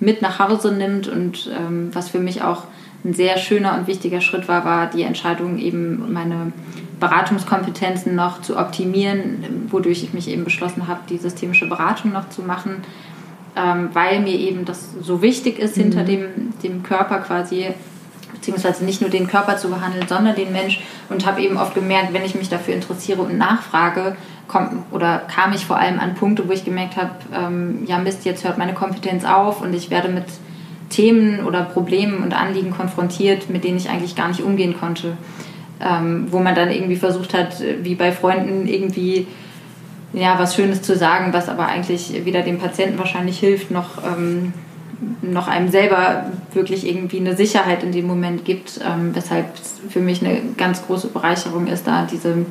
mit 0.00 0.22
nach 0.22 0.40
Hause 0.40 0.72
nimmt. 0.72 1.06
Und 1.06 1.48
ähm, 1.56 1.90
was 1.92 2.08
für 2.08 2.18
mich 2.18 2.42
auch 2.42 2.64
ein 3.06 3.14
sehr 3.14 3.38
schöner 3.38 3.74
und 3.78 3.86
wichtiger 3.86 4.20
Schritt 4.20 4.48
war, 4.48 4.64
war 4.64 4.86
die 4.88 5.02
Entscheidung, 5.02 5.58
eben 5.58 6.12
meine 6.12 6.52
Beratungskompetenzen 6.98 8.14
noch 8.14 8.42
zu 8.42 8.58
optimieren, 8.58 9.68
wodurch 9.70 10.02
ich 10.02 10.12
mich 10.12 10.28
eben 10.28 10.44
beschlossen 10.44 10.88
habe, 10.88 11.00
die 11.08 11.18
systemische 11.18 11.68
Beratung 11.68 12.12
noch 12.12 12.28
zu 12.30 12.42
machen, 12.42 12.82
ähm, 13.54 13.90
weil 13.92 14.20
mir 14.20 14.34
eben 14.34 14.64
das 14.64 14.88
so 15.00 15.22
wichtig 15.22 15.58
ist, 15.58 15.76
mhm. 15.76 15.82
hinter 15.82 16.04
dem, 16.04 16.24
dem 16.62 16.82
Körper 16.82 17.18
quasi, 17.18 17.68
beziehungsweise 18.34 18.84
nicht 18.84 19.00
nur 19.00 19.10
den 19.10 19.28
Körper 19.28 19.56
zu 19.56 19.68
behandeln, 19.68 20.08
sondern 20.08 20.34
den 20.34 20.52
Mensch 20.52 20.80
und 21.08 21.26
habe 21.26 21.42
eben 21.42 21.58
oft 21.58 21.74
gemerkt, 21.74 22.12
wenn 22.12 22.24
ich 22.24 22.34
mich 22.34 22.48
dafür 22.48 22.74
interessiere 22.74 23.22
und 23.22 23.38
nachfrage, 23.38 24.16
komm, 24.48 24.82
oder 24.90 25.18
kam 25.18 25.52
ich 25.52 25.64
vor 25.64 25.76
allem 25.78 26.00
an 26.00 26.14
Punkte, 26.14 26.48
wo 26.48 26.52
ich 26.52 26.64
gemerkt 26.64 26.96
habe, 26.96 27.12
ähm, 27.32 27.84
ja 27.86 27.98
Mist, 27.98 28.24
jetzt 28.24 28.44
hört 28.44 28.58
meine 28.58 28.74
Kompetenz 28.74 29.24
auf 29.24 29.60
und 29.60 29.74
ich 29.74 29.90
werde 29.90 30.08
mit 30.08 30.24
Themen 30.88 31.44
oder 31.44 31.62
Problemen 31.62 32.22
und 32.22 32.34
Anliegen 32.34 32.70
konfrontiert, 32.70 33.50
mit 33.50 33.64
denen 33.64 33.76
ich 33.76 33.90
eigentlich 33.90 34.14
gar 34.14 34.28
nicht 34.28 34.42
umgehen 34.42 34.76
konnte. 34.78 35.16
Ähm, 35.78 36.28
wo 36.30 36.38
man 36.38 36.54
dann 36.54 36.70
irgendwie 36.70 36.96
versucht 36.96 37.34
hat, 37.34 37.62
wie 37.82 37.94
bei 37.94 38.10
Freunden 38.10 38.66
irgendwie 38.66 39.26
ja, 40.12 40.38
was 40.38 40.54
Schönes 40.54 40.82
zu 40.82 40.96
sagen, 40.96 41.32
was 41.32 41.48
aber 41.48 41.66
eigentlich 41.66 42.24
weder 42.24 42.42
dem 42.42 42.58
Patienten 42.58 42.98
wahrscheinlich 42.98 43.38
hilft, 43.38 43.70
noch, 43.70 44.02
ähm, 44.02 44.54
noch 45.20 45.46
einem 45.46 45.68
selber 45.68 46.32
wirklich 46.54 46.86
irgendwie 46.86 47.20
eine 47.20 47.36
Sicherheit 47.36 47.82
in 47.82 47.92
dem 47.92 48.06
Moment 48.06 48.44
gibt, 48.44 48.80
ähm, 48.82 49.14
weshalb 49.14 49.54
es 49.56 49.80
für 49.90 50.00
mich 50.00 50.24
eine 50.24 50.40
ganz 50.56 50.86
große 50.86 51.08
Bereicherung 51.08 51.66
ist, 51.66 51.86
da 51.86 52.06
diese 52.10 52.46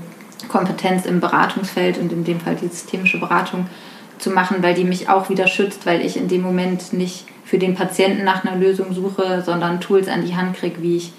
Kompetenz 0.48 1.08
im 1.08 1.20
Beratungsfeld 1.20 1.98
und 1.98 2.12
in 2.12 2.24
dem 2.24 2.40
Fall 2.40 2.56
die 2.56 2.68
systemische 2.68 3.20
Beratung 3.20 3.66
zu 4.20 4.30
machen, 4.30 4.58
weil 4.62 4.76
die 4.76 4.84
mich 4.84 5.10
auch 5.10 5.30
wieder 5.30 5.48
schützt, 5.48 5.88
weil 5.88 6.02
ich 6.02 6.18
in 6.18 6.28
dem 6.28 6.42
Moment 6.42 6.94
nicht 6.94 7.26
für 7.46 7.60
den 7.60 7.76
Patienten 7.76 8.26
nach 8.26 8.44
einer 8.44 8.58
Lösung 8.58 8.94
suche, 8.94 9.44
sondern 9.46 9.80
Tools 9.80 10.08
an 10.08 10.26
die 10.26 10.36
Hand 10.36 10.58
kriege, 10.58 10.82
wie 10.82 10.98
ich 10.98 11.14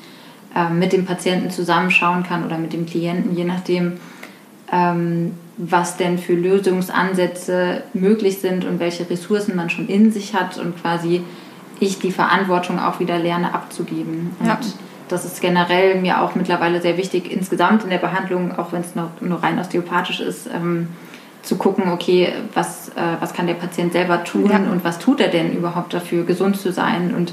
ähm, 0.55 0.79
mit 0.79 0.93
dem 0.93 1.07
Patienten 1.07 1.51
zusammenschauen 1.51 2.25
kann 2.25 2.45
oder 2.45 2.59
mit 2.59 2.73
dem 2.73 2.85
Klienten, 2.85 3.37
je 3.37 3.45
nachdem, 3.45 3.95
ähm, 4.73 5.35
was 5.57 5.97
denn 5.97 6.19
für 6.19 6.35
Lösungsansätze 6.35 7.85
möglich 7.95 8.39
sind 8.39 8.65
und 8.65 8.81
welche 8.81 9.09
Ressourcen 9.09 9.57
man 9.57 9.71
schon 9.71 9.89
in 9.89 10.13
sich 10.13 10.35
hat 10.35 10.59
und 10.59 10.81
quasi 10.81 11.23
ich 11.79 11.99
die 11.99 12.11
Verantwortung 12.11 12.79
auch 12.79 13.01
wieder 13.01 13.19
lerne 13.19 13.55
abzugeben. 13.55 14.35
Und 14.41 14.47
ja. 14.47 14.59
das 15.09 15.25
ist 15.25 15.41
generell 15.41 16.01
mir 16.01 16.23
auch 16.23 16.35
mittlerweile 16.35 16.81
sehr 16.83 16.97
wichtig, 16.97 17.31
insgesamt 17.31 17.85
in 17.85 17.91
der 17.91 17.99
Behandlung, 17.99 18.59
auch 18.59 18.73
wenn 18.73 18.81
es 18.81 18.95
noch 18.95 19.21
nur 19.21 19.43
rein 19.43 19.59
osteopathisch 19.59 20.21
ist, 20.21 20.49
ähm, 20.49 20.89
zu 21.47 21.57
gucken, 21.57 21.91
okay, 21.93 22.33
was, 22.55 22.89
äh, 22.91 23.21
was 23.21 23.33
kann 23.33 23.47
der 23.47 23.55
Patient 23.55 23.93
selber 23.93 24.25
tun 24.25 24.51
ja. 24.51 24.59
und 24.59 24.85
was 24.85 24.99
tut 24.99 25.21
er 25.21 25.29
denn 25.29 25.53
überhaupt 25.53 25.95
dafür, 25.95 26.25
gesund 26.25 26.59
zu 26.59 26.73
sein 26.73 27.15
und 27.15 27.33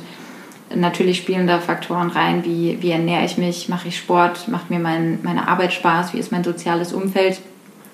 Natürlich 0.75 1.17
spielen 1.17 1.45
da 1.45 1.59
Faktoren 1.59 2.09
rein, 2.09 2.43
wie, 2.45 2.81
wie 2.81 2.91
ernähre 2.91 3.25
ich 3.25 3.37
mich, 3.37 3.69
mache 3.69 3.89
ich 3.89 3.97
Sport, 3.97 4.47
macht 4.47 4.69
mir 4.69 4.79
mein, 4.79 5.19
meine 5.21 5.47
Arbeit 5.47 5.73
Spaß, 5.73 6.13
wie 6.13 6.19
ist 6.19 6.31
mein 6.31 6.43
soziales 6.43 6.93
Umfeld. 6.93 7.39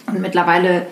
Und 0.08 0.22
mittlerweile 0.22 0.88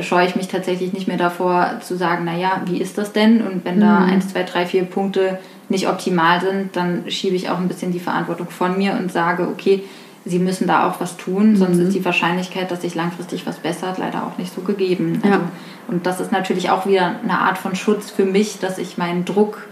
scheue 0.00 0.26
ich 0.26 0.36
mich 0.36 0.48
tatsächlich 0.48 0.92
nicht 0.92 1.08
mehr 1.08 1.16
davor 1.16 1.80
zu 1.80 1.96
sagen, 1.96 2.24
naja, 2.24 2.62
wie 2.66 2.80
ist 2.80 2.98
das 2.98 3.12
denn? 3.12 3.44
Und 3.44 3.64
wenn 3.64 3.80
da 3.80 4.00
mhm. 4.00 4.12
eins, 4.12 4.28
zwei, 4.28 4.42
drei, 4.42 4.66
vier 4.66 4.84
Punkte 4.84 5.38
nicht 5.68 5.88
optimal 5.88 6.40
sind, 6.40 6.76
dann 6.76 7.04
schiebe 7.08 7.36
ich 7.36 7.48
auch 7.48 7.58
ein 7.58 7.68
bisschen 7.68 7.92
die 7.92 8.00
Verantwortung 8.00 8.50
von 8.50 8.76
mir 8.76 8.92
und 8.92 9.10
sage, 9.10 9.48
okay, 9.48 9.82
Sie 10.26 10.38
müssen 10.38 10.66
da 10.66 10.88
auch 10.88 11.00
was 11.00 11.16
tun, 11.16 11.56
sonst 11.56 11.76
mhm. 11.76 11.86
ist 11.86 11.94
die 11.94 12.04
Wahrscheinlichkeit, 12.04 12.70
dass 12.70 12.80
sich 12.80 12.94
langfristig 12.94 13.46
was 13.46 13.56
bessert, 13.56 13.98
leider 13.98 14.26
auch 14.26 14.38
nicht 14.38 14.54
so 14.54 14.62
gegeben. 14.62 15.20
Also, 15.22 15.36
ja. 15.36 15.40
Und 15.86 16.06
das 16.06 16.20
ist 16.20 16.32
natürlich 16.32 16.70
auch 16.70 16.86
wieder 16.86 17.16
eine 17.22 17.38
Art 17.38 17.58
von 17.58 17.76
Schutz 17.76 18.10
für 18.10 18.24
mich, 18.24 18.58
dass 18.58 18.78
ich 18.78 18.96
meinen 18.96 19.24
Druck 19.24 19.66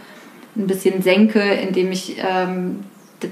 ein 0.55 0.67
bisschen 0.67 1.03
senke, 1.03 1.41
indem 1.41 1.91
ich 1.91 2.17
ähm, 2.19 2.81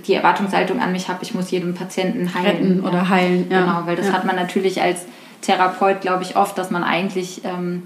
die 0.06 0.14
Erwartungshaltung 0.14 0.80
an 0.80 0.92
mich 0.92 1.08
habe, 1.08 1.18
ich 1.22 1.34
muss 1.34 1.50
jedem 1.50 1.74
Patienten 1.74 2.32
heilen. 2.34 2.46
Retten 2.46 2.80
oder 2.80 3.08
heilen, 3.08 3.46
ja. 3.50 3.60
Genau, 3.60 3.82
weil 3.84 3.96
das 3.96 4.06
ja. 4.06 4.12
hat 4.14 4.24
man 4.24 4.36
natürlich 4.36 4.80
als 4.80 5.04
Therapeut, 5.42 6.00
glaube 6.00 6.22
ich, 6.22 6.36
oft, 6.36 6.56
dass 6.56 6.70
man 6.70 6.84
eigentlich 6.84 7.42
ähm, 7.44 7.82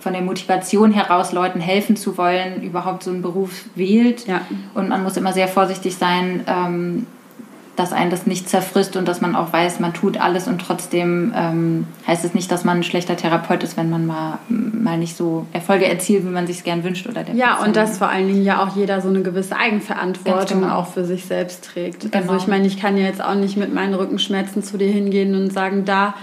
von 0.00 0.12
der 0.12 0.22
Motivation 0.22 0.92
heraus, 0.92 1.32
Leuten 1.32 1.60
helfen 1.60 1.96
zu 1.96 2.18
wollen, 2.18 2.62
überhaupt 2.62 3.02
so 3.02 3.10
einen 3.10 3.22
Beruf 3.22 3.64
wählt. 3.74 4.26
Ja. 4.26 4.40
Und 4.74 4.88
man 4.88 5.02
muss 5.02 5.16
immer 5.16 5.32
sehr 5.32 5.48
vorsichtig 5.48 5.96
sein, 5.96 6.42
ähm, 6.46 7.06
dass 7.78 7.92
einen 7.92 8.10
das 8.10 8.26
nicht 8.26 8.48
zerfrisst 8.48 8.96
und 8.96 9.06
dass 9.06 9.20
man 9.20 9.36
auch 9.36 9.52
weiß, 9.52 9.80
man 9.80 9.94
tut 9.94 10.20
alles 10.20 10.48
und 10.48 10.60
trotzdem 10.60 11.32
ähm, 11.36 11.86
heißt 12.06 12.24
es 12.24 12.34
nicht, 12.34 12.50
dass 12.50 12.64
man 12.64 12.78
ein 12.78 12.82
schlechter 12.82 13.16
Therapeut 13.16 13.62
ist, 13.62 13.76
wenn 13.76 13.88
man 13.88 14.06
mal, 14.06 14.38
mal 14.48 14.98
nicht 14.98 15.16
so 15.16 15.46
Erfolge 15.52 15.86
erzielt, 15.86 16.24
wie 16.24 16.30
man 16.30 16.46
sich 16.46 16.64
gern 16.64 16.82
wünscht 16.82 17.06
oder 17.06 17.22
der 17.22 17.34
Ja, 17.34 17.58
und 17.58 17.76
dass 17.76 17.98
vor 17.98 18.08
allen 18.08 18.26
Dingen 18.26 18.44
ja 18.44 18.62
auch 18.62 18.74
jeder 18.74 19.00
so 19.00 19.08
eine 19.08 19.22
gewisse 19.22 19.56
Eigenverantwortung 19.56 20.62
genau. 20.62 20.76
auch 20.76 20.88
für 20.88 21.04
sich 21.04 21.24
selbst 21.26 21.64
trägt. 21.64 22.04
Also 22.04 22.08
genau. 22.10 22.32
Also 22.32 22.44
ich 22.44 22.48
meine, 22.48 22.66
ich 22.66 22.80
kann 22.80 22.96
ja 22.96 23.04
jetzt 23.04 23.22
auch 23.22 23.34
nicht 23.34 23.56
mit 23.56 23.72
meinen 23.72 23.94
Rückenschmerzen 23.94 24.62
zu 24.62 24.76
dir 24.76 24.90
hingehen 24.90 25.34
und 25.34 25.52
sagen, 25.52 25.84
da 25.84 26.14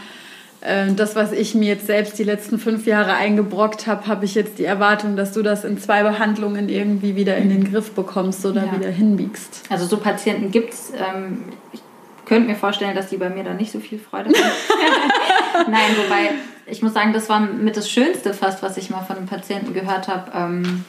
das, 0.95 1.15
was 1.15 1.31
ich 1.31 1.53
mir 1.53 1.67
jetzt 1.67 1.85
selbst 1.85 2.17
die 2.17 2.23
letzten 2.23 2.57
fünf 2.57 2.87
Jahre 2.87 3.13
eingebrockt 3.13 3.85
habe, 3.85 4.07
habe 4.07 4.25
ich 4.25 4.33
jetzt 4.33 4.57
die 4.57 4.65
Erwartung, 4.65 5.15
dass 5.15 5.31
du 5.31 5.43
das 5.43 5.63
in 5.63 5.77
zwei 5.77 6.01
Behandlungen 6.01 6.69
irgendwie 6.69 7.15
wieder 7.15 7.37
in 7.37 7.49
den 7.49 7.71
Griff 7.71 7.91
bekommst 7.91 8.45
oder 8.45 8.65
ja. 8.65 8.71
wieder 8.75 8.89
hinbiegst. 8.89 9.63
Also 9.69 9.85
so 9.85 9.97
Patienten 9.97 10.49
gibt 10.49 10.73
es. 10.73 10.91
Ähm, 10.91 11.43
ich 11.71 11.81
könnte 12.25 12.49
mir 12.49 12.55
vorstellen, 12.55 12.95
dass 12.95 13.09
die 13.09 13.17
bei 13.17 13.29
mir 13.29 13.43
da 13.43 13.53
nicht 13.53 13.71
so 13.71 13.79
viel 13.79 13.99
Freude 13.99 14.29
haben. 14.29 15.67
Nein, 15.71 15.91
wobei 16.03 16.31
ich 16.65 16.81
muss 16.81 16.93
sagen, 16.93 17.13
das 17.13 17.29
war 17.29 17.39
mit 17.39 17.77
das 17.77 17.89
Schönste 17.89 18.33
fast, 18.33 18.63
was 18.63 18.77
ich 18.77 18.89
mal 18.89 19.01
von 19.01 19.17
einem 19.17 19.27
Patienten 19.27 19.73
gehört 19.73 20.07
habe, 20.07 20.31
ähm, 20.35 20.85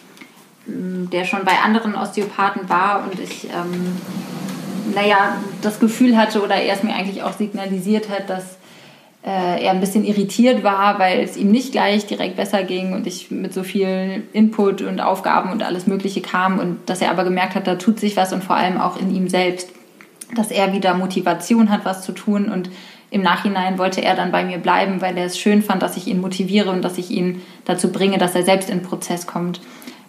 der 0.67 1.25
schon 1.25 1.45
bei 1.45 1.59
anderen 1.62 1.95
Osteopathen 1.95 2.69
war 2.69 3.05
und 3.05 3.21
ich, 3.21 3.45
ähm, 3.45 3.97
naja, 4.95 5.37
das 5.61 5.81
Gefühl 5.81 6.17
hatte 6.17 6.43
oder 6.43 6.55
er 6.55 6.75
es 6.75 6.83
mir 6.83 6.95
eigentlich 6.95 7.23
auch 7.23 7.35
signalisiert 7.35 8.09
hat, 8.09 8.31
dass 8.31 8.45
äh, 8.45 8.65
er 9.31 9.73
ein 9.73 9.81
bisschen 9.81 10.05
irritiert 10.05 10.62
war, 10.62 11.01
weil 11.01 11.21
es 11.21 11.37
ihm 11.37 11.51
nicht 11.51 11.73
gleich 11.73 12.07
direkt 12.07 12.37
besser 12.37 12.62
ging 12.62 12.93
und 12.93 13.09
ich 13.09 13.31
mit 13.33 13.53
so 13.53 13.65
viel 13.65 14.23
Input 14.33 14.83
und 14.83 15.01
Aufgaben 15.01 15.51
und 15.51 15.65
alles 15.65 15.89
Mögliche 15.89 16.21
kam 16.21 16.61
und 16.61 16.79
dass 16.87 17.03
er 17.03 17.11
aber 17.11 17.25
gemerkt 17.25 17.57
hat, 17.57 17.67
da 17.67 17.75
tut 17.75 17.99
sich 17.99 18.17
was 18.17 18.33
und 18.33 18.45
vor 18.45 18.55
allem 18.55 18.81
auch 18.81 18.97
in 19.01 19.12
ihm 19.12 19.29
selbst, 19.29 19.71
dass 20.37 20.53
er 20.53 20.73
wieder 20.73 20.95
Motivation 20.95 21.71
hat, 21.71 21.85
was 21.85 22.03
zu 22.03 22.12
tun 22.12 22.49
und 22.49 22.71
im 23.11 23.23
Nachhinein 23.23 23.79
wollte 23.79 24.01
er 24.01 24.15
dann 24.15 24.31
bei 24.31 24.45
mir 24.45 24.59
bleiben, 24.59 25.01
weil 25.01 25.17
er 25.17 25.27
es 25.27 25.39
schön 25.39 25.62
fand, 25.62 25.83
dass 25.83 25.97
ich 25.97 26.07
ihn 26.07 26.21
motiviere 26.21 26.71
und 26.71 26.83
dass 26.83 26.99
ich 26.99 27.11
ihn 27.11 27.43
dazu 27.65 27.91
bringe, 27.91 28.19
dass 28.19 28.35
er 28.35 28.45
selbst 28.45 28.71
in 28.71 28.79
den 28.79 28.85
Prozess 28.85 29.27
kommt. 29.27 29.61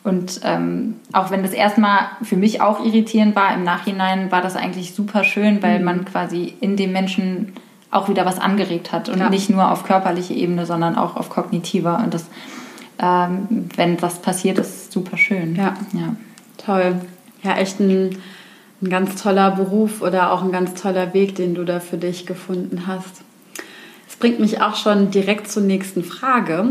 Und 0.04 0.42
ähm, 0.44 0.96
auch 1.12 1.32
wenn 1.32 1.42
das 1.42 1.54
erstmal 1.54 2.08
für 2.22 2.38
mich 2.38 2.62
auch 2.62 2.86
irritierend 2.86 3.36
war, 3.36 3.54
im 3.54 3.64
Nachhinein 3.64 4.32
war 4.32 4.42
das 4.42 4.56
eigentlich 4.56 4.94
super 4.94 5.24
schön, 5.24 5.62
weil 5.62 5.80
mhm. 5.80 5.86
man 5.86 6.06
quasi 6.06 6.54
in 6.60 6.76
dem 6.76 6.92
Menschen 6.92 7.54
auch 7.92 8.10
wieder 8.10 8.26
was 8.26 8.40
angeregt 8.40 8.92
hat 8.92 9.10
und 9.10 9.20
ja. 9.20 9.30
nicht 9.30 9.50
nur 9.50 9.72
auf 9.72 9.86
körperlicher 9.86 10.34
Ebene, 10.34 10.66
sondern 10.66 10.96
auch 10.96 11.16
auf 11.16 11.30
kognitiver. 11.30 12.00
Und 12.04 12.14
das, 12.14 12.26
ähm, 13.00 13.70
wenn 13.76 13.98
das 13.98 14.20
passiert, 14.22 14.58
ist 14.58 14.92
super 14.92 15.18
schön. 15.18 15.56
Ja. 15.56 15.76
ja. 15.94 16.16
Toll. 16.58 17.02
Ja, 17.44 17.56
echt 17.56 17.80
ein, 17.80 18.18
ein 18.82 18.90
ganz 18.90 19.22
toller 19.22 19.52
Beruf 19.52 20.02
oder 20.02 20.32
auch 20.32 20.44
ein 20.44 20.52
ganz 20.52 20.74
toller 20.74 21.14
Weg, 21.14 21.36
den 21.36 21.56
du 21.56 21.64
da 21.64 21.80
für 21.80 21.98
dich 21.98 22.26
gefunden 22.26 22.88
hast. 22.88 23.22
Das 24.06 24.18
bringt 24.18 24.40
mich 24.40 24.62
auch 24.62 24.76
schon 24.76 25.12
direkt 25.12 25.50
zur 25.50 25.64
nächsten 25.64 26.04
Frage. 26.04 26.70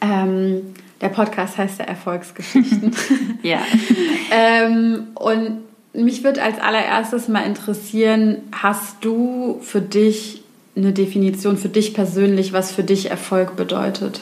Ähm, 0.00 0.74
der 1.00 1.08
Podcast 1.08 1.58
heißt 1.58 1.80
ja 1.80 1.86
Erfolgsgeschichten. 1.86 2.94
ja. 3.42 3.58
ähm, 4.30 5.08
und 5.14 5.62
mich 5.94 6.24
würde 6.24 6.42
als 6.42 6.58
allererstes 6.58 7.28
mal 7.28 7.44
interessieren, 7.44 8.38
hast 8.52 8.96
du 9.02 9.58
für 9.62 9.80
dich 9.80 10.42
eine 10.74 10.92
Definition 10.92 11.58
für 11.58 11.68
dich 11.68 11.92
persönlich, 11.92 12.52
was 12.52 12.72
für 12.72 12.82
dich 12.82 13.10
Erfolg 13.10 13.56
bedeutet? 13.56 14.20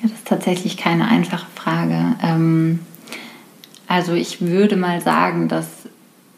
Ja, 0.00 0.08
das 0.08 0.12
ist 0.12 0.28
tatsächlich 0.28 0.76
keine 0.76 1.08
einfache 1.08 1.46
Frage. 1.56 2.14
Ähm, 2.22 2.80
also 3.88 4.12
ich 4.12 4.40
würde 4.40 4.76
mal 4.76 5.00
sagen, 5.00 5.48
dass 5.48 5.66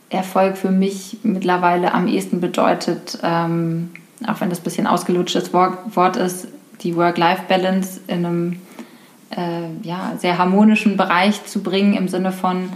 Erfolg 0.08 0.56
für 0.56 0.70
mich 0.70 1.18
mittlerweile 1.22 1.92
am 1.92 2.08
ehesten 2.08 2.40
bedeutet, 2.40 3.18
ähm, 3.22 3.90
auch 4.26 4.40
wenn 4.40 4.50
das 4.50 4.60
ein 4.60 4.64
bisschen 4.64 4.86
ausgelutschtes 4.86 5.52
Wort 5.52 6.16
ist, 6.16 6.48
die 6.82 6.96
Work-Life-Balance 6.96 8.00
in 8.06 8.24
einem 8.24 8.56
äh, 9.36 9.68
ja, 9.82 10.14
sehr 10.18 10.38
harmonischen 10.38 10.96
Bereich 10.96 11.44
zu 11.44 11.62
bringen, 11.62 11.94
im 11.94 12.08
Sinne 12.08 12.32
von, 12.32 12.70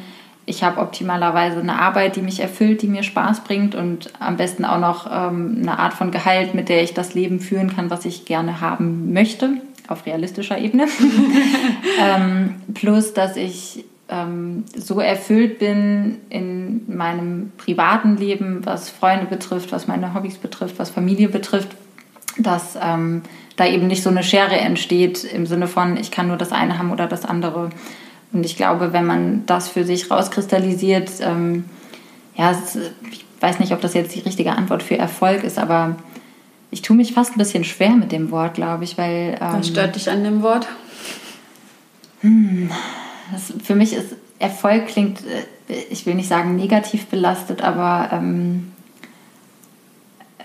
ich 0.46 0.62
habe 0.62 0.80
optimalerweise 0.80 1.58
eine 1.60 1.78
Arbeit, 1.78 2.16
die 2.16 2.22
mich 2.22 2.40
erfüllt, 2.40 2.82
die 2.82 2.88
mir 2.88 3.02
Spaß 3.02 3.44
bringt 3.44 3.74
und 3.74 4.12
am 4.20 4.36
besten 4.36 4.64
auch 4.64 4.78
noch 4.78 5.06
ähm, 5.10 5.58
eine 5.60 5.78
Art 5.78 5.94
von 5.94 6.10
Gehalt, 6.10 6.54
mit 6.54 6.68
der 6.68 6.82
ich 6.82 6.94
das 6.94 7.14
Leben 7.14 7.40
führen 7.40 7.74
kann, 7.74 7.90
was 7.90 8.04
ich 8.04 8.24
gerne 8.24 8.60
haben 8.60 9.12
möchte, 9.12 9.50
auf 9.88 10.06
realistischer 10.06 10.58
Ebene. 10.58 10.86
ähm, 12.00 12.56
plus, 12.74 13.14
dass 13.14 13.36
ich 13.36 13.84
ähm, 14.08 14.64
so 14.76 15.00
erfüllt 15.00 15.58
bin 15.58 16.18
in 16.28 16.94
meinem 16.94 17.52
privaten 17.56 18.16
Leben, 18.16 18.60
was 18.64 18.90
Freunde 18.90 19.26
betrifft, 19.26 19.72
was 19.72 19.86
meine 19.86 20.14
Hobbys 20.14 20.36
betrifft, 20.36 20.78
was 20.78 20.90
Familie 20.90 21.28
betrifft, 21.28 21.68
dass 22.38 22.76
ähm, 22.80 23.22
da 23.56 23.66
eben 23.66 23.86
nicht 23.86 24.02
so 24.02 24.10
eine 24.10 24.22
Schere 24.22 24.56
entsteht 24.56 25.24
im 25.24 25.46
Sinne 25.46 25.68
von, 25.68 25.96
ich 25.96 26.10
kann 26.10 26.28
nur 26.28 26.36
das 26.36 26.52
eine 26.52 26.78
haben 26.78 26.92
oder 26.92 27.06
das 27.06 27.24
andere. 27.24 27.70
Und 28.34 28.44
ich 28.44 28.56
glaube, 28.56 28.92
wenn 28.92 29.06
man 29.06 29.46
das 29.46 29.68
für 29.68 29.84
sich 29.84 30.10
rauskristallisiert, 30.10 31.10
ähm, 31.20 31.64
ja, 32.36 32.50
ich 33.10 33.24
weiß 33.40 33.60
nicht, 33.60 33.72
ob 33.72 33.80
das 33.80 33.94
jetzt 33.94 34.14
die 34.14 34.20
richtige 34.20 34.52
Antwort 34.52 34.82
für 34.82 34.98
Erfolg 34.98 35.44
ist, 35.44 35.58
aber 35.58 35.96
ich 36.70 36.82
tue 36.82 36.96
mich 36.96 37.12
fast 37.12 37.32
ein 37.32 37.38
bisschen 37.38 37.62
schwer 37.62 37.90
mit 37.90 38.10
dem 38.10 38.32
Wort, 38.32 38.54
glaube 38.54 38.82
ich, 38.84 38.98
weil. 38.98 39.38
Ähm, 39.40 39.58
Was 39.58 39.68
stört 39.68 39.94
dich 39.94 40.10
an 40.10 40.24
dem 40.24 40.42
Wort? 40.42 40.66
Hm, 42.20 42.70
das, 43.32 43.52
für 43.62 43.76
mich 43.76 43.92
ist 43.92 44.16
Erfolg 44.40 44.88
klingt, 44.88 45.20
äh, 45.20 45.74
ich 45.90 46.04
will 46.04 46.14
nicht 46.14 46.28
sagen 46.28 46.56
negativ 46.56 47.06
belastet, 47.06 47.62
aber 47.62 48.10
ähm, 48.12 48.72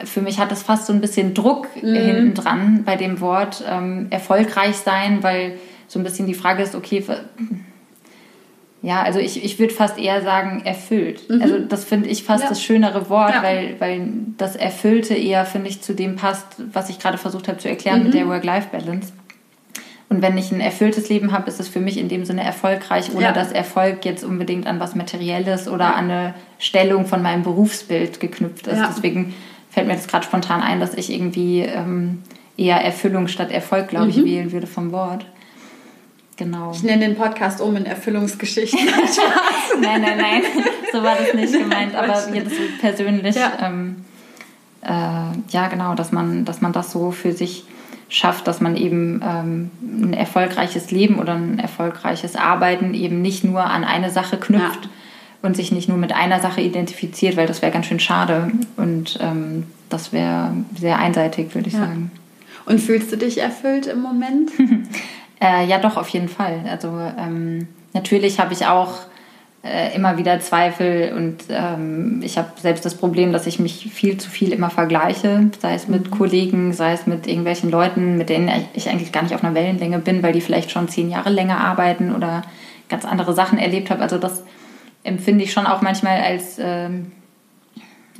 für 0.03 0.21
mich 0.21 0.39
hat 0.39 0.51
das 0.51 0.61
fast 0.61 0.85
so 0.85 0.93
ein 0.93 1.01
bisschen 1.01 1.33
Druck 1.33 1.67
mhm. 1.75 1.95
hinten 1.95 2.33
dran 2.35 2.83
bei 2.85 2.95
dem 2.95 3.19
Wort 3.19 3.63
ähm, 3.67 4.07
erfolgreich 4.11 4.75
sein, 4.75 5.23
weil 5.23 5.57
so 5.87 5.99
ein 5.99 6.03
bisschen 6.03 6.27
die 6.27 6.35
Frage 6.35 6.61
ist, 6.61 6.75
okay, 6.75 7.03
ja, 8.81 9.01
also 9.01 9.19
ich, 9.19 9.43
ich 9.43 9.59
würde 9.59 9.73
fast 9.73 9.97
eher 9.97 10.21
sagen 10.21 10.61
erfüllt. 10.63 11.29
Mhm. 11.29 11.41
Also 11.41 11.59
das 11.59 11.83
finde 11.83 12.07
ich 12.07 12.23
fast 12.23 12.43
ja. 12.43 12.49
das 12.49 12.63
schönere 12.63 13.09
Wort, 13.09 13.33
ja. 13.33 13.43
weil, 13.43 13.75
weil 13.79 14.09
das 14.37 14.55
Erfüllte 14.55 15.15
eher, 15.15 15.45
finde 15.45 15.69
ich, 15.69 15.81
zu 15.81 15.93
dem 15.93 16.15
passt, 16.15 16.45
was 16.71 16.89
ich 16.89 16.99
gerade 16.99 17.17
versucht 17.17 17.47
habe 17.47 17.57
zu 17.57 17.67
erklären 17.67 17.99
mhm. 17.99 18.05
mit 18.05 18.13
der 18.13 18.27
Work-Life-Balance. 18.27 19.11
Und 20.07 20.23
wenn 20.23 20.37
ich 20.37 20.51
ein 20.51 20.59
erfülltes 20.59 21.09
Leben 21.09 21.31
habe, 21.33 21.47
ist 21.49 21.59
es 21.59 21.67
für 21.67 21.79
mich 21.79 21.97
in 21.97 22.09
dem 22.09 22.25
Sinne 22.25 22.43
erfolgreich, 22.43 23.11
ohne 23.13 23.25
ja. 23.25 23.31
dass 23.31 23.51
Erfolg 23.51 24.05
jetzt 24.05 24.23
unbedingt 24.23 24.65
an 24.65 24.79
was 24.79 24.95
Materielles 24.95 25.67
oder 25.67 25.95
an 25.95 26.09
eine 26.09 26.33
Stellung 26.57 27.05
von 27.05 27.21
meinem 27.21 27.43
Berufsbild 27.43 28.19
geknüpft 28.19 28.65
ist. 28.65 28.81
Deswegen 28.89 29.35
fällt 29.69 29.87
mir 29.87 29.93
das 29.93 30.07
gerade 30.07 30.25
spontan 30.25 30.61
ein, 30.61 30.79
dass 30.79 30.95
ich 30.95 31.13
irgendwie 31.13 31.59
ähm, 31.59 32.23
eher 32.57 32.77
Erfüllung 32.83 33.27
statt 33.27 33.51
Erfolg, 33.51 33.89
glaube 33.89 34.09
ich, 34.09 34.17
mhm. 34.17 34.25
wählen 34.25 34.51
würde 34.51 34.67
vom 34.67 34.91
Wort. 34.91 35.27
Genau. 36.39 36.71
Ich 36.73 36.83
nenne 36.83 37.05
den 37.05 37.17
Podcast 37.17 37.59
um 37.59 37.75
in 37.75 37.85
Erfüllungsgeschichten. 37.85 38.79
nein, 39.81 40.01
nein, 40.01 40.17
nein, 40.17 40.41
so 40.89 41.03
war 41.03 41.17
das 41.17 41.33
nicht 41.33 41.51
gemeint, 41.51 41.93
aber 41.93 42.33
jetzt 42.33 42.55
persönlich. 42.79 43.35
Ja. 43.35 43.57
Ähm, 43.61 43.97
äh, 44.81 44.87
ja, 45.49 45.67
genau, 45.67 45.95
dass 45.95 46.13
man, 46.13 46.45
dass 46.45 46.61
man 46.61 46.71
das 46.71 46.91
so 46.91 47.11
für 47.11 47.33
sich 47.33 47.65
schafft, 48.07 48.47
dass 48.47 48.61
man 48.61 48.77
eben 48.77 49.21
ähm, 49.21 49.71
ein 49.81 50.13
erfolgreiches 50.13 50.91
Leben 50.91 51.19
oder 51.19 51.33
ein 51.33 51.59
erfolgreiches 51.59 52.37
Arbeiten 52.37 52.93
eben 52.93 53.21
nicht 53.21 53.43
nur 53.43 53.65
an 53.65 53.83
eine 53.83 54.09
Sache 54.09 54.37
knüpft 54.37 54.85
ja. 54.85 54.89
und 55.41 55.57
sich 55.57 55.73
nicht 55.73 55.89
nur 55.89 55.97
mit 55.97 56.13
einer 56.13 56.39
Sache 56.39 56.61
identifiziert, 56.61 57.35
weil 57.35 57.47
das 57.47 57.61
wäre 57.61 57.73
ganz 57.73 57.87
schön 57.87 57.99
schade 57.99 58.49
und 58.77 59.19
ähm, 59.21 59.65
das 59.89 60.13
wäre 60.13 60.53
sehr 60.79 60.99
einseitig, 60.99 61.53
würde 61.53 61.67
ich 61.67 61.73
ja. 61.73 61.81
sagen. 61.81 62.11
Und 62.65 62.79
fühlst 62.79 63.11
du 63.11 63.17
dich 63.17 63.39
erfüllt 63.39 63.87
im 63.87 64.01
Moment? 64.01 64.51
Äh, 65.41 65.65
ja, 65.65 65.79
doch, 65.79 65.97
auf 65.97 66.09
jeden 66.09 66.29
Fall. 66.29 66.61
Also 66.69 66.89
ähm, 67.17 67.67
natürlich 67.93 68.39
habe 68.39 68.53
ich 68.53 68.65
auch 68.65 68.99
äh, 69.63 69.95
immer 69.95 70.17
wieder 70.17 70.39
Zweifel 70.39 71.13
und 71.15 71.43
ähm, 71.49 72.21
ich 72.23 72.37
habe 72.37 72.49
selbst 72.61 72.85
das 72.85 72.95
Problem, 72.95 73.33
dass 73.33 73.47
ich 73.47 73.59
mich 73.59 73.89
viel 73.91 74.17
zu 74.17 74.29
viel 74.29 74.53
immer 74.53 74.69
vergleiche, 74.69 75.49
sei 75.61 75.73
es 75.73 75.87
mit 75.87 76.09
mhm. 76.09 76.17
Kollegen, 76.17 76.73
sei 76.73 76.93
es 76.93 77.07
mit 77.07 77.27
irgendwelchen 77.27 77.69
Leuten, 77.69 78.17
mit 78.17 78.29
denen 78.29 78.49
ich 78.73 78.89
eigentlich 78.89 79.11
gar 79.11 79.23
nicht 79.23 79.35
auf 79.35 79.43
einer 79.43 79.55
Wellenlänge 79.55 79.99
bin, 79.99 80.23
weil 80.23 80.33
die 80.33 80.41
vielleicht 80.41 80.71
schon 80.71 80.87
zehn 80.87 81.09
Jahre 81.09 81.29
länger 81.29 81.59
arbeiten 81.59 82.15
oder 82.15 82.43
ganz 82.87 83.05
andere 83.05 83.33
Sachen 83.33 83.59
erlebt 83.59 83.89
habe. 83.89 84.01
Also 84.01 84.17
das 84.17 84.43
empfinde 85.03 85.43
ich 85.43 85.51
schon 85.51 85.67
auch 85.67 85.81
manchmal 85.81 86.21
als 86.21 86.57
ähm, 86.59 87.11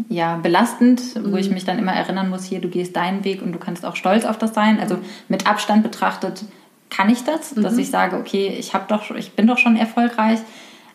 ja, 0.08 0.38
belastend, 0.38 1.16
mhm. 1.16 1.32
wo 1.32 1.38
ich 1.38 1.48
mhm. 1.48 1.56
mich 1.56 1.66
dann 1.66 1.80
immer 1.80 1.94
erinnern 1.94 2.30
muss, 2.30 2.44
hier, 2.44 2.60
du 2.60 2.70
gehst 2.70 2.96
deinen 2.96 3.24
Weg 3.24 3.42
und 3.42 3.52
du 3.52 3.60
kannst 3.60 3.86
auch 3.86 3.96
stolz 3.96 4.26
auf 4.26 4.38
das 4.38 4.54
sein. 4.54 4.80
Also 4.80 4.98
mit 5.28 5.48
Abstand 5.48 5.84
betrachtet 5.84 6.44
kann 6.90 7.10
ich 7.10 7.24
das, 7.24 7.56
mhm. 7.56 7.64
dass 7.64 7.78
ich 7.78 7.90
sage, 7.90 8.18
okay, 8.18 8.56
ich 8.58 8.74
habe 8.74 8.86
doch, 8.88 9.12
ich 9.12 9.34
bin 9.34 9.48
doch 9.48 9.58
schon 9.58 9.76
erfolgreich. 9.76 10.40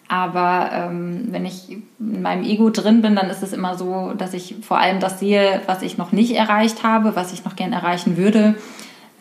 Aber 0.07 0.71
ähm, 0.73 1.29
wenn 1.31 1.47
ich 1.47 1.79
in 1.99 2.23
meinem 2.23 2.45
Ego 2.45 2.69
drin 2.69 3.01
bin, 3.01 3.17
dann 3.17 3.31
ist 3.31 3.43
es 3.43 3.55
immer 3.55 3.77
so, 3.77 4.13
dass 4.17 4.35
ich 4.35 4.57
vor 4.61 4.79
allem 4.79 5.01
das 5.01 5.19
sehe, 5.19 5.63
was 5.67 5.83
ich 5.83 5.97
noch 5.97 6.13
nicht 6.13 6.37
erreicht 6.37 6.83
habe, 6.83 7.17
was 7.17 7.33
ich 7.33 7.45
noch 7.45 7.57
gern 7.57 7.73
erreichen 7.73 8.19
würde, 8.19 8.55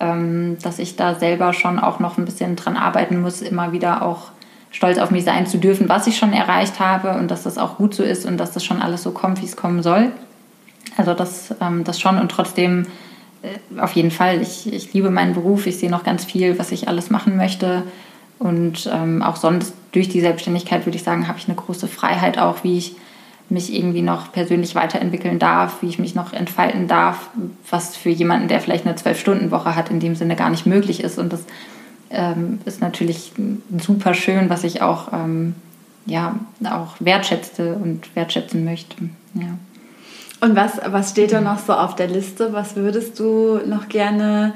ähm, 0.01 0.57
dass 0.61 0.79
ich 0.79 0.97
da 0.97 1.15
selber 1.15 1.53
schon 1.53 1.79
auch 1.79 1.99
noch 1.99 2.17
ein 2.17 2.25
bisschen 2.25 2.57
dran 2.57 2.75
arbeiten 2.75 3.21
muss, 3.21 3.41
immer 3.41 3.71
wieder 3.71 4.01
auch 4.01 4.31
stolz 4.71 4.97
auf 4.97 5.11
mich 5.11 5.23
sein 5.23 5.47
zu 5.47 5.57
dürfen, 5.57 5.87
was 5.87 6.07
ich 6.07 6.17
schon 6.17 6.33
erreicht 6.33 6.79
habe 6.79 7.17
und 7.17 7.31
dass 7.31 7.43
das 7.43 7.57
auch 7.57 7.77
gut 7.77 7.93
so 7.93 8.03
ist 8.03 8.25
und 8.25 8.37
dass 8.37 8.51
das 8.51 8.65
schon 8.65 8.81
alles 8.81 9.03
so 9.03 9.11
kommt, 9.11 9.41
wie 9.41 9.45
es 9.45 9.55
kommen 9.55 9.83
soll. 9.83 10.11
Also 10.97 11.13
das, 11.13 11.55
ähm, 11.61 11.85
das 11.85 11.99
schon 11.99 12.17
und 12.17 12.29
trotzdem 12.29 12.87
auf 13.77 13.93
jeden 13.93 14.11
Fall, 14.11 14.41
ich, 14.41 14.71
ich 14.71 14.93
liebe 14.93 15.09
meinen 15.09 15.33
Beruf, 15.33 15.67
ich 15.67 15.77
sehe 15.77 15.89
noch 15.89 16.03
ganz 16.03 16.23
viel, 16.23 16.57
was 16.59 16.71
ich 16.71 16.87
alles 16.87 17.09
machen 17.09 17.35
möchte. 17.35 17.83
Und 18.39 18.89
ähm, 18.93 19.21
auch 19.21 19.35
sonst 19.35 19.73
durch 19.91 20.09
die 20.09 20.21
Selbstständigkeit 20.21 20.85
würde 20.85 20.97
ich 20.97 21.03
sagen, 21.03 21.27
habe 21.27 21.37
ich 21.37 21.47
eine 21.47 21.55
große 21.55 21.87
Freiheit 21.87 22.37
auch, 22.37 22.63
wie 22.63 22.77
ich 22.77 22.95
mich 23.49 23.73
irgendwie 23.73 24.01
noch 24.01 24.31
persönlich 24.31 24.75
weiterentwickeln 24.75 25.39
darf, 25.39 25.81
wie 25.81 25.87
ich 25.87 25.99
mich 25.99 26.15
noch 26.15 26.33
entfalten 26.33 26.87
darf, 26.87 27.29
was 27.69 27.95
für 27.95 28.09
jemanden, 28.09 28.47
der 28.47 28.61
vielleicht 28.61 28.85
eine 28.85 28.95
Zwölf-Stunden-Woche 28.95 29.75
hat, 29.75 29.89
in 29.89 29.99
dem 29.99 30.15
Sinne 30.15 30.35
gar 30.35 30.49
nicht 30.49 30.65
möglich 30.65 31.03
ist. 31.03 31.19
Und 31.19 31.33
das 31.33 31.43
ähm, 32.09 32.59
ist 32.65 32.81
natürlich 32.81 33.33
super 33.79 34.13
schön, 34.13 34.49
was 34.49 34.63
ich 34.63 34.81
auch, 34.81 35.11
ähm, 35.13 35.55
ja, 36.05 36.39
auch 36.63 36.95
wertschätzte 36.99 37.75
und 37.75 38.15
wertschätzen 38.15 38.65
möchte. 38.65 38.95
Ja. 39.35 39.57
Und 40.43 40.57
was, 40.57 40.73
was 40.85 41.11
steht 41.11 41.31
da 41.31 41.39
noch 41.39 41.57
so 41.57 41.71
auf 41.71 41.95
der 41.95 42.07
Liste? 42.07 42.51
Was 42.51 42.75
würdest 42.75 43.17
du 43.17 43.61
noch 43.65 43.87
gerne 43.87 44.53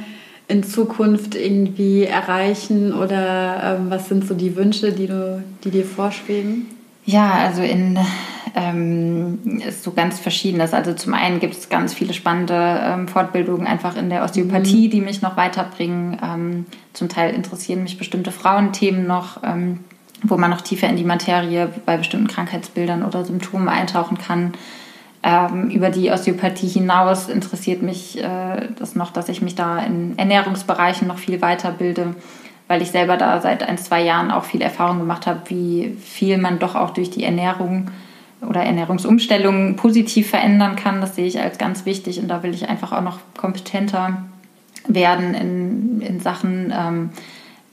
in 0.49 0.61
Zukunft 0.61 1.33
irgendwie 1.33 2.03
erreichen 2.03 2.93
oder 2.93 3.77
ähm, 3.79 3.89
was 3.89 4.09
sind 4.09 4.27
so 4.27 4.33
die 4.33 4.57
Wünsche, 4.57 4.91
die, 4.91 5.07
du, 5.07 5.41
die 5.63 5.71
dir 5.71 5.85
vorschweben? 5.85 6.65
Ja, 7.05 7.31
also 7.31 7.61
in 7.61 7.97
ähm, 8.53 9.61
ist 9.65 9.83
so 9.83 9.93
ganz 9.93 10.19
verschiedenes. 10.19 10.73
Also 10.73 10.91
zum 10.91 11.13
einen 11.13 11.39
gibt 11.39 11.55
es 11.55 11.69
ganz 11.69 11.93
viele 11.93 12.13
spannende 12.13 12.81
ähm, 12.83 13.07
Fortbildungen 13.07 13.65
einfach 13.65 13.95
in 13.95 14.09
der 14.09 14.25
Osteopathie, 14.25 14.87
mhm. 14.87 14.91
die 14.91 14.99
mich 14.99 15.21
noch 15.21 15.37
weiterbringen. 15.37 16.17
Ähm, 16.21 16.65
zum 16.91 17.07
Teil 17.07 17.33
interessieren 17.33 17.83
mich 17.83 17.97
bestimmte 17.97 18.33
Frauenthemen 18.33 19.07
noch, 19.07 19.41
ähm, 19.41 19.85
wo 20.21 20.35
man 20.35 20.51
noch 20.51 20.59
tiefer 20.59 20.89
in 20.89 20.97
die 20.97 21.05
Materie 21.05 21.69
bei 21.85 21.95
bestimmten 21.95 22.27
Krankheitsbildern 22.27 23.03
oder 23.03 23.23
Symptomen 23.23 23.69
eintauchen 23.69 24.17
kann. 24.17 24.51
Ähm, 25.23 25.69
über 25.71 25.89
die 25.89 26.11
Osteopathie 26.11 26.67
hinaus 26.67 27.27
interessiert 27.27 27.81
mich 27.81 28.17
äh, 28.21 28.67
das 28.77 28.95
noch, 28.95 29.11
dass 29.11 29.29
ich 29.29 29.41
mich 29.41 29.55
da 29.55 29.79
in 29.79 30.17
Ernährungsbereichen 30.17 31.07
noch 31.07 31.17
viel 31.17 31.41
weiterbilde 31.41 32.15
weil 32.67 32.81
ich 32.81 32.91
selber 32.91 33.17
da 33.17 33.39
seit 33.41 33.63
ein, 33.63 33.77
zwei 33.77 34.03
Jahren 34.03 34.31
auch 34.31 34.43
viel 34.43 34.61
Erfahrung 34.61 34.99
gemacht 34.99 35.25
habe, 35.25 35.41
wie 35.47 35.95
viel 36.01 36.37
man 36.37 36.59
doch 36.59 36.75
auch 36.75 36.91
durch 36.91 37.09
die 37.09 37.23
Ernährung 37.23 37.89
oder 38.41 38.61
Ernährungsumstellungen 38.61 39.77
positiv 39.77 40.29
verändern 40.29 40.75
kann. 40.75 41.01
Das 41.01 41.15
sehe 41.15 41.25
ich 41.25 41.39
als 41.39 41.57
ganz 41.57 41.85
wichtig 41.85 42.19
und 42.19 42.27
da 42.27 42.43
will 42.43 42.53
ich 42.53 42.69
einfach 42.69 42.91
auch 42.91 43.01
noch 43.01 43.19
kompetenter 43.37 44.23
werden 44.87 45.33
in, 45.33 46.01
in 46.01 46.19
Sachen. 46.19 46.73
Ähm, 46.77 47.09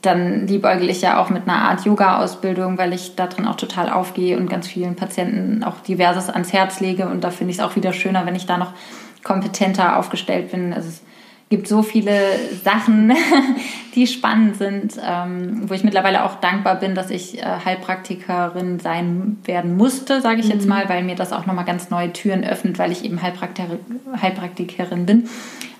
dann 0.05 0.47
liebäugel 0.47 0.89
ich 0.89 1.01
ja 1.01 1.21
auch 1.21 1.29
mit 1.29 1.43
einer 1.47 1.69
Art 1.69 1.85
Yoga-Ausbildung, 1.85 2.77
weil 2.77 2.93
ich 2.93 3.15
da 3.15 3.27
drin 3.27 3.47
auch 3.47 3.55
total 3.55 3.89
aufgehe 3.89 4.37
und 4.37 4.49
ganz 4.49 4.67
vielen 4.67 4.95
Patienten 4.95 5.63
auch 5.63 5.79
diverses 5.81 6.29
ans 6.29 6.53
Herz 6.53 6.79
lege. 6.79 7.07
Und 7.07 7.23
da 7.23 7.31
finde 7.31 7.51
ich 7.51 7.57
es 7.57 7.63
auch 7.63 7.75
wieder 7.75 7.93
schöner, 7.93 8.25
wenn 8.25 8.35
ich 8.35 8.45
da 8.45 8.57
noch 8.57 8.73
kompetenter 9.23 9.97
aufgestellt 9.97 10.51
bin. 10.51 10.73
Also 10.73 10.89
es 10.89 11.01
gibt 11.49 11.67
so 11.67 11.83
viele 11.83 12.19
Sachen, 12.63 13.13
die 13.95 14.07
spannend 14.07 14.57
sind, 14.57 14.99
ähm, 15.05 15.69
wo 15.69 15.73
ich 15.73 15.83
mittlerweile 15.83 16.23
auch 16.23 16.35
dankbar 16.35 16.75
bin, 16.75 16.95
dass 16.95 17.09
ich 17.09 17.39
äh, 17.39 17.45
Heilpraktikerin 17.65 18.79
sein 18.79 19.37
werden 19.45 19.77
musste, 19.77 20.21
sage 20.21 20.39
ich 20.39 20.47
mhm. 20.47 20.51
jetzt 20.51 20.67
mal, 20.67 20.89
weil 20.89 21.03
mir 21.03 21.15
das 21.15 21.33
auch 21.33 21.45
nochmal 21.45 21.65
ganz 21.65 21.89
neue 21.89 22.13
Türen 22.13 22.43
öffnet, 22.43 22.79
weil 22.79 22.91
ich 22.91 23.03
eben 23.03 23.21
Heilpraktikerin 23.21 25.05
bin 25.05 25.29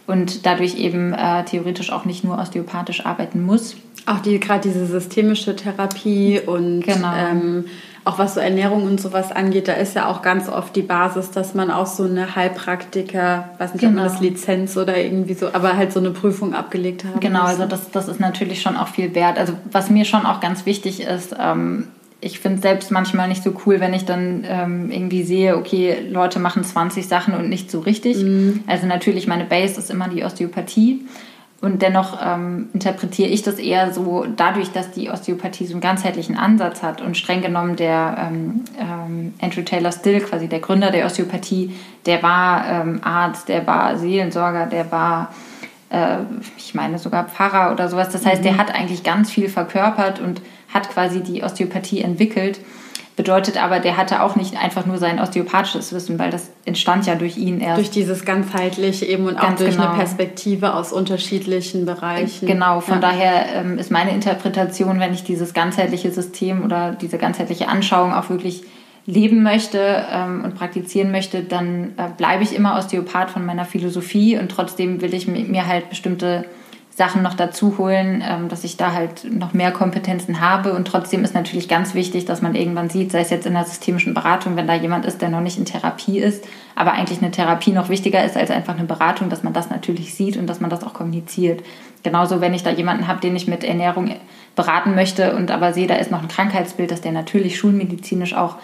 und 0.08 0.46
dadurch 0.46 0.76
eben 0.78 1.14
äh, 1.14 1.44
theoretisch 1.46 1.92
auch 1.92 2.06
nicht 2.06 2.24
nur 2.24 2.38
osteopathisch 2.38 3.06
arbeiten 3.06 3.44
muss. 3.44 3.76
Auch 4.06 4.20
die 4.20 4.40
gerade 4.40 4.62
diese 4.62 4.86
systemische 4.86 5.56
Therapie 5.56 6.40
und 6.40 6.82
genau. 6.82 7.12
ähm, 7.16 7.66
auch 8.04 8.20
was 8.20 8.36
so 8.36 8.40
Ernährung 8.40 8.84
und 8.84 9.02
sowas 9.02 9.32
angeht, 9.32 9.68
da 9.68 9.74
ist 9.74 9.96
ja 9.96 10.08
auch 10.08 10.22
ganz 10.22 10.48
oft 10.48 10.76
die 10.76 10.84
Basis, 10.84 11.32
dass 11.32 11.56
man 11.56 11.72
auch 11.72 11.88
so 11.88 12.04
eine 12.04 12.36
Heilpraktiker, 12.36 13.50
weiß 13.58 13.74
nicht, 13.74 13.82
genau. 13.82 13.94
ob 13.94 13.96
man 13.96 14.04
das 14.06 14.20
genau. 14.20 14.32
Lizenz 14.32 14.78
oder 14.78 14.96
irgendwie 14.96 15.34
so, 15.34 15.48
aber 15.52 15.76
halt 15.76 15.92
so 15.92 16.00
eine 16.00 16.12
Prüfung 16.12 16.54
abgelegt 16.54 17.04
haben. 17.04 17.20
Genau, 17.20 17.42
muss. 17.42 17.50
also 17.50 17.66
das, 17.66 17.90
das 17.90 18.08
ist 18.08 18.20
natürlich 18.20 18.62
schon 18.62 18.78
auch 18.78 18.90
viel 18.90 19.16
wert. 19.16 19.40
Also 19.40 19.54
was 19.72 19.90
mir 19.90 20.06
schon 20.06 20.28
auch 20.28 20.40
ganz 20.40 20.68
wichtig 20.68 21.02
ist, 21.02 21.36
ähm, 21.40 21.88
ich 22.22 22.40
finde 22.40 22.58
es 22.58 22.62
selbst 22.64 22.92
manchmal 22.92 23.28
nicht 23.28 23.44
so 23.44 23.54
cool, 23.66 23.80
wenn 23.80 23.94
ich 23.94 24.06
dann 24.06 24.46
ähm, 24.48 24.90
irgendwie 24.90 25.24
sehe, 25.24 25.58
okay, 25.58 25.98
Leute 26.10 26.40
machen 26.40 26.64
20 26.64 27.08
Sachen 27.08 27.34
und 27.34 27.50
nicht 27.50 27.70
so 27.70 27.80
richtig. 27.82 28.18
Mhm. 28.18 28.64
Also 28.68 28.88
natürlich, 28.88 29.28
meine 29.28 29.46
Base 29.46 29.80
ist 29.80 29.92
immer 29.92 30.08
die 30.08 30.24
Osteopathie. 30.24 31.02
Und 31.62 31.82
dennoch 31.82 32.20
ähm, 32.24 32.70
interpretiere 32.74 33.30
ich 33.30 33.42
das 33.42 33.56
eher 33.56 33.92
so 33.92 34.26
dadurch, 34.36 34.72
dass 34.72 34.92
die 34.92 35.10
Osteopathie 35.10 35.66
so 35.66 35.74
einen 35.74 35.82
ganzheitlichen 35.82 36.38
Ansatz 36.38 36.84
hat 36.84 37.02
und 37.02 37.18
streng 37.18 37.42
genommen 37.42 37.76
der 37.76 38.18
ähm, 38.20 38.66
ähm, 38.80 39.34
Andrew 39.42 39.64
Taylor 39.64 39.92
Still, 39.92 40.20
quasi 40.20 40.48
der 40.48 40.60
Gründer 40.60 40.92
der 40.92 41.06
Osteopathie, 41.06 41.74
der 42.06 42.22
war 42.22 42.68
ähm, 42.70 43.00
Arzt, 43.04 43.50
der 43.50 43.66
war 43.66 43.98
Seelensorger, 43.98 44.68
der 44.68 44.92
war, 44.92 45.34
äh, 45.90 46.18
ich 46.58 46.76
meine 46.76 47.00
sogar 47.00 47.24
Pfarrer 47.24 47.72
oder 47.72 47.90
sowas. 47.90 48.10
Das 48.10 48.26
heißt, 48.26 48.42
mhm. 48.42 48.46
der 48.46 48.58
hat 48.58 48.76
eigentlich 48.76 49.04
ganz 49.04 49.32
viel 49.32 49.50
verkörpert 49.50 50.20
und 50.20 50.42
hat 50.76 50.90
quasi 50.90 51.22
die 51.22 51.42
Osteopathie 51.42 52.02
entwickelt. 52.02 52.60
Bedeutet 53.16 53.64
aber, 53.64 53.80
der 53.80 53.96
hatte 53.96 54.22
auch 54.22 54.36
nicht 54.36 54.62
einfach 54.62 54.86
nur 54.86 54.98
sein 54.98 55.22
osteopathisches 55.22 55.94
Wissen, 55.94 56.20
weil 56.20 56.32
das 56.32 56.52
entstand 56.66 57.08
ja 57.08 57.16
durch 57.16 57.38
ihn 57.38 57.62
erst. 57.62 57.78
Durch 57.78 57.90
dieses 57.90 58.26
ganzheitliche 58.26 59.06
eben 59.06 59.26
und 59.26 59.38
auch 59.38 59.56
durch 59.56 59.78
genau. 59.78 59.88
eine 59.88 59.98
Perspektive 59.98 60.74
aus 60.74 60.92
unterschiedlichen 60.92 61.86
Bereichen. 61.86 62.46
Genau, 62.46 62.82
von 62.82 62.96
ja. 62.96 63.00
daher 63.00 63.56
ähm, 63.56 63.80
ist 63.80 63.90
meine 63.90 64.12
Interpretation, 64.12 65.00
wenn 65.00 65.14
ich 65.14 65.24
dieses 65.24 65.54
ganzheitliche 65.54 66.12
System 66.12 66.66
oder 66.66 66.92
diese 66.92 67.18
ganzheitliche 67.18 67.70
Anschauung 67.70 68.14
auch 68.14 68.30
wirklich 68.30 68.64
leben 69.06 69.44
möchte 69.44 70.06
ähm, 70.12 70.44
und 70.44 70.56
praktizieren 70.56 71.12
möchte, 71.12 71.42
dann 71.44 71.94
äh, 71.96 72.10
bleibe 72.18 72.44
ich 72.44 72.54
immer 72.54 72.78
Osteopath 72.78 73.30
von 73.30 73.46
meiner 73.46 73.64
Philosophie 73.64 74.38
und 74.38 74.50
trotzdem 74.50 75.00
will 75.00 75.14
ich 75.14 75.26
mir 75.26 75.68
halt 75.68 75.90
bestimmte 75.90 76.44
Sachen 76.96 77.22
noch 77.24 77.34
dazu 77.34 77.78
holen, 77.78 78.24
ähm, 78.26 78.48
dass 78.48 78.64
ich 78.64 78.78
da 78.78 78.94
halt 78.94 79.30
noch 79.30 79.54
mehr 79.54 79.72
Kompetenzen 79.72 80.40
habe. 80.40 80.72
Und 80.72 80.88
trotzdem 80.88 81.26
ist 81.26 81.34
natürlich 81.34 81.68
ganz 81.68 81.94
wichtig, 81.94 82.24
dass 82.24 82.42
man 82.42 82.56
irgendwann 82.56 82.90
sieht, 82.90 83.12
sei 83.12 83.20
es 83.20 83.30
jetzt 83.30 83.46
in 83.46 83.54
der 83.54 83.66
systemischen 83.66 84.14
Beratung, 84.14 84.56
wenn 84.56 84.66
da 84.66 84.76
jemand 84.76 85.06
ist, 85.06 85.22
der 85.22 85.28
noch 85.28 85.42
nicht 85.42 85.58
in 85.58 85.66
Therapie 85.66 86.20
ist, 86.20 86.46
aber 86.74 86.94
eigentlich 86.94 87.22
eine 87.22 87.32
Therapie 87.32 87.74
noch 87.74 87.90
wichtiger 87.90 88.24
ist 88.24 88.38
als 88.38 88.50
einfach 88.50 88.76
eine 88.78 88.86
Beratung, 88.86 89.30
dass 89.30 89.44
man 89.44 89.52
das 89.52 89.70
natürlich 89.70 90.16
sieht 90.16 90.38
und 90.38 90.48
dass 90.48 90.62
man 90.62 90.70
das 90.70 90.86
auch 90.86 90.94
kommuniziert. 90.94 91.64
Genauso, 92.04 92.40
wenn 92.40 92.54
ich 92.54 92.64
da 92.64 92.70
jemanden 92.70 93.08
habe, 93.10 93.20
den 93.20 93.36
ich 93.36 93.46
mit 93.46 93.66
Ernährung 93.66 94.12
beraten 94.56 94.96
möchte 94.96 95.36
und 95.36 95.52
aber 95.52 95.74
sehe, 95.74 95.88
da 95.88 95.96
ist 95.96 96.12
noch 96.12 96.22
ein 96.22 96.30
Krankheitsbild, 96.30 96.92
dass 96.92 97.02
der 97.02 97.12
natürlich 97.12 97.58
schulmedizinisch 97.58 98.36
auch 98.36 98.56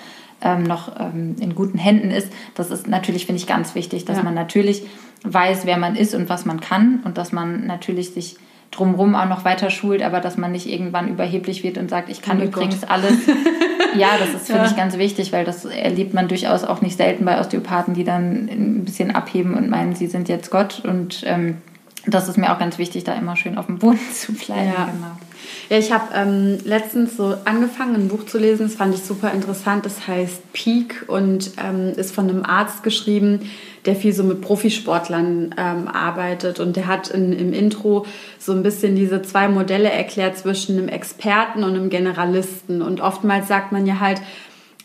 ähm, 0.41 0.63
noch 0.63 0.99
ähm, 0.99 1.35
in 1.39 1.53
guten 1.53 1.77
Händen 1.77 2.11
ist. 2.11 2.31
Das 2.55 2.71
ist 2.71 2.87
natürlich, 2.87 3.25
finde 3.25 3.41
ich, 3.41 3.47
ganz 3.47 3.75
wichtig, 3.75 4.05
dass 4.05 4.17
ja. 4.17 4.23
man 4.23 4.33
natürlich 4.33 4.83
weiß, 5.23 5.65
wer 5.65 5.77
man 5.77 5.95
ist 5.95 6.15
und 6.15 6.29
was 6.29 6.45
man 6.45 6.59
kann 6.59 7.01
und 7.03 7.17
dass 7.17 7.31
man 7.31 7.67
natürlich 7.67 8.13
sich 8.13 8.37
drumherum 8.71 9.15
auch 9.15 9.27
noch 9.27 9.43
weiter 9.43 9.69
schult, 9.69 10.01
aber 10.01 10.21
dass 10.21 10.37
man 10.37 10.53
nicht 10.53 10.67
irgendwann 10.67 11.09
überheblich 11.09 11.63
wird 11.63 11.77
und 11.77 11.89
sagt, 11.89 12.09
ich 12.09 12.21
kann 12.21 12.39
oh 12.39 12.45
übrigens 12.45 12.81
Gott. 12.81 12.89
alles. 12.89 13.13
ja, 13.97 14.09
das 14.17 14.33
ist, 14.33 14.47
finde 14.47 14.63
ja. 14.63 14.69
ich, 14.69 14.77
ganz 14.77 14.97
wichtig, 14.97 15.33
weil 15.33 15.43
das 15.43 15.65
erlebt 15.65 16.13
man 16.13 16.27
durchaus 16.27 16.63
auch 16.63 16.81
nicht 16.81 16.97
selten 16.97 17.25
bei 17.25 17.39
Osteopathen, 17.39 17.93
die 17.93 18.05
dann 18.05 18.47
ein 18.49 18.85
bisschen 18.85 19.11
abheben 19.11 19.55
und 19.55 19.69
meinen, 19.69 19.93
sie 19.93 20.07
sind 20.07 20.29
jetzt 20.29 20.51
Gott. 20.51 20.81
Und 20.85 21.23
ähm, 21.25 21.57
das 22.07 22.29
ist 22.29 22.37
mir 22.37 22.53
auch 22.53 22.59
ganz 22.59 22.77
wichtig, 22.77 23.03
da 23.03 23.13
immer 23.13 23.35
schön 23.35 23.57
auf 23.57 23.65
dem 23.65 23.77
Boden 23.77 23.99
zu 24.13 24.33
bleiben. 24.33 24.71
Ja. 24.73 24.85
Genau. 24.85 25.17
Ja, 25.71 25.77
ich 25.77 25.93
habe 25.93 26.13
ähm, 26.13 26.57
letztens 26.65 27.15
so 27.15 27.33
angefangen, 27.45 27.95
ein 27.95 28.07
Buch 28.09 28.25
zu 28.25 28.37
lesen. 28.37 28.63
Das 28.63 28.75
fand 28.75 28.93
ich 28.93 29.03
super 29.03 29.31
interessant. 29.31 29.85
Das 29.85 30.05
heißt 30.05 30.51
Peak 30.51 31.05
und 31.07 31.51
ähm, 31.65 31.93
ist 31.95 32.13
von 32.13 32.29
einem 32.29 32.43
Arzt 32.43 32.83
geschrieben, 32.83 33.49
der 33.85 33.95
viel 33.95 34.11
so 34.11 34.25
mit 34.25 34.41
Profisportlern 34.41 35.55
ähm, 35.57 35.87
arbeitet. 35.87 36.59
Und 36.59 36.75
der 36.75 36.87
hat 36.87 37.07
in, 37.07 37.31
im 37.31 37.53
Intro 37.53 38.05
so 38.37 38.51
ein 38.51 38.63
bisschen 38.63 38.97
diese 38.97 39.21
zwei 39.21 39.47
Modelle 39.47 39.89
erklärt 39.89 40.37
zwischen 40.37 40.77
einem 40.77 40.89
Experten 40.89 41.63
und 41.63 41.73
einem 41.73 41.89
Generalisten. 41.89 42.81
Und 42.81 42.99
oftmals 42.99 43.47
sagt 43.47 43.71
man 43.71 43.85
ja 43.85 44.01
halt, 44.01 44.21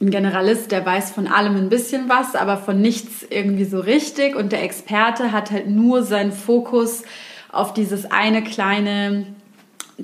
ein 0.00 0.10
Generalist, 0.10 0.70
der 0.70 0.86
weiß 0.86 1.10
von 1.10 1.26
allem 1.26 1.56
ein 1.56 1.68
bisschen 1.68 2.08
was, 2.08 2.36
aber 2.36 2.58
von 2.58 2.80
nichts 2.80 3.26
irgendwie 3.28 3.64
so 3.64 3.80
richtig. 3.80 4.36
Und 4.36 4.52
der 4.52 4.62
Experte 4.62 5.32
hat 5.32 5.50
halt 5.50 5.68
nur 5.68 6.04
seinen 6.04 6.30
Fokus 6.30 7.02
auf 7.50 7.74
dieses 7.74 8.08
eine 8.08 8.44
kleine 8.44 9.26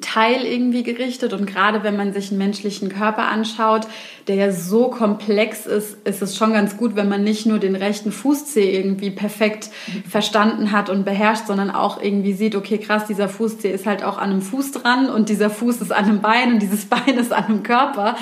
Teil 0.00 0.44
irgendwie 0.44 0.82
gerichtet. 0.82 1.32
Und 1.32 1.46
gerade 1.46 1.82
wenn 1.82 1.96
man 1.96 2.12
sich 2.12 2.30
einen 2.30 2.38
menschlichen 2.38 2.88
Körper 2.88 3.28
anschaut, 3.28 3.86
der 4.28 4.36
ja 4.36 4.52
so 4.52 4.88
komplex 4.88 5.66
ist, 5.66 5.96
ist 6.06 6.22
es 6.22 6.36
schon 6.36 6.52
ganz 6.52 6.76
gut, 6.76 6.94
wenn 6.94 7.08
man 7.08 7.24
nicht 7.24 7.46
nur 7.46 7.58
den 7.58 7.74
rechten 7.74 8.12
Fußzeh 8.12 8.74
irgendwie 8.74 9.10
perfekt 9.10 9.70
verstanden 10.08 10.72
hat 10.72 10.90
und 10.90 11.04
beherrscht, 11.04 11.46
sondern 11.46 11.70
auch 11.70 12.00
irgendwie 12.00 12.32
sieht, 12.32 12.54
okay, 12.54 12.78
krass, 12.78 13.06
dieser 13.06 13.28
Fußzeh 13.28 13.70
ist 13.70 13.86
halt 13.86 14.04
auch 14.04 14.18
an 14.18 14.30
einem 14.30 14.42
Fuß 14.42 14.72
dran 14.72 15.08
und 15.08 15.28
dieser 15.28 15.50
Fuß 15.50 15.80
ist 15.80 15.92
an 15.92 16.04
einem 16.04 16.20
Bein 16.20 16.52
und 16.54 16.62
dieses 16.62 16.84
Bein 16.92 17.18
ist 17.18 17.32
an 17.32 17.44
einem 17.44 17.62
Körper. 17.62 18.16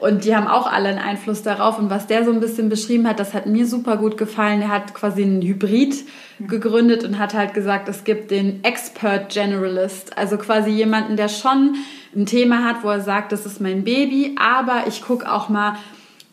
Und 0.00 0.24
die 0.24 0.36
haben 0.36 0.46
auch 0.46 0.70
alle 0.70 0.88
einen 0.88 0.98
Einfluss 0.98 1.42
darauf. 1.42 1.78
Und 1.78 1.90
was 1.90 2.06
der 2.06 2.24
so 2.24 2.30
ein 2.30 2.40
bisschen 2.40 2.68
beschrieben 2.68 3.08
hat, 3.08 3.18
das 3.18 3.32
hat 3.32 3.46
mir 3.46 3.66
super 3.66 3.96
gut 3.96 4.18
gefallen. 4.18 4.60
Er 4.62 4.68
hat 4.68 4.94
quasi 4.94 5.22
einen 5.22 5.42
Hybrid 5.42 6.04
gegründet 6.40 7.02
und 7.04 7.18
hat 7.18 7.34
halt 7.34 7.54
gesagt, 7.54 7.88
es 7.88 8.04
gibt 8.04 8.30
den 8.30 8.62
Expert 8.62 9.32
Generalist, 9.32 10.18
also 10.18 10.36
quasi 10.36 10.70
jemanden, 10.70 11.16
der 11.16 11.28
schon 11.28 11.76
ein 12.14 12.26
Thema 12.26 12.64
hat, 12.64 12.82
wo 12.82 12.88
er 12.88 13.00
sagt, 13.00 13.32
das 13.32 13.46
ist 13.46 13.60
mein 13.60 13.84
Baby, 13.84 14.36
aber 14.38 14.84
ich 14.86 15.02
gucke 15.02 15.30
auch 15.30 15.48
mal, 15.48 15.76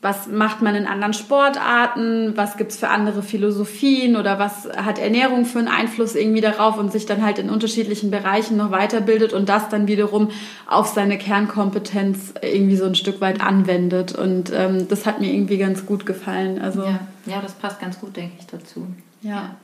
was 0.04 0.28
macht 0.28 0.62
man 0.62 0.76
in 0.76 0.86
anderen 0.86 1.14
Sportarten, 1.14 2.34
was 2.36 2.58
gibt's 2.58 2.76
für 2.76 2.90
andere 2.90 3.24
Philosophien 3.24 4.18
oder 4.18 4.38
was 4.38 4.68
hat 4.76 5.00
Ernährung 5.00 5.46
für 5.46 5.60
einen 5.60 5.70
Einfluss 5.70 6.16
irgendwie 6.16 6.42
darauf 6.42 6.78
und 6.78 6.92
sich 6.92 7.06
dann 7.06 7.24
halt 7.24 7.40
in 7.40 7.50
unterschiedlichen 7.50 8.12
Bereichen 8.12 8.58
noch 8.58 8.70
weiterbildet 8.70 9.32
und 9.32 9.48
das 9.48 9.70
dann 9.70 9.88
wiederum 9.88 10.30
auf 10.68 10.88
seine 10.88 11.18
Kernkompetenz 11.18 12.34
irgendwie 12.42 12.76
so 12.76 12.84
ein 12.84 12.96
Stück 12.96 13.22
weit 13.22 13.40
anwendet. 13.40 14.14
Und 14.14 14.52
ähm, 14.54 14.90
das 14.90 15.06
hat 15.06 15.22
mir 15.22 15.34
irgendwie 15.34 15.58
ganz 15.58 15.86
gut 15.86 16.06
gefallen. 16.06 16.62
Also, 16.62 16.84
ja. 16.84 17.00
ja, 17.26 17.42
das 17.42 17.54
passt 17.54 17.80
ganz 17.80 17.98
gut, 18.02 18.18
denke 18.18 18.34
ich, 18.38 18.46
dazu. 18.48 18.86
ja. 19.22 19.32
ja. 19.32 19.56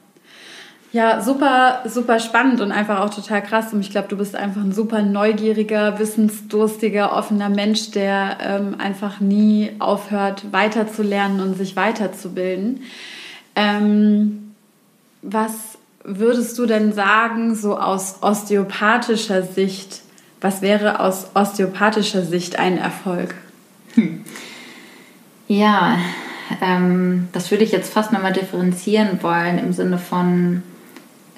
Ja, 0.91 1.21
super, 1.21 1.83
super 1.85 2.19
spannend 2.19 2.61
und 2.61 2.71
einfach 2.71 2.99
auch 3.01 3.13
total 3.13 3.43
krass. 3.43 3.71
Und 3.73 3.81
ich 3.81 3.91
glaube, 3.91 4.07
du 4.07 4.17
bist 4.17 4.35
einfach 4.35 4.61
ein 4.61 4.71
super 4.71 5.03
neugieriger, 5.03 5.99
wissensdurstiger, 5.99 7.15
offener 7.15 7.49
Mensch, 7.49 7.91
der 7.91 8.37
ähm, 8.41 8.75
einfach 8.79 9.19
nie 9.19 9.71
aufhört, 9.77 10.51
weiterzulernen 10.51 11.41
und 11.41 11.55
sich 11.55 11.75
weiterzubilden. 11.75 12.81
Ähm, 13.55 14.55
was 15.21 15.77
würdest 16.03 16.57
du 16.57 16.65
denn 16.65 16.91
sagen, 16.91 17.53
so 17.53 17.77
aus 17.77 18.23
osteopathischer 18.23 19.43
Sicht, 19.43 20.01
was 20.41 20.63
wäre 20.63 21.01
aus 21.01 21.27
osteopathischer 21.35 22.23
Sicht 22.23 22.57
ein 22.57 22.79
Erfolg? 22.79 23.35
Hm. 23.93 24.23
Ja, 25.47 25.99
ähm, 26.61 27.27
das 27.31 27.51
würde 27.51 27.63
ich 27.63 27.71
jetzt 27.71 27.93
fast 27.93 28.11
nochmal 28.11 28.33
differenzieren 28.33 29.21
wollen 29.21 29.59
im 29.59 29.73
Sinne 29.73 29.99
von 29.99 30.63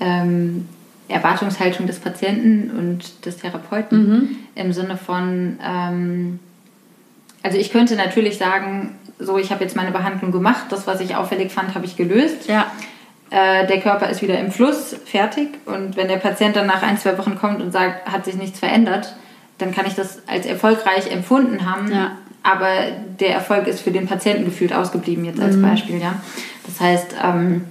ähm, 0.01 0.67
Erwartungshaltung 1.07 1.87
des 1.87 1.99
Patienten 1.99 2.71
und 2.71 3.25
des 3.25 3.37
Therapeuten 3.37 4.09
mhm. 4.09 4.35
im 4.55 4.73
Sinne 4.73 4.97
von, 4.97 5.57
ähm, 5.63 6.39
also 7.43 7.57
ich 7.57 7.71
könnte 7.71 7.95
natürlich 7.95 8.37
sagen, 8.37 8.95
so 9.19 9.37
ich 9.37 9.51
habe 9.51 9.63
jetzt 9.63 9.75
meine 9.75 9.91
Behandlung 9.91 10.31
gemacht, 10.31 10.65
das, 10.69 10.87
was 10.87 10.99
ich 10.99 11.15
auffällig 11.15 11.51
fand, 11.51 11.75
habe 11.75 11.85
ich 11.85 11.95
gelöst. 11.95 12.47
Ja. 12.47 12.71
Äh, 13.29 13.67
der 13.67 13.79
Körper 13.79 14.09
ist 14.09 14.21
wieder 14.21 14.39
im 14.39 14.51
Fluss, 14.51 14.95
fertig. 15.05 15.49
Und 15.65 15.95
wenn 15.95 16.07
der 16.07 16.17
Patient 16.17 16.55
dann 16.55 16.67
nach 16.67 16.81
ein, 16.81 16.97
zwei 16.97 17.17
Wochen 17.17 17.35
kommt 17.35 17.61
und 17.61 17.71
sagt, 17.71 18.11
hat 18.11 18.25
sich 18.25 18.35
nichts 18.35 18.59
verändert, 18.59 19.15
dann 19.57 19.73
kann 19.73 19.85
ich 19.85 19.93
das 19.93 20.27
als 20.27 20.45
erfolgreich 20.45 21.11
empfunden 21.11 21.69
haben. 21.69 21.91
Ja. 21.91 22.17
Aber 22.43 22.67
der 23.19 23.35
Erfolg 23.35 23.67
ist 23.67 23.81
für 23.81 23.91
den 23.91 24.07
Patienten 24.07 24.45
gefühlt 24.45 24.73
ausgeblieben, 24.73 25.23
jetzt 25.25 25.39
als 25.39 25.55
mhm. 25.55 25.61
Beispiel. 25.61 26.01
Ja? 26.01 26.15
Das 26.65 26.81
heißt, 26.81 27.15
ähm, 27.23 27.65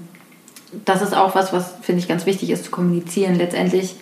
das 0.84 1.02
ist 1.02 1.14
auch 1.14 1.34
was, 1.34 1.52
was 1.52 1.74
finde 1.82 2.00
ich 2.00 2.08
ganz 2.08 2.26
wichtig 2.26 2.50
ist 2.50 2.64
zu 2.64 2.70
kommunizieren. 2.70 3.34
Letztendlich 3.34 3.96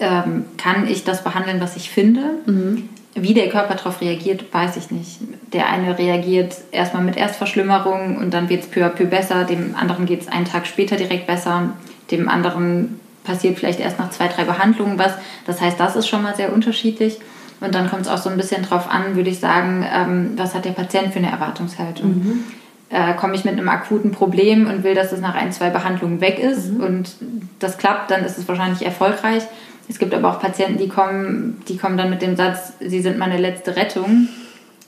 ähm, 0.00 0.44
kann 0.56 0.86
ich 0.88 1.04
das 1.04 1.24
behandeln, 1.24 1.60
was 1.60 1.76
ich 1.76 1.90
finde. 1.90 2.22
Mhm. 2.46 2.88
Wie 3.14 3.34
der 3.34 3.48
Körper 3.48 3.74
darauf 3.74 4.00
reagiert, 4.00 4.44
weiß 4.52 4.76
ich 4.76 4.90
nicht. 4.90 5.18
Der 5.52 5.68
eine 5.68 5.98
reagiert 5.98 6.54
erstmal 6.70 7.02
mit 7.02 7.16
Erstverschlimmerung 7.16 8.16
und 8.16 8.32
dann 8.32 8.48
wird 8.48 8.62
es 8.62 8.68
peu 8.68 8.84
à 8.84 8.90
peu 8.90 9.06
besser. 9.06 9.44
Dem 9.44 9.74
anderen 9.74 10.06
geht 10.06 10.22
es 10.22 10.28
einen 10.28 10.44
Tag 10.44 10.66
später 10.66 10.96
direkt 10.96 11.26
besser. 11.26 11.70
Dem 12.12 12.28
anderen 12.28 13.00
passiert 13.24 13.58
vielleicht 13.58 13.80
erst 13.80 13.98
nach 13.98 14.10
zwei, 14.10 14.28
drei 14.28 14.44
Behandlungen 14.44 14.98
was. 14.98 15.14
Das 15.46 15.60
heißt, 15.60 15.80
das 15.80 15.96
ist 15.96 16.06
schon 16.06 16.22
mal 16.22 16.36
sehr 16.36 16.52
unterschiedlich. 16.52 17.18
Und 17.60 17.74
dann 17.74 17.90
kommt 17.90 18.02
es 18.02 18.08
auch 18.08 18.18
so 18.18 18.30
ein 18.30 18.36
bisschen 18.36 18.62
drauf 18.62 18.88
an, 18.88 19.16
würde 19.16 19.30
ich 19.30 19.40
sagen, 19.40 19.84
ähm, 19.92 20.32
was 20.36 20.54
hat 20.54 20.64
der 20.64 20.70
Patient 20.70 21.12
für 21.12 21.18
eine 21.18 21.30
Erwartungshaltung. 21.30 22.08
Mhm 22.08 22.44
äh, 22.90 23.14
komme 23.14 23.34
ich 23.34 23.44
mit 23.44 23.54
einem 23.54 23.68
akuten 23.68 24.12
Problem 24.12 24.66
und 24.66 24.84
will, 24.84 24.94
dass 24.94 25.12
es 25.12 25.20
nach 25.20 25.34
ein, 25.34 25.52
zwei 25.52 25.70
Behandlungen 25.70 26.20
weg 26.20 26.38
ist 26.38 26.72
mhm. 26.72 26.80
und 26.80 27.10
das 27.58 27.78
klappt, 27.78 28.10
dann 28.10 28.24
ist 28.24 28.38
es 28.38 28.48
wahrscheinlich 28.48 28.84
erfolgreich. 28.84 29.42
Es 29.88 29.98
gibt 29.98 30.14
aber 30.14 30.30
auch 30.30 30.40
Patienten, 30.40 30.78
die 30.78 30.88
kommen, 30.88 31.62
die 31.68 31.78
kommen 31.78 31.96
dann 31.96 32.10
mit 32.10 32.22
dem 32.22 32.36
Satz, 32.36 32.74
sie 32.80 33.00
sind 33.00 33.18
meine 33.18 33.38
letzte 33.38 33.76
Rettung. 33.76 34.28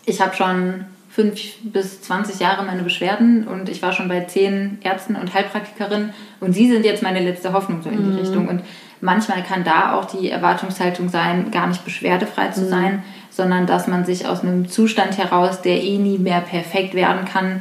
Ich 0.05 0.21
habe 0.21 0.35
schon 0.37 0.85
fünf 1.11 1.41
bis 1.65 2.03
20 2.03 2.39
Jahre 2.41 2.65
meine 2.65 2.83
Beschwerden 2.83 3.47
und 3.49 3.69
ich 3.69 3.83
war 3.83 3.93
schon 3.93 4.09
bei 4.09 4.21
zehn 4.21 4.79
Ärzten 4.83 5.17
und 5.17 5.35
Heilpraktikerinnen 5.35 6.13
und 6.39 6.53
sie 6.53 6.71
sind 6.71 6.85
jetzt 6.85 7.03
meine 7.03 7.21
letzte 7.21 7.53
Hoffnung 7.53 7.83
so 7.83 7.91
in 7.91 7.97
die 7.97 8.11
mhm. 8.11 8.19
Richtung. 8.19 8.49
Und 8.49 8.63
manchmal 9.01 9.43
kann 9.43 9.65
da 9.65 9.95
auch 9.95 10.05
die 10.05 10.31
Erwartungshaltung 10.31 11.09
sein, 11.09 11.51
gar 11.51 11.67
nicht 11.67 11.85
beschwerdefrei 11.85 12.49
zu 12.49 12.63
mhm. 12.63 12.69
sein, 12.69 13.03
sondern 13.31 13.67
dass 13.67 13.89
man 13.89 14.05
sich 14.05 14.27
aus 14.27 14.43
einem 14.43 14.69
Zustand 14.69 15.19
heraus, 15.19 15.63
der 15.63 15.83
eh 15.83 15.99
nie 15.99 16.19
mehr 16.19 16.41
perfekt 16.41 16.95
werden 16.95 17.25
kann, 17.25 17.61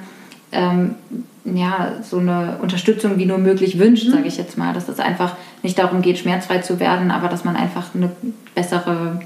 ähm, 0.51 0.95
ja, 1.45 1.93
so 2.03 2.17
eine 2.17 2.57
Unterstützung 2.61 3.17
wie 3.17 3.25
nur 3.25 3.37
möglich 3.37 3.79
wünscht, 3.79 4.07
mhm. 4.07 4.11
sage 4.11 4.27
ich 4.27 4.37
jetzt 4.37 4.57
mal. 4.57 4.73
Dass 4.73 4.89
es 4.89 4.99
einfach 4.99 5.35
nicht 5.63 5.77
darum 5.77 6.01
geht, 6.01 6.17
schmerzfrei 6.17 6.59
zu 6.59 6.79
werden, 6.79 7.11
aber 7.11 7.27
dass 7.27 7.45
man 7.45 7.55
einfach 7.55 7.95
eine 7.95 8.11
bessere, 8.55 9.21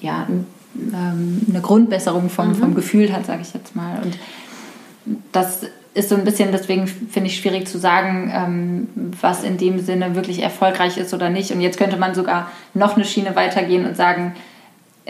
ja, 0.00 0.26
ähm, 0.28 1.40
eine 1.48 1.60
Grundbesserung 1.60 2.30
vom, 2.30 2.48
mhm. 2.48 2.54
vom 2.54 2.74
Gefühl 2.74 3.12
hat, 3.12 3.26
sage 3.26 3.42
ich 3.42 3.52
jetzt 3.54 3.74
mal. 3.76 4.00
Und 4.02 4.18
das 5.32 5.62
ist 5.92 6.08
so 6.08 6.14
ein 6.14 6.24
bisschen, 6.24 6.52
deswegen 6.52 6.86
finde 6.86 7.28
ich 7.28 7.36
schwierig 7.36 7.66
zu 7.66 7.78
sagen, 7.78 8.30
ähm, 8.32 8.88
was 9.20 9.42
in 9.42 9.58
dem 9.58 9.80
Sinne 9.80 10.14
wirklich 10.14 10.42
erfolgreich 10.42 10.96
ist 10.98 11.12
oder 11.12 11.30
nicht. 11.30 11.50
Und 11.50 11.60
jetzt 11.60 11.78
könnte 11.78 11.96
man 11.96 12.14
sogar 12.14 12.50
noch 12.74 12.96
eine 12.96 13.04
Schiene 13.04 13.34
weitergehen 13.34 13.86
und 13.86 13.96
sagen, 13.96 14.34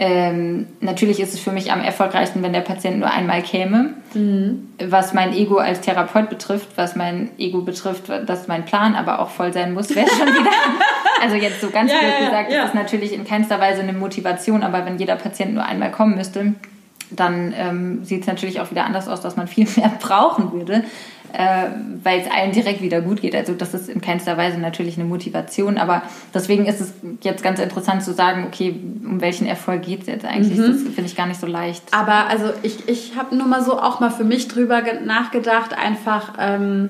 ähm, 0.03 0.65
natürlich 0.79 1.19
ist 1.19 1.35
es 1.35 1.39
für 1.39 1.51
mich 1.51 1.71
am 1.71 1.79
erfolgreichsten, 1.79 2.41
wenn 2.41 2.53
der 2.53 2.61
Patient 2.61 2.97
nur 2.97 3.11
einmal 3.11 3.43
käme. 3.43 3.93
Mhm. 4.15 4.69
Was 4.83 5.13
mein 5.13 5.31
Ego 5.31 5.57
als 5.57 5.81
Therapeut 5.81 6.27
betrifft, 6.27 6.69
was 6.75 6.95
mein 6.95 7.29
Ego 7.37 7.61
betrifft, 7.61 8.09
dass 8.09 8.47
mein 8.47 8.65
Plan 8.65 8.95
aber 8.95 9.19
auch 9.19 9.29
voll 9.29 9.53
sein 9.53 9.75
muss, 9.75 9.95
wäre 9.95 10.09
schon 10.09 10.25
wieder. 10.25 10.49
also 11.21 11.35
jetzt 11.35 11.61
so 11.61 11.69
ganz 11.69 11.91
ja, 11.91 11.99
blöd 11.99 12.25
gesagt, 12.25 12.51
ja. 12.51 12.63
ist 12.63 12.73
natürlich 12.73 13.13
in 13.13 13.25
keinster 13.25 13.59
Weise 13.59 13.83
eine 13.83 13.93
Motivation, 13.93 14.63
aber 14.63 14.87
wenn 14.87 14.97
jeder 14.97 15.17
Patient 15.17 15.53
nur 15.53 15.65
einmal 15.65 15.91
kommen 15.91 16.15
müsste, 16.15 16.55
dann 17.11 17.53
ähm, 17.55 18.03
sieht 18.03 18.21
es 18.21 18.27
natürlich 18.27 18.59
auch 18.59 18.71
wieder 18.71 18.85
anders 18.85 19.07
aus, 19.07 19.21
dass 19.21 19.35
man 19.35 19.47
viel 19.47 19.67
mehr 19.75 19.91
brauchen 19.99 20.51
würde 20.51 20.83
äh, 21.33 21.69
weil 22.03 22.21
es 22.21 22.31
allen 22.31 22.51
direkt 22.51 22.81
wieder 22.81 23.01
gut 23.01 23.21
geht. 23.21 23.35
Also 23.35 23.53
das 23.53 23.73
ist 23.73 23.89
in 23.89 24.01
keinster 24.01 24.37
Weise 24.37 24.59
natürlich 24.59 24.97
eine 24.97 25.05
Motivation, 25.05 25.77
aber 25.77 26.03
deswegen 26.33 26.65
ist 26.65 26.81
es 26.81 26.93
jetzt 27.21 27.43
ganz 27.43 27.59
interessant 27.59 28.03
zu 28.03 28.13
sagen, 28.13 28.45
okay, 28.47 28.75
um 29.03 29.21
welchen 29.21 29.47
Erfolg 29.47 29.83
geht 29.83 30.01
es 30.01 30.07
jetzt 30.07 30.25
eigentlich? 30.25 30.57
Mhm. 30.57 30.67
Das 30.67 30.81
finde 30.81 31.05
ich 31.05 31.15
gar 31.15 31.27
nicht 31.27 31.39
so 31.39 31.47
leicht. 31.47 31.83
Aber 31.91 32.27
also 32.27 32.45
ich, 32.63 32.87
ich 32.87 33.15
habe 33.17 33.35
nur 33.35 33.47
mal 33.47 33.63
so 33.63 33.79
auch 33.79 33.99
mal 33.99 34.11
für 34.11 34.23
mich 34.23 34.47
drüber 34.47 34.81
nachgedacht, 35.03 35.77
einfach... 35.77 36.33
Ähm, 36.39 36.89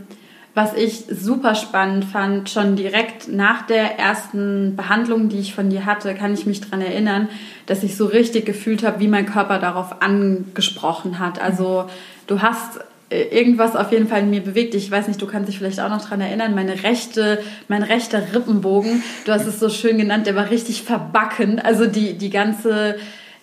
was 0.54 0.74
ich 0.74 1.06
super 1.10 1.56
spannend 1.56 2.04
fand, 2.04 2.50
schon 2.50 2.76
direkt 2.76 3.30
nach 3.30 3.66
der 3.66 3.98
ersten 3.98 4.76
Behandlung, 4.76 5.30
die 5.30 5.40
ich 5.40 5.56
von 5.56 5.70
dir 5.70 5.86
hatte, 5.86 6.14
kann 6.14 6.34
ich 6.34 6.46
mich 6.46 6.60
daran 6.60 6.82
erinnern, 6.82 7.30
dass 7.68 7.84
ich 7.84 7.96
so 7.96 8.06
richtig 8.06 8.46
gefühlt 8.46 8.84
habe, 8.84 9.00
wie 9.00 9.08
mein 9.08 9.26
Körper 9.26 9.60
darauf 9.60 10.02
angesprochen 10.02 11.20
hat. 11.20 11.42
Also 11.42 11.86
du 12.28 12.42
hast 12.42 12.82
irgendwas 13.12 13.76
auf 13.76 13.92
jeden 13.92 14.08
Fall 14.08 14.22
in 14.22 14.30
mir 14.30 14.42
bewegt. 14.42 14.74
Ich 14.74 14.90
weiß 14.90 15.08
nicht, 15.08 15.22
du 15.22 15.28
kannst 15.28 15.50
dich 15.50 15.58
vielleicht 15.58 15.80
auch 15.80 15.90
noch 15.90 16.02
daran 16.02 16.22
erinnern, 16.22 16.56
meine 16.56 16.84
rechte, 16.84 17.40
mein 17.68 17.84
rechter 17.84 18.34
Rippenbogen, 18.34 19.04
du 19.26 19.32
hast 19.34 19.46
es 19.46 19.60
so 19.60 19.70
schön 19.70 19.98
genannt, 19.98 20.28
der 20.28 20.36
war 20.36 20.50
richtig 20.50 20.84
verbacken. 20.84 21.60
Also 21.60 21.88
die, 21.88 22.18
die 22.18 22.30
ganze 22.30 22.96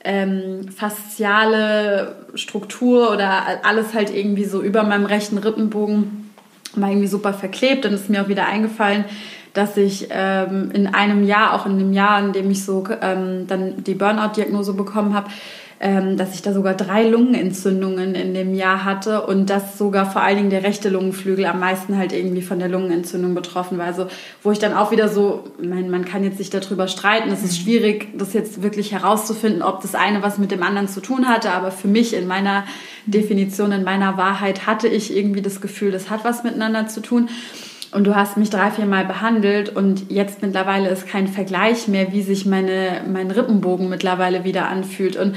ähm, 0.05 0.69
fasziale 0.75 2.17
Struktur 2.35 3.13
oder 3.13 3.65
alles 3.65 3.95
halt 3.95 4.15
irgendwie 4.15 4.45
so 4.45 4.63
über 4.63 4.83
meinem 4.85 5.05
rechten 5.05 5.39
Rippenbogen 5.39 6.31
war 6.75 6.89
irgendwie 6.89 7.09
super 7.09 7.35
verklebt. 7.35 7.85
Dann 7.85 7.93
ist 7.93 8.09
mir 8.09 8.23
auch 8.23 8.29
wieder 8.29 8.47
eingefallen, 8.47 9.05
dass 9.53 9.77
ich 9.77 10.09
ähm, 10.11 10.71
in 10.73 10.87
einem 10.87 11.25
Jahr, 11.25 11.55
auch 11.55 11.67
in 11.67 11.79
dem 11.79 11.93
Jahr, 11.93 12.21
in 12.21 12.33
dem 12.33 12.51
ich 12.51 12.65
so 12.65 12.85
ähm, 13.03 13.47
dann 13.49 13.83
die 13.85 13.95
Burnout-Diagnose 13.95 14.73
bekommen 14.75 15.15
habe, 15.15 15.29
dass 15.81 16.35
ich 16.35 16.43
da 16.43 16.53
sogar 16.53 16.75
drei 16.75 17.05
Lungenentzündungen 17.05 18.17
in 18.17 18.35
dem 18.35 18.53
Jahr 18.53 18.85
hatte 18.85 19.27
und 19.27 19.49
dass 19.49 19.79
sogar 19.79 20.11
vor 20.11 20.23
allen 20.23 20.37
Dingen 20.37 20.51
der 20.51 20.65
rechte 20.65 20.89
Lungenflügel 20.89 21.47
am 21.47 21.61
meisten 21.61 21.97
halt 21.97 22.13
irgendwie 22.13 22.43
von 22.43 22.59
der 22.59 22.69
Lungenentzündung 22.69 23.33
betroffen 23.37 23.79
war. 23.79 23.87
Also 23.87 24.09
wo 24.43 24.51
ich 24.51 24.59
dann 24.59 24.75
auch 24.75 24.91
wieder 24.91 25.09
so, 25.09 25.45
mein, 25.63 25.89
man 25.89 26.05
kann 26.05 26.25
jetzt 26.25 26.41
nicht 26.41 26.53
darüber 26.53 26.89
streiten, 26.89 27.31
es 27.31 27.45
ist 27.45 27.61
schwierig, 27.61 28.09
das 28.19 28.33
jetzt 28.33 28.61
wirklich 28.61 28.91
herauszufinden, 28.91 29.63
ob 29.63 29.81
das 29.81 29.95
eine 29.95 30.21
was 30.21 30.39
mit 30.39 30.51
dem 30.51 30.65
anderen 30.65 30.89
zu 30.89 31.01
tun 31.01 31.29
hatte, 31.29 31.53
aber 31.53 31.71
für 31.71 31.89
mich 31.89 32.13
in 32.13 32.27
meiner 32.27 32.65
Definition, 33.07 33.71
in 33.71 33.85
meiner 33.85 34.17
Wahrheit 34.17 34.67
hatte 34.67 34.89
ich 34.89 35.17
irgendwie 35.17 35.43
das 35.43 35.61
Gefühl, 35.61 35.93
das 35.93 36.11
hat 36.11 36.25
was 36.25 36.43
miteinander 36.43 36.89
zu 36.89 37.01
tun. 37.01 37.29
Und 37.91 38.05
du 38.05 38.15
hast 38.15 38.37
mich 38.37 38.51
drei, 38.51 38.71
vier 38.71 38.85
Mal 38.85 39.07
behandelt 39.07 39.75
und 39.75 40.11
jetzt 40.11 40.43
mittlerweile 40.43 40.91
ist 40.91 41.07
kein 41.07 41.27
Vergleich 41.27 41.89
mehr, 41.89 42.13
wie 42.13 42.21
sich 42.21 42.45
meine, 42.45 43.01
mein 43.11 43.31
Rippenbogen 43.31 43.89
mittlerweile 43.89 44.45
wieder 44.45 44.69
anfühlt. 44.69 45.17
Und 45.17 45.37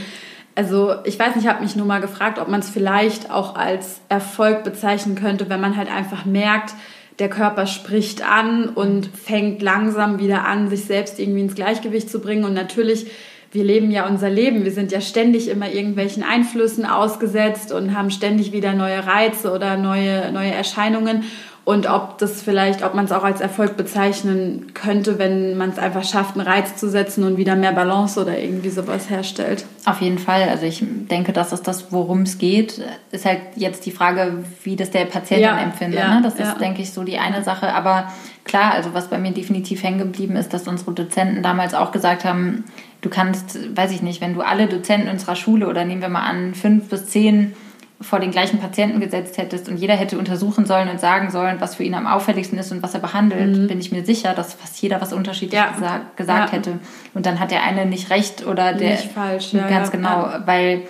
also 0.55 0.95
ich 1.05 1.17
weiß 1.17 1.35
nicht, 1.35 1.45
ich 1.45 1.49
habe 1.49 1.63
mich 1.63 1.75
nur 1.75 1.85
mal 1.85 2.01
gefragt, 2.01 2.39
ob 2.39 2.47
man 2.47 2.59
es 2.59 2.69
vielleicht 2.69 3.31
auch 3.31 3.55
als 3.55 4.01
Erfolg 4.09 4.63
bezeichnen 4.63 5.15
könnte, 5.15 5.49
wenn 5.49 5.61
man 5.61 5.77
halt 5.77 5.89
einfach 5.89 6.25
merkt, 6.25 6.73
der 7.19 7.29
Körper 7.29 7.67
spricht 7.67 8.27
an 8.27 8.69
und 8.69 9.05
fängt 9.05 9.61
langsam 9.61 10.19
wieder 10.19 10.45
an, 10.45 10.69
sich 10.69 10.85
selbst 10.85 11.19
irgendwie 11.19 11.41
ins 11.41 11.55
Gleichgewicht 11.55 12.09
zu 12.09 12.19
bringen. 12.19 12.45
Und 12.45 12.53
natürlich, 12.53 13.05
wir 13.51 13.63
leben 13.63 13.91
ja 13.91 14.07
unser 14.07 14.29
Leben. 14.29 14.63
Wir 14.63 14.71
sind 14.71 14.91
ja 14.91 15.01
ständig 15.01 15.47
immer 15.47 15.69
irgendwelchen 15.71 16.23
Einflüssen 16.23 16.85
ausgesetzt 16.85 17.71
und 17.71 17.95
haben 17.95 18.09
ständig 18.09 18.53
wieder 18.53 18.73
neue 18.73 19.05
Reize 19.05 19.51
oder 19.51 19.77
neue, 19.77 20.31
neue 20.31 20.51
Erscheinungen. 20.51 21.23
Und 21.63 21.87
ob 21.87 22.17
das 22.17 22.41
vielleicht, 22.41 22.83
ob 22.83 22.95
man 22.95 23.05
es 23.05 23.11
auch 23.11 23.23
als 23.23 23.39
Erfolg 23.39 23.77
bezeichnen 23.77 24.73
könnte, 24.73 25.19
wenn 25.19 25.57
man 25.57 25.69
es 25.69 25.77
einfach 25.77 26.03
schafft, 26.03 26.35
einen 26.35 26.47
Reiz 26.47 26.75
zu 26.75 26.89
setzen 26.89 27.23
und 27.23 27.37
wieder 27.37 27.55
mehr 27.55 27.71
Balance 27.71 28.19
oder 28.19 28.39
irgendwie 28.39 28.69
sowas 28.69 29.11
herstellt. 29.11 29.65
Auf 29.85 30.01
jeden 30.01 30.17
Fall. 30.17 30.49
Also 30.49 30.65
ich 30.65 30.83
denke, 30.83 31.33
das 31.33 31.53
ist 31.53 31.67
das, 31.67 31.91
worum 31.91 32.23
es 32.23 32.39
geht. 32.39 32.81
Ist 33.11 33.25
halt 33.25 33.41
jetzt 33.55 33.85
die 33.85 33.91
Frage, 33.91 34.43
wie 34.63 34.75
das 34.75 34.89
der 34.89 35.05
Patient 35.05 35.41
ja, 35.41 35.59
empfindet. 35.59 35.99
Ja, 35.99 36.15
ne? 36.15 36.21
Das 36.23 36.35
ist, 36.35 36.59
denke 36.59 36.81
ich, 36.81 36.93
so 36.93 37.03
die 37.03 37.19
eine 37.19 37.43
Sache. 37.43 37.71
Aber 37.75 38.11
klar, 38.43 38.73
also 38.73 38.95
was 38.95 39.09
bei 39.09 39.19
mir 39.19 39.31
definitiv 39.31 39.83
hängen 39.83 39.99
geblieben 39.99 40.37
ist, 40.37 40.55
dass 40.55 40.67
unsere 40.67 40.93
Dozenten 40.93 41.43
damals 41.43 41.75
auch 41.75 41.91
gesagt 41.91 42.25
haben, 42.25 42.63
du 43.01 43.09
kannst, 43.09 43.77
weiß 43.77 43.91
ich 43.91 44.01
nicht, 44.01 44.19
wenn 44.19 44.33
du 44.33 44.41
alle 44.41 44.65
Dozenten 44.65 45.09
unserer 45.09 45.35
Schule 45.35 45.67
oder 45.67 45.85
nehmen 45.85 46.01
wir 46.01 46.09
mal 46.09 46.27
an, 46.27 46.55
fünf 46.55 46.89
bis 46.89 47.05
zehn 47.05 47.53
vor 48.01 48.19
den 48.19 48.31
gleichen 48.31 48.59
Patienten 48.59 48.99
gesetzt 48.99 49.37
hättest 49.37 49.69
und 49.69 49.77
jeder 49.77 49.95
hätte 49.95 50.17
untersuchen 50.17 50.65
sollen 50.65 50.89
und 50.89 50.99
sagen 50.99 51.29
sollen, 51.29 51.61
was 51.61 51.75
für 51.75 51.83
ihn 51.83 51.93
am 51.93 52.07
auffälligsten 52.07 52.57
ist 52.57 52.71
und 52.71 52.81
was 52.83 52.93
er 52.93 52.99
behandelt, 52.99 53.57
mhm. 53.57 53.67
bin 53.67 53.79
ich 53.79 53.91
mir 53.91 54.03
sicher, 54.03 54.33
dass 54.33 54.53
fast 54.53 54.81
jeder 54.81 55.01
was 55.01 55.13
unterschiedlich 55.13 55.59
ja. 55.59 55.71
gesagt, 55.71 56.17
gesagt 56.17 56.49
ja. 56.51 56.57
hätte. 56.57 56.79
Und 57.13 57.25
dann 57.25 57.39
hat 57.39 57.51
der 57.51 57.63
eine 57.63 57.85
nicht 57.85 58.09
recht 58.09 58.45
oder 58.45 58.73
der 58.73 58.91
nicht 58.91 59.11
falsch. 59.11 59.53
Ja, 59.53 59.67
ganz 59.67 59.91
genau, 59.91 60.29
weil 60.45 60.83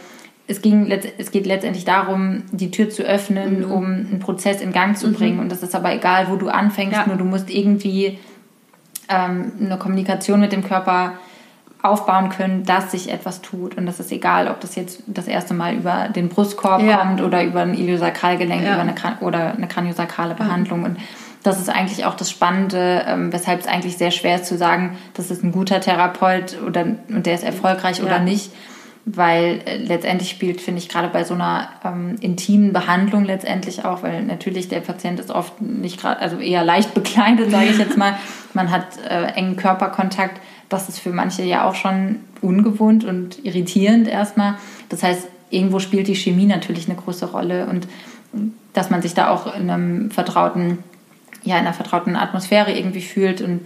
es, 0.47 0.61
ging, 0.61 0.91
es 1.17 1.31
geht 1.31 1.45
letztendlich 1.45 1.85
darum, 1.85 2.43
die 2.51 2.71
Tür 2.71 2.89
zu 2.89 3.03
öffnen, 3.03 3.59
mhm. 3.59 3.71
um 3.71 3.85
einen 3.85 4.19
Prozess 4.19 4.61
in 4.61 4.71
Gang 4.71 4.97
zu 4.97 5.07
mhm. 5.07 5.13
bringen. 5.13 5.39
Und 5.39 5.51
das 5.51 5.63
ist 5.63 5.75
aber 5.75 5.93
egal, 5.93 6.29
wo 6.29 6.35
du 6.35 6.49
anfängst, 6.49 7.07
nur 7.07 7.17
du 7.17 7.25
musst 7.25 7.49
irgendwie 7.49 8.19
ähm, 9.09 9.51
eine 9.59 9.77
Kommunikation 9.77 10.39
mit 10.39 10.51
dem 10.51 10.63
Körper 10.63 11.13
aufbauen 11.83 12.29
können, 12.29 12.63
dass 12.63 12.91
sich 12.91 13.11
etwas 13.11 13.41
tut. 13.41 13.75
Und 13.75 13.85
das 13.85 13.99
ist 13.99 14.11
egal, 14.11 14.47
ob 14.47 14.59
das 14.59 14.75
jetzt 14.75 15.01
das 15.07 15.27
erste 15.27 15.53
Mal 15.53 15.73
über 15.75 16.09
den 16.09 16.29
Brustkorb 16.29 16.81
ja. 16.83 16.97
kommt 16.97 17.21
oder 17.21 17.43
über 17.43 17.61
ein 17.61 17.73
Iliosakralgelenk 17.73 18.63
ja. 18.63 18.73
über 18.73 18.81
eine, 18.81 18.95
oder 19.21 19.53
eine 19.53 19.67
kraniosakrale 19.67 20.35
Behandlung. 20.35 20.83
Und 20.83 20.97
das 21.43 21.59
ist 21.59 21.69
eigentlich 21.69 22.05
auch 22.05 22.15
das 22.15 22.29
Spannende, 22.29 23.03
ähm, 23.07 23.33
weshalb 23.33 23.61
es 23.61 23.67
eigentlich 23.67 23.97
sehr 23.97 24.11
schwer 24.11 24.35
ist 24.35 24.45
zu 24.45 24.57
sagen, 24.57 24.97
das 25.15 25.31
ist 25.31 25.43
ein 25.43 25.51
guter 25.51 25.81
Therapeut 25.81 26.57
oder, 26.65 26.85
und 27.09 27.25
der 27.25 27.33
ist 27.33 27.43
erfolgreich 27.43 27.97
ja. 27.97 28.05
oder 28.05 28.19
nicht. 28.19 28.51
Weil 29.03 29.61
äh, 29.65 29.77
letztendlich 29.77 30.29
spielt, 30.29 30.61
finde 30.61 30.77
ich, 30.77 30.87
gerade 30.87 31.07
bei 31.07 31.23
so 31.23 31.33
einer 31.33 31.69
ähm, 31.83 32.17
intimen 32.21 32.71
Behandlung 32.71 33.25
letztendlich 33.25 33.83
auch, 33.83 34.03
weil 34.03 34.21
natürlich 34.21 34.69
der 34.69 34.81
Patient 34.81 35.19
ist 35.19 35.31
oft 35.31 35.59
nicht 35.59 35.99
gerade, 35.99 36.19
also 36.19 36.37
eher 36.37 36.63
leicht 36.63 36.93
bekleidet, 36.93 37.49
sage 37.49 37.65
ich 37.65 37.79
jetzt 37.79 37.97
mal. 37.97 38.15
Man 38.53 38.69
hat 38.69 38.99
äh, 39.09 39.33
engen 39.33 39.55
Körperkontakt 39.55 40.39
das 40.71 40.89
ist 40.89 40.99
für 40.99 41.11
manche 41.11 41.43
ja 41.43 41.67
auch 41.67 41.75
schon 41.75 42.17
ungewohnt 42.41 43.03
und 43.03 43.43
irritierend 43.45 44.07
erstmal. 44.07 44.55
Das 44.89 45.03
heißt, 45.03 45.27
irgendwo 45.49 45.79
spielt 45.79 46.07
die 46.07 46.15
Chemie 46.15 46.45
natürlich 46.45 46.89
eine 46.89 46.97
große 46.97 47.31
Rolle 47.31 47.67
und 47.67 47.87
dass 48.73 48.89
man 48.89 49.01
sich 49.01 49.13
da 49.13 49.29
auch 49.29 49.53
in 49.55 49.69
einem 49.69 50.11
vertrauten, 50.11 50.79
ja, 51.43 51.55
in 51.55 51.65
einer 51.65 51.73
vertrauten 51.73 52.15
Atmosphäre 52.15 52.71
irgendwie 52.71 53.01
fühlt 53.01 53.41
und 53.41 53.61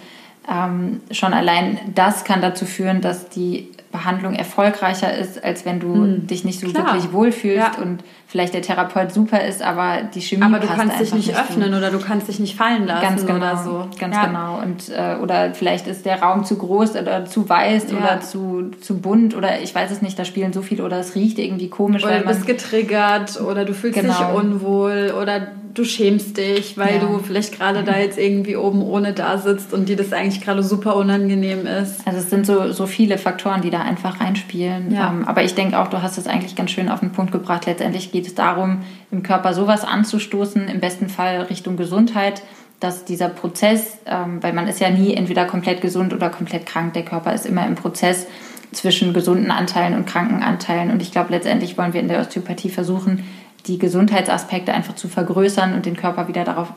ähm, 0.49 1.01
schon 1.11 1.33
allein 1.33 1.79
das 1.93 2.23
kann 2.23 2.41
dazu 2.41 2.65
führen, 2.65 3.01
dass 3.01 3.29
die 3.29 3.69
Behandlung 3.91 4.35
erfolgreicher 4.35 5.15
ist, 5.15 5.43
als 5.43 5.65
wenn 5.65 5.79
du 5.79 5.93
hm. 5.93 6.27
dich 6.27 6.43
nicht 6.43 6.59
so 6.59 6.67
Klar. 6.67 6.93
wirklich 6.93 7.11
wohlfühlst 7.13 7.77
ja. 7.77 7.81
und 7.81 8.03
vielleicht 8.35 8.53
der 8.53 8.61
Therapeut 8.61 9.13
super 9.13 9.45
ist, 9.45 9.61
aber 9.61 10.09
die 10.13 10.19
Chemie 10.19 10.43
Aber 10.43 10.59
du 10.59 10.67
kannst 10.67 10.99
dich 10.99 11.13
nicht, 11.13 11.27
nicht 11.27 11.39
öffnen 11.39 11.73
oder 11.73 11.89
du 11.89 11.99
kannst 11.99 12.27
dich 12.27 12.37
nicht 12.37 12.57
fallen 12.57 12.85
lassen 12.85 13.01
ganz 13.01 13.25
genau, 13.25 13.37
oder 13.37 13.55
so. 13.55 13.87
Ganz 13.97 14.13
ja. 14.13 14.25
genau. 14.25 14.59
Und, 14.61 14.89
äh, 14.89 15.15
oder 15.23 15.53
vielleicht 15.53 15.87
ist 15.87 16.05
der 16.05 16.21
Raum 16.21 16.43
zu 16.43 16.57
groß 16.57 16.97
oder 16.97 17.23
zu 17.23 17.47
weiß 17.47 17.91
ja. 17.91 17.97
oder 17.97 18.19
zu, 18.19 18.71
zu 18.81 18.97
bunt 18.97 19.37
oder 19.37 19.61
ich 19.61 19.73
weiß 19.73 19.89
es 19.89 20.01
nicht, 20.01 20.19
da 20.19 20.25
spielen 20.25 20.51
so 20.51 20.61
viele 20.61 20.83
oder 20.83 20.99
es 20.99 21.15
riecht 21.15 21.39
irgendwie 21.39 21.69
komisch. 21.69 22.03
Oder 22.03 22.19
du 22.19 22.27
bist 22.27 22.45
getriggert 22.45 23.39
oder 23.39 23.63
du 23.63 23.73
fühlst 23.73 24.01
genau. 24.01 24.13
dich 24.13 24.43
unwohl 24.43 25.15
oder 25.17 25.47
du 25.75 25.83
schämst 25.83 26.37
dich, 26.37 26.77
weil 26.77 26.95
ja. 26.95 26.99
du 27.01 27.19
vielleicht 27.19 27.57
gerade 27.57 27.83
da 27.83 27.97
jetzt 27.97 28.17
irgendwie 28.17 28.55
oben 28.55 28.81
ohne 28.81 29.13
da 29.13 29.37
sitzt 29.37 29.73
und 29.73 29.89
dir 29.89 29.97
das 29.97 30.13
eigentlich 30.13 30.41
gerade 30.41 30.63
super 30.63 30.95
unangenehm 30.95 31.67
ist. 31.67 32.07
Also 32.07 32.19
es 32.19 32.29
sind 32.29 32.45
so, 32.45 32.71
so 32.71 32.87
viele 32.87 33.17
Faktoren, 33.17 33.61
die 33.61 33.69
da 33.69 33.81
einfach 33.81 34.21
reinspielen. 34.21 34.93
Ja. 34.93 35.09
Ähm, 35.09 35.27
aber 35.27 35.43
ich 35.43 35.53
denke 35.53 35.77
auch, 35.77 35.89
du 35.89 36.01
hast 36.01 36.17
es 36.17 36.27
eigentlich 36.27 36.55
ganz 36.55 36.71
schön 36.71 36.89
auf 36.89 37.01
den 37.01 37.11
Punkt 37.11 37.33
gebracht. 37.33 37.65
Letztendlich 37.65 38.11
geht 38.11 38.25
es 38.25 38.35
darum, 38.35 38.83
im 39.11 39.21
Körper 39.21 39.53
sowas 39.53 39.83
anzustoßen, 39.83 40.69
im 40.69 40.79
besten 40.79 41.09
Fall 41.09 41.41
Richtung 41.41 41.75
Gesundheit, 41.75 42.41
dass 42.79 43.03
dieser 43.03 43.29
Prozess, 43.29 43.97
ähm, 44.05 44.41
weil 44.41 44.53
man 44.53 44.67
ist 44.67 44.79
ja 44.79 44.89
nie 44.89 45.13
entweder 45.13 45.45
komplett 45.45 45.81
gesund 45.81 46.13
oder 46.13 46.29
komplett 46.29 46.65
krank, 46.65 46.93
der 46.93 47.03
Körper 47.03 47.33
ist 47.33 47.45
immer 47.45 47.67
im 47.67 47.75
Prozess 47.75 48.27
zwischen 48.71 49.13
gesunden 49.13 49.51
Anteilen 49.51 49.93
und 49.93 50.07
kranken 50.07 50.41
Anteilen. 50.41 50.91
Und 50.91 51.01
ich 51.01 51.11
glaube, 51.11 51.31
letztendlich 51.31 51.77
wollen 51.77 51.93
wir 51.93 52.01
in 52.01 52.07
der 52.07 52.19
Osteopathie 52.19 52.69
versuchen, 52.69 53.23
die 53.67 53.77
Gesundheitsaspekte 53.77 54.73
einfach 54.73 54.95
zu 54.95 55.07
vergrößern 55.07 55.73
und 55.73 55.85
den 55.85 55.97
Körper 55.97 56.27
wieder 56.27 56.43
darauf, 56.43 56.69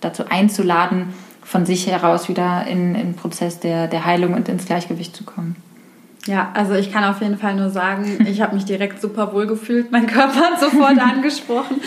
dazu 0.00 0.24
einzuladen, 0.28 1.14
von 1.42 1.64
sich 1.64 1.86
heraus 1.86 2.28
wieder 2.28 2.66
in 2.66 2.94
den 2.94 3.14
Prozess 3.14 3.60
der, 3.60 3.86
der 3.86 4.04
Heilung 4.04 4.34
und 4.34 4.48
ins 4.48 4.66
Gleichgewicht 4.66 5.14
zu 5.14 5.24
kommen. 5.24 5.56
Ja, 6.26 6.50
also 6.54 6.74
ich 6.74 6.92
kann 6.92 7.04
auf 7.04 7.22
jeden 7.22 7.38
Fall 7.38 7.54
nur 7.54 7.70
sagen, 7.70 8.18
ich 8.28 8.40
habe 8.40 8.54
mich 8.54 8.64
direkt 8.64 9.00
super 9.00 9.32
wohl 9.32 9.46
gefühlt. 9.46 9.92
Mein 9.92 10.06
Körper 10.06 10.40
hat 10.40 10.60
sofort 10.60 10.98
angesprochen. 11.00 11.80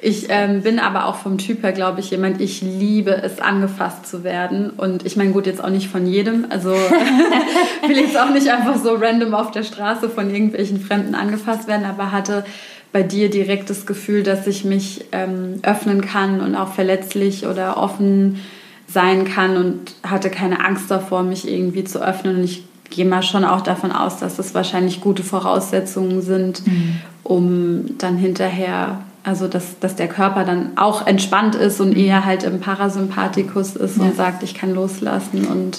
Ich 0.00 0.26
ähm, 0.28 0.62
bin 0.62 0.80
aber 0.80 1.06
auch 1.06 1.14
vom 1.14 1.38
Typ 1.38 1.62
her, 1.62 1.72
glaube 1.72 2.00
ich, 2.00 2.10
jemand, 2.10 2.38
ich 2.40 2.60
liebe 2.60 3.10
es, 3.22 3.40
angefasst 3.40 4.06
zu 4.06 4.22
werden. 4.22 4.68
Und 4.68 5.06
ich 5.06 5.16
meine, 5.16 5.30
gut, 5.30 5.46
jetzt 5.46 5.64
auch 5.64 5.70
nicht 5.70 5.88
von 5.88 6.06
jedem. 6.06 6.46
Also 6.50 6.70
will 7.86 7.96
jetzt 7.96 8.18
auch 8.18 8.28
nicht 8.28 8.50
einfach 8.50 8.76
so 8.76 8.96
random 8.96 9.32
auf 9.32 9.50
der 9.50 9.62
Straße 9.62 10.10
von 10.10 10.28
irgendwelchen 10.28 10.78
Fremden 10.78 11.14
angefasst 11.14 11.68
werden, 11.68 11.86
aber 11.86 12.12
hatte 12.12 12.44
bei 12.94 13.02
dir 13.02 13.28
direkt 13.28 13.70
das 13.70 13.86
Gefühl, 13.86 14.22
dass 14.22 14.46
ich 14.46 14.64
mich 14.64 15.06
ähm, 15.10 15.58
öffnen 15.62 16.00
kann 16.00 16.40
und 16.40 16.54
auch 16.54 16.74
verletzlich 16.74 17.44
oder 17.44 17.76
offen 17.76 18.38
sein 18.86 19.24
kann 19.24 19.56
und 19.56 19.94
hatte 20.04 20.30
keine 20.30 20.64
Angst 20.64 20.92
davor, 20.92 21.24
mich 21.24 21.50
irgendwie 21.50 21.82
zu 21.82 22.00
öffnen. 22.00 22.36
Und 22.36 22.44
ich 22.44 22.62
gehe 22.90 23.04
mal 23.04 23.24
schon 23.24 23.44
auch 23.44 23.62
davon 23.62 23.90
aus, 23.90 24.18
dass 24.18 24.36
das 24.36 24.54
wahrscheinlich 24.54 25.00
gute 25.00 25.24
Voraussetzungen 25.24 26.22
sind, 26.22 26.64
mhm. 26.68 27.00
um 27.24 27.98
dann 27.98 28.16
hinterher, 28.16 29.00
also 29.24 29.48
dass, 29.48 29.80
dass 29.80 29.96
der 29.96 30.06
Körper 30.06 30.44
dann 30.44 30.78
auch 30.78 31.04
entspannt 31.04 31.56
ist 31.56 31.80
und 31.80 31.96
mhm. 31.96 32.04
eher 32.04 32.24
halt 32.24 32.44
im 32.44 32.60
Parasympathikus 32.60 33.74
ist 33.74 33.96
ja. 33.96 34.04
und 34.04 34.14
sagt, 34.14 34.44
ich 34.44 34.54
kann 34.54 34.72
loslassen 34.72 35.46
und 35.46 35.78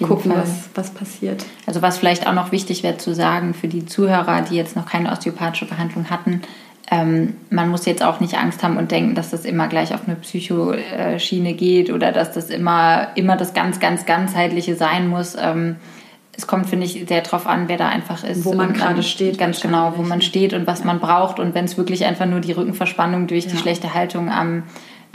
gucken, 0.00 0.32
Fall. 0.32 0.42
Was, 0.42 0.70
was 0.74 0.90
passiert. 0.90 1.44
Also 1.66 1.82
was 1.82 1.98
vielleicht 1.98 2.26
auch 2.26 2.32
noch 2.32 2.52
wichtig 2.52 2.82
wäre 2.82 2.96
zu 2.98 3.14
sagen 3.14 3.54
für 3.54 3.68
die 3.68 3.86
Zuhörer, 3.86 4.42
die 4.42 4.56
jetzt 4.56 4.76
noch 4.76 4.86
keine 4.86 5.12
osteopathische 5.12 5.66
Behandlung 5.66 6.10
hatten, 6.10 6.42
ähm, 6.90 7.34
man 7.50 7.68
muss 7.68 7.84
jetzt 7.84 8.02
auch 8.02 8.20
nicht 8.20 8.34
Angst 8.38 8.62
haben 8.62 8.76
und 8.76 8.90
denken, 8.90 9.14
dass 9.14 9.30
das 9.30 9.44
immer 9.44 9.66
gleich 9.66 9.92
auf 9.92 10.06
eine 10.06 10.16
Psychoschiene 10.16 11.54
geht 11.54 11.90
oder 11.90 12.12
dass 12.12 12.32
das 12.32 12.48
immer, 12.48 13.08
immer 13.16 13.36
das 13.36 13.54
ganz, 13.54 13.80
ganz 13.80 14.06
ganzheitliche 14.06 14.76
sein 14.76 15.08
muss. 15.08 15.36
Ähm, 15.38 15.76
es 16.36 16.46
kommt, 16.46 16.68
finde 16.68 16.86
ich, 16.86 17.06
sehr 17.08 17.22
darauf 17.22 17.46
an, 17.46 17.68
wer 17.68 17.78
da 17.78 17.88
einfach 17.88 18.22
ist. 18.22 18.44
Wo 18.44 18.52
man 18.52 18.74
gerade 18.74 19.02
steht. 19.02 19.38
Ganz 19.38 19.60
genau, 19.60 19.94
wo 19.96 20.02
man 20.02 20.20
steht 20.20 20.52
und 20.52 20.66
was 20.66 20.80
ja. 20.80 20.86
man 20.86 21.00
braucht. 21.00 21.40
Und 21.40 21.54
wenn 21.54 21.64
es 21.64 21.78
wirklich 21.78 22.04
einfach 22.04 22.26
nur 22.26 22.40
die 22.40 22.52
Rückenverspannung 22.52 23.26
durch 23.26 23.46
ja. 23.46 23.52
die 23.52 23.56
schlechte 23.56 23.94
Haltung 23.94 24.30
am 24.30 24.64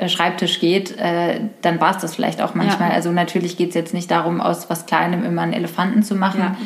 Schreibtisch 0.10 0.60
geht, 0.60 0.98
äh, 0.98 1.42
dann 1.62 1.80
war 1.80 1.96
es 1.96 2.02
das 2.02 2.16
vielleicht 2.16 2.42
auch 2.42 2.56
manchmal. 2.56 2.90
Ja. 2.90 2.96
Also 2.96 3.12
natürlich 3.12 3.58
geht 3.58 3.70
es 3.70 3.76
jetzt 3.76 3.94
nicht 3.94 4.10
darum, 4.10 4.42
aus 4.42 4.70
was 4.70 4.86
Kleinem 4.86 5.24
immer 5.24 5.44
einen 5.44 5.54
Elefanten 5.54 6.04
zu 6.04 6.16
machen. 6.16 6.40
Ja. 6.40 6.58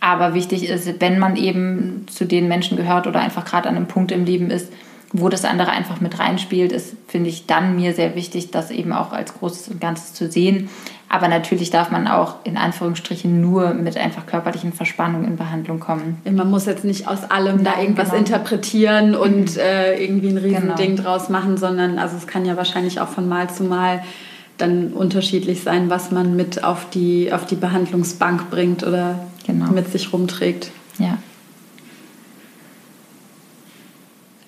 Aber 0.00 0.34
wichtig 0.34 0.68
ist, 0.68 1.00
wenn 1.00 1.18
man 1.18 1.36
eben 1.36 2.06
zu 2.08 2.26
den 2.26 2.46
Menschen 2.46 2.76
gehört 2.76 3.06
oder 3.06 3.20
einfach 3.20 3.44
gerade 3.44 3.68
an 3.68 3.76
einem 3.76 3.86
Punkt 3.86 4.12
im 4.12 4.26
Leben 4.26 4.50
ist, 4.50 4.70
wo 5.12 5.28
das 5.28 5.44
andere 5.44 5.70
einfach 5.70 6.00
mit 6.00 6.18
reinspielt, 6.18 6.72
ist, 6.72 6.96
finde 7.06 7.30
ich, 7.30 7.46
dann 7.46 7.76
mir 7.76 7.94
sehr 7.94 8.16
wichtig, 8.16 8.50
das 8.50 8.70
eben 8.70 8.92
auch 8.92 9.12
als 9.12 9.32
Großes 9.32 9.68
und 9.68 9.80
Ganzes 9.80 10.12
zu 10.12 10.30
sehen. 10.30 10.68
Aber 11.14 11.28
natürlich 11.28 11.70
darf 11.70 11.92
man 11.92 12.08
auch 12.08 12.38
in 12.42 12.56
Anführungsstrichen 12.56 13.40
nur 13.40 13.72
mit 13.72 13.96
einfach 13.96 14.26
körperlichen 14.26 14.72
Verspannungen 14.72 15.28
in 15.28 15.36
Behandlung 15.36 15.78
kommen. 15.78 16.20
Man 16.28 16.50
muss 16.50 16.66
jetzt 16.66 16.84
nicht 16.84 17.06
aus 17.06 17.22
allem 17.30 17.62
da 17.62 17.80
irgendwas 17.80 18.08
genau. 18.08 18.18
interpretieren 18.18 19.14
und 19.14 19.54
mhm. 19.54 19.60
äh, 19.60 20.02
irgendwie 20.02 20.30
ein 20.30 20.38
Riesending 20.38 20.96
genau. 20.96 21.02
draus 21.10 21.28
machen, 21.28 21.56
sondern 21.56 22.00
also 22.00 22.16
es 22.16 22.26
kann 22.26 22.44
ja 22.44 22.56
wahrscheinlich 22.56 23.00
auch 23.00 23.06
von 23.06 23.28
Mal 23.28 23.48
zu 23.48 23.62
Mal 23.62 24.02
dann 24.58 24.92
unterschiedlich 24.92 25.62
sein, 25.62 25.88
was 25.88 26.10
man 26.10 26.34
mit 26.34 26.64
auf 26.64 26.90
die, 26.90 27.32
auf 27.32 27.46
die 27.46 27.54
Behandlungsbank 27.54 28.50
bringt 28.50 28.82
oder 28.82 29.20
genau. 29.46 29.70
mit 29.70 29.92
sich 29.92 30.12
rumträgt. 30.12 30.72
Ja. 30.98 31.18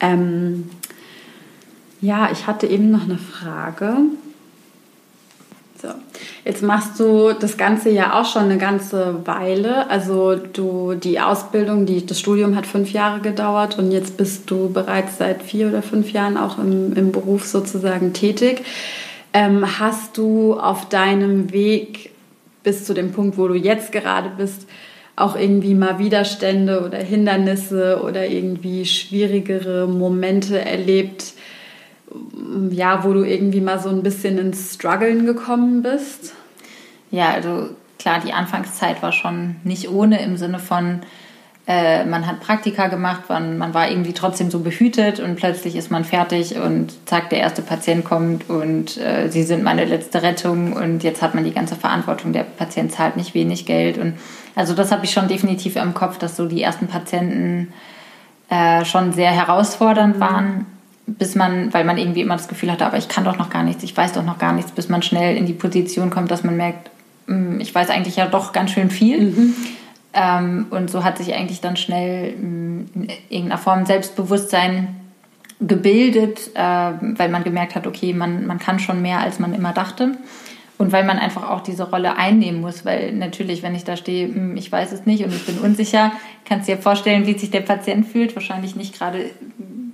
Ähm, 0.01 0.69
ja, 2.01 2.29
ich 2.33 2.49
hatte 2.49 2.67
eben 2.67 2.91
noch 2.91 3.05
eine 3.05 3.19
Frage. 3.19 3.99
So. 5.81 5.89
Jetzt 6.47 6.63
machst 6.63 7.01
du 7.01 7.33
das 7.33 7.57
Ganze 7.57 7.91
ja 7.91 8.21
auch 8.21 8.25
schon 8.25 8.45
eine 8.45 8.57
ganze 8.57 9.27
Weile. 9.27 9.91
Also 9.91 10.37
du 10.37 10.95
die 10.95 11.19
Ausbildung, 11.19 11.87
die, 11.87 12.07
das 12.07 12.21
Studium 12.21 12.55
hat 12.55 12.69
fünf 12.69 12.93
Jahre 12.93 13.19
gedauert 13.19 13.81
und 13.81 13.91
jetzt 13.91 14.17
bist 14.17 14.49
du 14.49 14.73
bereits 14.73 15.19
seit 15.19 15.43
vier 15.43 15.67
oder 15.67 15.83
fünf 15.83 16.13
Jahren 16.13 16.37
auch 16.37 16.59
im, 16.59 16.93
im 16.93 17.11
Beruf 17.11 17.47
sozusagen 17.47 18.13
tätig. 18.13 18.63
Ähm, 19.33 19.81
hast 19.81 20.17
du 20.19 20.55
auf 20.55 20.89
deinem 20.89 21.53
Weg 21.53 22.11
bis 22.63 22.85
zu 22.85 22.95
dem 22.95 23.11
Punkt, 23.11 23.39
wo 23.39 23.49
du 23.49 23.55
jetzt 23.55 23.91
gerade 23.91 24.31
bist, 24.39 24.69
auch 25.17 25.35
irgendwie 25.35 25.75
mal 25.75 25.99
Widerstände 25.99 26.85
oder 26.85 26.99
Hindernisse 26.99 28.01
oder 28.05 28.25
irgendwie 28.25 28.85
schwierigere 28.85 29.89
Momente 29.89 30.61
erlebt, 30.61 31.33
ja, 32.71 33.05
wo 33.05 33.13
du 33.13 33.25
irgendwie 33.25 33.61
mal 33.61 33.79
so 33.79 33.89
ein 33.89 34.03
bisschen 34.03 34.39
ins 34.39 34.75
Struggeln 34.75 35.27
gekommen 35.27 35.83
bist? 35.83 36.35
Ja, 37.11 37.31
also 37.31 37.71
klar, 37.99 38.21
die 38.25 38.33
Anfangszeit 38.33 39.03
war 39.03 39.13
schon 39.13 39.57
nicht 39.65 39.91
ohne 39.91 40.23
im 40.23 40.37
Sinne 40.37 40.59
von, 40.59 41.01
äh, 41.67 42.05
man 42.05 42.27
hat 42.27 42.41
Praktika 42.41 42.87
gemacht, 42.87 43.23
man, 43.29 43.59
man 43.59 43.75
war 43.75 43.91
irgendwie 43.91 44.13
trotzdem 44.13 44.51
so 44.51 44.61
behütet 44.61 45.19
und 45.19 45.35
plötzlich 45.35 45.75
ist 45.75 45.91
man 45.91 46.05
fertig 46.05 46.57
und 46.57 46.95
zack, 47.09 47.31
der 47.31 47.41
erste 47.41 47.63
Patient 47.63 48.05
kommt 48.05 48.49
und 48.49 48.97
äh, 48.99 49.29
sie 49.29 49.43
sind 49.43 49.65
meine 49.65 49.85
letzte 49.85 50.23
Rettung 50.23 50.75
und 50.75 51.03
jetzt 51.03 51.23
hat 51.23 51.35
man 51.35 51.43
die 51.43 51.53
ganze 51.53 51.75
Verantwortung. 51.75 52.33
Der 52.33 52.45
Patient 52.45 52.93
zahlt 52.93 53.17
nicht 53.17 53.35
wenig 53.35 53.67
Geld 53.67 53.99
und 53.99 54.15
also 54.55 54.75
das 54.75 54.93
habe 54.93 55.05
ich 55.05 55.11
schon 55.11 55.27
definitiv 55.27 55.75
im 55.75 55.93
Kopf, 55.93 56.19
dass 56.19 56.37
so 56.37 56.47
die 56.47 56.63
ersten 56.63 56.87
Patienten 56.87 57.73
äh, 58.49 58.85
schon 58.85 59.13
sehr 59.13 59.33
herausfordernd 59.33 60.17
mhm. 60.17 60.21
waren, 60.21 60.67
bis 61.07 61.35
man, 61.35 61.73
weil 61.73 61.85
man 61.85 61.99
irgendwie 61.99 62.21
immer 62.21 62.37
das 62.37 62.49
Gefühl 62.49 62.71
hatte, 62.71 62.85
aber 62.85 62.99
ich 62.99 63.09
kann 63.09 63.25
doch 63.25 63.39
noch 63.39 63.51
gar 63.51 63.63
nichts, 63.63 63.85
ich 63.85 63.97
weiß 63.97 64.13
doch 64.13 64.25
noch 64.25 64.39
gar 64.39 64.53
nichts, 64.53 64.73
bis 64.73 64.89
man 64.89 65.03
schnell 65.03 65.37
in 65.37 65.47
die 65.47 65.53
Position 65.53 66.11
kommt, 66.11 66.31
dass 66.31 66.43
man 66.43 66.57
merkt, 66.57 66.91
hm, 67.27 67.61
ich 67.61 67.75
weiß 67.75 67.91
eigentlich 67.91 68.17
ja 68.17 68.27
doch 68.27 68.53
ganz 68.53 68.73
schön 68.73 68.91
viel. 68.91 69.21
Mhm. 69.21 69.55
Ähm, 70.13 70.67
und 70.71 70.91
so 70.91 71.05
hat 71.05 71.19
sich 71.19 71.35
eigentlich 71.35 71.61
dann 71.61 71.77
schnell 71.77 72.33
hm, 72.33 72.87
in 72.95 73.09
irgendeiner 73.29 73.59
Form 73.59 73.87
Selbstbewusstsein 73.87 74.97
gebildet, 75.61 76.51
äh, 76.55 76.61
weil 76.61 77.29
man 77.29 77.45
gemerkt 77.45 77.75
hat, 77.75 77.87
okay, 77.87 78.13
man, 78.13 78.47
man 78.47 78.59
kann 78.59 78.79
schon 78.79 79.01
mehr, 79.01 79.21
als 79.21 79.39
man 79.39 79.55
immer 79.55 79.73
dachte. 79.73 80.13
Und 80.79 80.93
weil 80.93 81.05
man 81.05 81.19
einfach 81.19 81.49
auch 81.49 81.63
diese 81.63 81.89
Rolle 81.89 82.17
einnehmen 82.17 82.61
muss, 82.61 82.85
weil 82.85 83.13
natürlich, 83.13 83.63
wenn 83.63 83.75
ich 83.75 83.85
da 83.85 83.97
stehe, 83.97 84.29
hm, 84.29 84.57
ich 84.57 84.71
weiß 84.71 84.93
es 84.93 85.07
nicht 85.07 85.25
und 85.25 85.33
ich 85.33 85.47
bin 85.47 85.59
unsicher, 85.59 86.13
kannst 86.45 86.69
du 86.69 86.75
dir 86.75 86.83
vorstellen, 86.83 87.27
wie 87.27 87.39
sich 87.39 87.51
der 87.51 87.61
Patient 87.61 88.07
fühlt. 88.07 88.35
Wahrscheinlich 88.35 88.75
nicht 88.77 88.99
gerade 88.99 89.31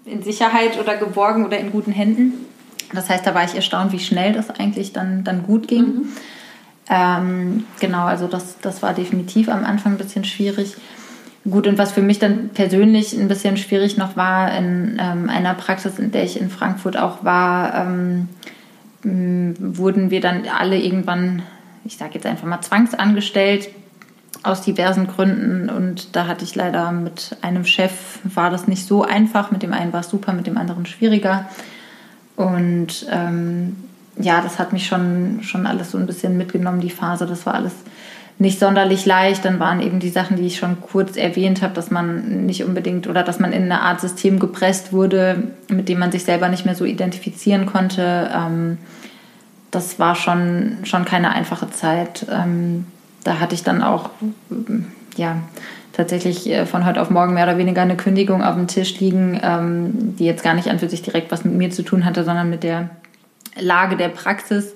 in 0.05 0.23
Sicherheit 0.23 0.79
oder 0.79 0.97
geborgen 0.97 1.45
oder 1.45 1.59
in 1.59 1.71
guten 1.71 1.93
Händen. 1.93 2.47
Das 2.93 3.09
heißt, 3.09 3.27
da 3.27 3.35
war 3.35 3.45
ich 3.45 3.55
erstaunt, 3.55 3.93
wie 3.93 3.99
schnell 3.99 4.33
das 4.33 4.51
eigentlich 4.51 4.93
dann, 4.93 5.25
dann 5.25 5.45
gut 5.45 5.69
ging. 5.69 5.85
Mhm. 5.85 6.09
Ähm, 6.89 7.65
genau, 7.81 8.05
also 8.05 8.27
das, 8.27 8.59
das 8.61 8.83
war 8.83 8.93
definitiv 8.93 9.49
am 9.49 9.65
Anfang 9.65 9.93
ein 9.93 9.99
bisschen 9.99 10.25
schwierig. 10.25 10.75
Gut, 11.49 11.67
und 11.67 11.79
was 11.79 11.93
für 11.93 12.03
mich 12.03 12.19
dann 12.19 12.51
persönlich 12.51 13.15
ein 13.15 13.29
bisschen 13.29 13.57
schwierig 13.57 13.97
noch 13.97 14.17
war, 14.17 14.57
in 14.57 14.99
ähm, 15.01 15.29
einer 15.29 15.55
Praxis, 15.55 15.99
in 15.99 16.13
der 16.13 16.25
ich 16.25 16.41
in 16.41 16.51
Frankfurt 16.51 16.97
auch 16.97 17.25
war, 17.25 17.75
ähm, 17.75 18.29
wurden 19.05 20.11
wir 20.11 20.21
dann 20.21 20.43
alle 20.47 20.79
irgendwann, 20.79 21.43
ich 21.85 21.97
sage 21.97 22.15
jetzt 22.15 22.27
einfach 22.27 22.47
mal, 22.47 22.61
zwangsangestellt 22.61 23.69
aus 24.43 24.63
diversen 24.63 25.07
Gründen. 25.07 25.69
Und 25.69 26.17
da 26.17 26.27
hatte 26.27 26.45
ich 26.45 26.55
leider 26.55 26.91
mit 26.93 27.37
einem 27.43 27.65
Chef, 27.65 27.93
war 28.25 28.51
das 28.51 28.67
nicht 28.69 28.87
so 28.87 29.03
einfach. 29.03 29.51
Mit 29.51 29.63
dem 29.63 29.73
einen 29.73 29.93
war 29.93 30.01
es 30.01 30.11
super, 30.11 30.33
mit 30.33 30.47
dem 30.47 30.57
anderen 30.57 30.87
schwieriger. 30.87 31.49
Und 32.37 33.07
ähm, 33.11 33.77
ja, 34.19 34.41
das 34.41 34.59
hat 34.59 34.73
mich 34.73 34.87
schon, 34.87 35.41
schon 35.43 35.67
alles 35.67 35.93
so 35.93 35.99
ein 35.99 36.07
bisschen 36.07 36.37
mitgenommen, 36.37 36.81
die 36.81 36.91
Phase. 36.91 37.27
Das 37.27 37.47
war 37.47 37.55
alles 37.55 37.75
nicht 38.39 38.59
sonderlich 38.59 39.07
leicht. 39.07 39.45
Dann 39.45 39.61
waren 39.61 39.81
eben 39.81 40.01
die 40.01 40.09
Sachen, 40.09 40.37
die 40.37 40.47
ich 40.47 40.59
schon 40.59 40.81
kurz 40.81 41.17
erwähnt 41.17 41.63
habe, 41.63 41.75
dass 41.75 41.91
man 41.91 42.47
nicht 42.47 42.65
unbedingt 42.65 43.07
oder 43.07 43.23
dass 43.23 43.39
man 43.39 43.53
in 43.53 43.65
eine 43.65 43.83
Art 43.83 44.01
System 44.01 44.39
gepresst 44.39 44.93
wurde, 44.93 45.45
mit 45.69 45.89
dem 45.89 45.99
man 45.99 46.13
sich 46.13 46.25
selber 46.25 46.49
nicht 46.49 46.65
mehr 46.65 46.75
so 46.75 46.85
identifizieren 46.85 47.67
konnte. 47.67 48.31
Ähm, 48.35 48.79
das 49.71 49.99
war 49.99 50.15
schon, 50.15 50.79
schon 50.85 51.05
keine 51.05 51.31
einfache 51.31 51.71
Zeit. 51.71 52.27
Ähm, 52.31 52.87
da 53.25 53.41
hatte 53.41 53.55
ich 53.55 53.63
dann 53.63 53.83
auch, 53.83 54.11
ja, 55.17 55.37
tatsächlich 55.93 56.49
äh, 56.51 56.67
von 56.67 56.87
heute 56.87 57.01
auf 57.01 57.11
morgen 57.11 57.35
mehr 57.35 57.45
oder 57.45 57.59
weniger 57.59 57.83
eine 57.83 57.97
Kündigung 57.97 58.43
auf 58.43 58.55
dem 58.55 58.67
Tisch 58.67 58.99
liegen, 58.99 59.39
ähm, 59.43 60.17
die 60.17 60.25
jetzt 60.25 60.43
gar 60.43 60.55
nicht 60.55 60.69
an 60.69 60.79
für 60.79 60.89
sich 60.89 61.03
direkt 61.03 61.31
was 61.31 61.45
mit 61.45 61.55
mir 61.55 61.71
zu 61.71 61.83
tun 61.83 62.05
hatte, 62.05 62.25
sondern 62.25 62.51
mit 62.51 62.63
der 62.63 62.91
Lage 63.61 63.97
der 63.97 64.09
Praxis, 64.09 64.75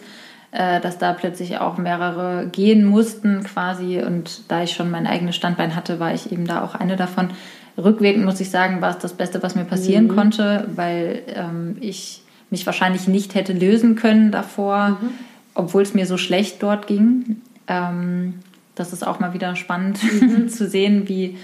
äh, 0.53 0.81
dass 0.81 0.99
da 0.99 1.13
plötzlich 1.13 1.59
auch 1.59 1.79
mehrere 1.79 2.47
gehen 2.47 2.85
mussten 2.85 3.43
quasi. 3.45 4.03
Und 4.03 4.43
da 4.49 4.63
ich 4.63 4.73
schon 4.73 4.91
mein 4.91 5.07
eigenes 5.07 5.37
Standbein 5.37 5.75
hatte, 5.75 5.99
war 5.99 6.13
ich 6.13 6.33
eben 6.33 6.47
da 6.47 6.63
auch 6.63 6.75
eine 6.75 6.97
davon. 6.97 7.31
Rückwirkend 7.79 8.25
muss 8.25 8.41
ich 8.41 8.51
sagen, 8.51 8.81
war 8.81 8.91
es 8.91 8.99
das 8.99 9.15
Beste, 9.15 9.43
was 9.43 9.55
mir 9.55 9.65
passieren 9.65 10.05
mhm. 10.05 10.15
konnte, 10.15 10.69
weil 10.75 11.23
ähm, 11.35 11.77
ich 11.81 12.23
mich 12.51 12.65
wahrscheinlich 12.65 13.09
nicht 13.09 13.35
hätte 13.35 13.53
lösen 13.53 13.97
können 13.97 14.31
davor, 14.31 14.99
mhm. 15.01 15.11
obwohl 15.55 15.83
es 15.83 15.95
mir 15.95 16.07
so 16.07 16.17
schlecht 16.17 16.63
dort 16.63 16.87
ging. 16.87 17.43
Ähm, 17.69 18.35
das 18.75 18.93
ist 18.93 19.07
auch 19.07 19.21
mal 19.21 19.35
wieder 19.35 19.57
spannend 19.57 20.01
mhm. 20.03 20.49
zu 20.51 20.69
sehen, 20.69 21.09
wie 21.09 21.39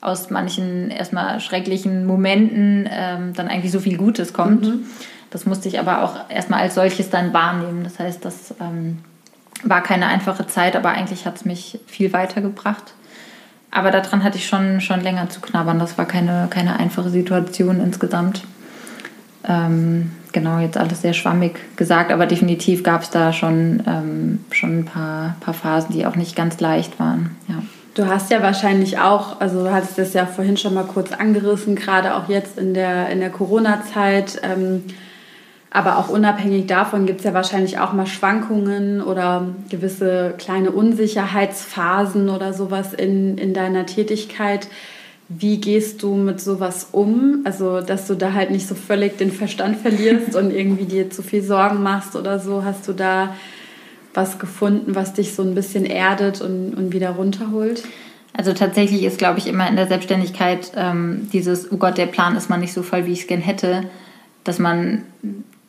aus 0.00 0.30
manchen 0.30 0.90
erstmal 0.90 1.40
schrecklichen 1.40 2.06
Momenten 2.06 2.88
ähm, 2.90 3.32
dann 3.34 3.48
eigentlich 3.48 3.72
so 3.72 3.80
viel 3.80 3.96
Gutes 3.96 4.32
kommt. 4.32 4.66
Mhm. 4.66 4.86
Das 5.30 5.44
musste 5.44 5.68
ich 5.68 5.78
aber 5.78 6.02
auch 6.02 6.30
erstmal 6.30 6.60
als 6.60 6.74
solches 6.74 7.10
dann 7.10 7.32
wahrnehmen. 7.32 7.84
Das 7.84 7.98
heißt, 7.98 8.24
das 8.24 8.54
ähm, 8.60 8.98
war 9.62 9.82
keine 9.82 10.06
einfache 10.06 10.46
Zeit, 10.46 10.76
aber 10.76 10.90
eigentlich 10.90 11.26
hat 11.26 11.36
es 11.36 11.44
mich 11.44 11.80
viel 11.86 12.12
weitergebracht. 12.12 12.94
Aber 13.70 13.90
daran 13.90 14.24
hatte 14.24 14.38
ich 14.38 14.46
schon, 14.46 14.80
schon 14.80 15.00
länger 15.00 15.28
zu 15.28 15.40
knabbern. 15.40 15.78
Das 15.78 15.98
war 15.98 16.06
keine, 16.06 16.46
keine 16.48 16.78
einfache 16.78 17.10
Situation 17.10 17.80
insgesamt. 17.80 18.44
Ähm, 19.46 20.12
genau, 20.38 20.60
jetzt 20.60 20.76
alles 20.76 21.02
sehr 21.02 21.14
schwammig 21.14 21.58
gesagt, 21.76 22.12
aber 22.12 22.26
definitiv 22.26 22.84
gab 22.84 23.02
es 23.02 23.10
da 23.10 23.32
schon, 23.32 23.82
ähm, 23.86 24.44
schon 24.52 24.80
ein 24.80 24.84
paar, 24.84 25.36
paar 25.40 25.54
Phasen, 25.54 25.92
die 25.92 26.06
auch 26.06 26.14
nicht 26.14 26.36
ganz 26.36 26.60
leicht 26.60 27.00
waren. 27.00 27.36
Ja. 27.48 27.56
Du 27.94 28.06
hast 28.06 28.30
ja 28.30 28.40
wahrscheinlich 28.40 29.00
auch, 29.00 29.40
also 29.40 29.64
du 29.64 29.72
hattest 29.72 29.98
das 29.98 30.14
ja 30.14 30.26
vorhin 30.26 30.56
schon 30.56 30.74
mal 30.74 30.84
kurz 30.84 31.10
angerissen, 31.10 31.74
gerade 31.74 32.14
auch 32.14 32.28
jetzt 32.28 32.56
in 32.56 32.72
der, 32.72 33.08
in 33.08 33.18
der 33.18 33.30
Corona-Zeit. 33.30 34.40
Ähm, 34.44 34.84
aber 35.70 35.98
auch 35.98 36.08
unabhängig 36.08 36.66
davon 36.66 37.06
gibt 37.06 37.18
es 37.18 37.24
ja 37.24 37.34
wahrscheinlich 37.34 37.80
auch 37.80 37.92
mal 37.92 38.06
Schwankungen 38.06 39.02
oder 39.02 39.48
gewisse 39.68 40.34
kleine 40.38 40.70
Unsicherheitsphasen 40.70 42.30
oder 42.30 42.52
sowas 42.52 42.94
in, 42.94 43.36
in 43.36 43.52
deiner 43.54 43.86
Tätigkeit. 43.86 44.68
Wie 45.28 45.60
gehst 45.60 46.02
du 46.02 46.14
mit 46.14 46.40
sowas 46.40 46.88
um? 46.92 47.42
Also, 47.44 47.80
dass 47.82 48.06
du 48.06 48.14
da 48.14 48.32
halt 48.32 48.50
nicht 48.50 48.66
so 48.66 48.74
völlig 48.74 49.18
den 49.18 49.30
Verstand 49.30 49.76
verlierst 49.76 50.34
und 50.34 50.50
irgendwie 50.50 50.86
dir 50.86 51.10
zu 51.10 51.22
viel 51.22 51.42
Sorgen 51.42 51.82
machst 51.82 52.16
oder 52.16 52.38
so. 52.38 52.64
Hast 52.64 52.88
du 52.88 52.94
da 52.94 53.34
was 54.14 54.38
gefunden, 54.38 54.94
was 54.94 55.12
dich 55.12 55.34
so 55.34 55.42
ein 55.42 55.54
bisschen 55.54 55.84
erdet 55.84 56.40
und, 56.40 56.74
und 56.74 56.92
wieder 56.92 57.10
runterholt? 57.10 57.84
Also 58.32 58.52
tatsächlich 58.52 59.02
ist, 59.02 59.18
glaube 59.18 59.38
ich, 59.38 59.46
immer 59.46 59.68
in 59.68 59.76
der 59.76 59.86
Selbstständigkeit 59.86 60.72
ähm, 60.76 61.28
dieses, 61.32 61.70
oh 61.72 61.76
Gott, 61.76 61.98
der 61.98 62.06
Plan 62.06 62.36
ist 62.36 62.48
mal 62.48 62.56
nicht 62.56 62.72
so 62.72 62.82
voll, 62.82 63.04
wie 63.04 63.12
ich 63.12 63.22
es 63.22 63.26
gern 63.26 63.40
hätte, 63.40 63.82
dass 64.44 64.58
man 64.58 65.02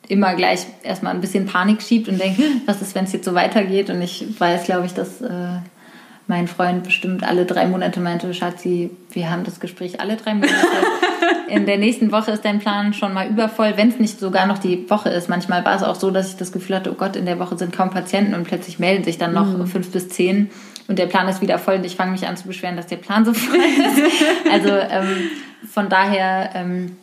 immer 0.08 0.36
gleich 0.36 0.66
erstmal 0.84 1.14
ein 1.14 1.22
bisschen 1.22 1.46
Panik 1.46 1.82
schiebt 1.82 2.08
und 2.08 2.20
denkt, 2.20 2.40
was 2.66 2.82
ist, 2.82 2.96
wenn 2.96 3.06
es 3.06 3.14
jetzt 3.14 3.26
so 3.26 3.34
weitergeht? 3.34 3.90
Und 3.90 4.02
ich 4.02 4.26
weiß, 4.40 4.64
glaube 4.64 4.86
ich, 4.86 4.94
dass 4.94 5.22
äh, 5.22 5.60
mein 6.30 6.48
Freund 6.48 6.84
bestimmt 6.84 7.24
alle 7.24 7.46
drei 7.46 7.66
Monate 7.66 8.00
meinte, 8.00 8.32
Schatzi, 8.36 8.92
wir 9.12 9.32
haben 9.32 9.44
das 9.44 9.60
Gespräch 9.60 10.00
alle 10.00 10.16
drei 10.16 10.36
Monate. 10.36 10.54
In 11.50 11.66
der 11.66 11.80
nächsten 11.80 12.12
Woche 12.12 12.30
ist 12.30 12.46
dein 12.46 12.60
Plan 12.60 12.94
schon 12.94 13.14
mal 13.14 13.28
übervoll, 13.28 13.74
wenn 13.78 13.90
es 13.90 14.00
nicht 14.00 14.20
sogar 14.20 14.46
noch 14.46 14.60
die 14.60 14.88
Woche 14.92 15.10
ist. 15.10 15.28
Manchmal 15.28 15.66
war 15.66 15.76
es 15.76 15.82
auch 15.82 15.96
so, 15.96 16.12
dass 16.12 16.30
ich 16.30 16.38
das 16.38 16.52
Gefühl 16.52 16.76
hatte, 16.76 16.92
oh 16.92 16.96
Gott, 16.96 17.16
in 17.16 17.26
der 17.26 17.40
Woche 17.40 17.58
sind 17.58 17.76
kaum 17.76 17.90
Patienten 17.90 18.36
und 18.36 18.44
plötzlich 18.44 18.78
melden 18.78 19.04
sich 19.04 19.18
dann 19.18 19.34
noch 19.34 19.48
mhm. 19.48 19.66
fünf 19.66 19.92
bis 19.92 20.10
zehn 20.10 20.52
und 20.88 21.00
der 21.00 21.08
Plan 21.08 21.28
ist 21.28 21.42
wieder 21.42 21.58
voll 21.58 21.76
und 21.76 21.86
ich 21.86 21.96
fange 21.96 22.12
mich 22.12 22.28
an 22.28 22.38
zu 22.38 22.48
beschweren, 22.48 22.78
dass 22.78 22.86
der 22.86 22.98
Plan 22.98 23.26
so 23.26 23.34
voll 23.34 23.58
ist. 23.58 24.02
Also 24.52 24.70
ähm, 24.70 25.32
von 25.68 25.90
daher 25.90 26.52
ähm, 26.54 26.96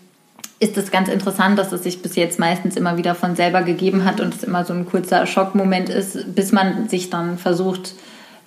ist 0.60 0.78
es 0.78 0.92
ganz 0.92 1.08
interessant, 1.08 1.58
dass 1.58 1.72
es 1.72 1.82
sich 1.82 2.00
bis 2.00 2.14
jetzt 2.14 2.38
meistens 2.38 2.76
immer 2.76 2.96
wieder 2.96 3.16
von 3.16 3.34
selber 3.34 3.62
gegeben 3.62 4.04
hat 4.04 4.20
und 4.20 4.34
es 4.34 4.44
immer 4.44 4.64
so 4.64 4.72
ein 4.72 4.86
kurzer 4.86 5.26
Schockmoment 5.26 5.88
ist, 5.88 6.32
bis 6.36 6.52
man 6.52 6.88
sich 6.88 7.10
dann 7.10 7.38
versucht, 7.38 7.94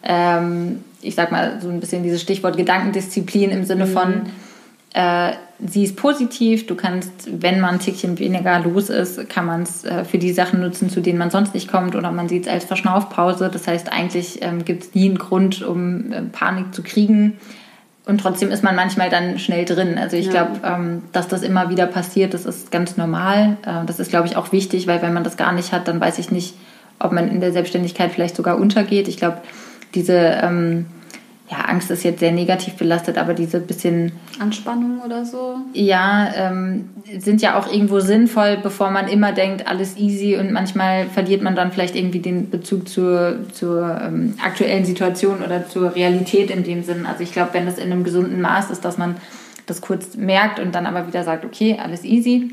ähm, 0.04 0.84
ich 1.02 1.16
sag 1.16 1.32
mal 1.32 1.60
so 1.62 1.70
ein 1.70 1.80
bisschen 1.80 2.04
dieses 2.04 2.22
Stichwort 2.22 2.58
Gedankendisziplin 2.58 3.52
im 3.52 3.64
Sinne 3.64 3.86
mhm. 3.86 3.92
von, 3.92 4.22
äh, 4.94 5.34
sie 5.66 5.84
ist 5.84 5.96
positiv, 5.96 6.68
du 6.68 6.76
kannst, 6.76 7.12
wenn 7.42 7.60
man 7.60 7.76
ein 7.76 7.80
Tickchen 7.80 8.18
weniger 8.18 8.60
los 8.60 8.90
ist, 8.90 9.30
kann 9.30 9.46
man 9.46 9.64
es 9.64 9.84
äh, 9.84 10.04
für 10.06 10.18
die 10.18 10.32
Sachen 10.32 10.62
nutzen, 10.62 10.90
zu 10.90 11.02
denen 11.02 11.20
man 11.20 11.30
sonst 11.30 11.54
nicht 11.54 11.70
kommt 11.70 11.96
oder 11.96 12.12
man 12.12 12.30
sieht 12.30 12.48
es 12.48 12.52
als 12.52 12.66
Verschnaufpause. 12.66 13.50
Das 13.52 13.68
heißt, 13.68 13.92
eigentlich 13.92 14.42
ähm, 14.42 14.66
gibt 14.66 14.84
es 14.84 14.96
nie 14.96 15.10
einen 15.10 15.18
Grund, 15.18 15.62
um 15.62 16.12
äh, 16.12 16.22
Panik 16.22 16.74
zu 16.74 16.82
kriegen 16.82 17.38
und 18.10 18.20
trotzdem 18.20 18.50
ist 18.50 18.64
man 18.64 18.76
manchmal 18.76 19.12
dann 19.12 19.38
schnell 19.38 19.66
drin. 19.66 20.00
Also 20.00 20.18
ich 20.18 20.26
ja. 20.26 20.32
glaube, 20.32 20.60
ähm, 20.64 21.04
dass 21.12 21.28
das 21.28 21.44
immer 21.44 21.70
wieder 21.70 21.86
passiert, 21.86 22.34
das 22.34 22.46
ist 22.46 22.72
ganz 22.72 22.98
normal. 22.98 23.58
Äh, 23.64 23.86
das 23.86 24.00
ist, 24.00 24.10
glaube 24.10 24.28
ich, 24.28 24.36
auch 24.36 24.52
wichtig, 24.52 24.88
weil 24.88 25.04
wenn 25.04 25.14
man 25.14 25.24
das 25.24 25.38
gar 25.38 25.52
nicht 25.52 25.72
hat, 25.72 25.88
dann 25.88 26.02
weiß 26.02 26.18
ich 26.18 26.32
nicht, 26.32 26.56
ob 26.98 27.12
man 27.12 27.30
in 27.30 27.40
der 27.40 27.52
Selbstständigkeit 27.52 28.12
vielleicht 28.12 28.36
sogar 28.36 28.58
untergeht. 28.58 29.08
Ich 29.08 29.18
glaube, 29.18 29.38
diese 29.94 30.18
ähm, 30.44 30.86
ja, 31.50 31.62
Angst 31.66 31.90
ist 31.90 32.04
jetzt 32.04 32.20
sehr 32.20 32.32
negativ 32.32 32.76
belastet, 32.76 33.18
aber 33.18 33.34
diese 33.34 33.60
bisschen 33.60 34.12
Anspannung 34.40 35.02
oder 35.04 35.26
so. 35.26 35.58
Ja, 35.74 36.32
ähm, 36.36 36.90
sind 37.18 37.42
ja 37.42 37.58
auch 37.58 37.72
irgendwo 37.72 38.00
sinnvoll, 38.00 38.58
bevor 38.62 38.92
man 38.92 39.08
immer 39.08 39.32
denkt, 39.32 39.68
alles 39.68 39.98
easy 39.98 40.38
und 40.38 40.52
manchmal 40.52 41.08
verliert 41.08 41.42
man 41.42 41.56
dann 41.56 41.72
vielleicht 41.72 41.96
irgendwie 41.96 42.20
den 42.20 42.52
Bezug 42.52 42.88
zur, 42.88 43.40
zur 43.52 44.00
ähm, 44.00 44.36
aktuellen 44.44 44.86
Situation 44.86 45.42
oder 45.44 45.68
zur 45.68 45.96
Realität 45.96 46.52
in 46.52 46.64
dem 46.64 46.84
Sinn. 46.84 47.08
Also 47.08 47.24
ich 47.24 47.32
glaube, 47.32 47.50
wenn 47.54 47.66
das 47.66 47.80
in 47.80 47.92
einem 47.92 48.04
gesunden 48.04 48.42
Maß 48.42 48.70
ist, 48.70 48.86
dass 48.86 49.00
man 49.00 49.16
das 49.66 49.82
kurz 49.82 50.16
merkt 50.16 50.60
und 50.60 50.76
dann 50.76 50.86
aber 50.86 51.08
wieder 51.08 51.24
sagt, 51.24 51.46
okay, 51.46 51.80
alles 51.82 52.04
easy, 52.04 52.52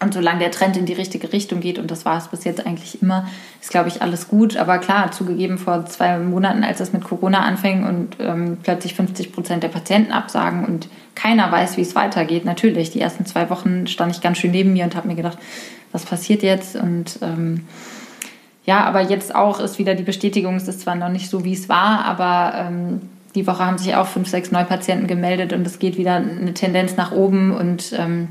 Und 0.00 0.14
solange 0.14 0.38
der 0.38 0.52
Trend 0.52 0.76
in 0.76 0.86
die 0.86 0.92
richtige 0.92 1.32
Richtung 1.32 1.58
geht, 1.58 1.78
und 1.78 1.90
das 1.90 2.04
war 2.04 2.18
es 2.18 2.28
bis 2.28 2.44
jetzt 2.44 2.64
eigentlich 2.64 3.02
immer, 3.02 3.26
ist, 3.60 3.70
glaube 3.70 3.88
ich, 3.88 4.00
alles 4.00 4.28
gut. 4.28 4.56
Aber 4.56 4.78
klar, 4.78 5.10
zugegeben, 5.10 5.58
vor 5.58 5.86
zwei 5.86 6.18
Monaten, 6.18 6.62
als 6.62 6.78
es 6.78 6.92
mit 6.92 7.02
Corona 7.02 7.40
anfing 7.40 7.84
und 7.84 8.16
ähm, 8.20 8.58
plötzlich 8.62 8.94
50 8.94 9.32
Prozent 9.32 9.64
der 9.64 9.68
Patienten 9.68 10.12
absagen 10.12 10.64
und 10.64 10.88
keiner 11.16 11.50
weiß, 11.50 11.76
wie 11.76 11.82
es 11.82 11.96
weitergeht, 11.96 12.44
natürlich. 12.44 12.90
Die 12.90 13.00
ersten 13.00 13.26
zwei 13.26 13.50
Wochen 13.50 13.88
stand 13.88 14.14
ich 14.14 14.20
ganz 14.20 14.38
schön 14.38 14.52
neben 14.52 14.72
mir 14.72 14.84
und 14.84 14.94
habe 14.94 15.08
mir 15.08 15.16
gedacht, 15.16 15.38
was 15.90 16.04
passiert 16.04 16.44
jetzt? 16.44 16.76
Und 16.76 17.18
ähm, 17.22 17.64
ja, 18.64 18.84
aber 18.84 19.00
jetzt 19.00 19.34
auch 19.34 19.58
ist 19.58 19.80
wieder 19.80 19.96
die 19.96 20.04
Bestätigung, 20.04 20.54
es 20.54 20.68
ist 20.68 20.82
zwar 20.82 20.94
noch 20.94 21.08
nicht 21.08 21.28
so, 21.28 21.44
wie 21.44 21.54
es 21.54 21.68
war, 21.68 22.04
aber 22.04 22.52
ähm, 22.54 23.00
die 23.34 23.46
Woche 23.46 23.64
haben 23.64 23.78
sich 23.78 23.96
auch 23.96 24.06
fünf, 24.06 24.28
sechs 24.28 24.52
Neupatienten 24.52 25.08
gemeldet 25.08 25.52
und 25.52 25.66
es 25.66 25.78
geht 25.78 25.96
wieder 25.98 26.16
eine 26.16 26.54
Tendenz 26.54 26.96
nach 26.96 27.10
oben 27.10 27.50
und 27.50 27.92
ähm, 27.98 28.28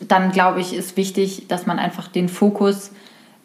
dann 0.00 0.32
glaube 0.32 0.60
ich, 0.60 0.74
ist 0.74 0.96
wichtig, 0.96 1.46
dass 1.48 1.66
man 1.66 1.78
einfach 1.78 2.08
den 2.08 2.28
Fokus 2.28 2.90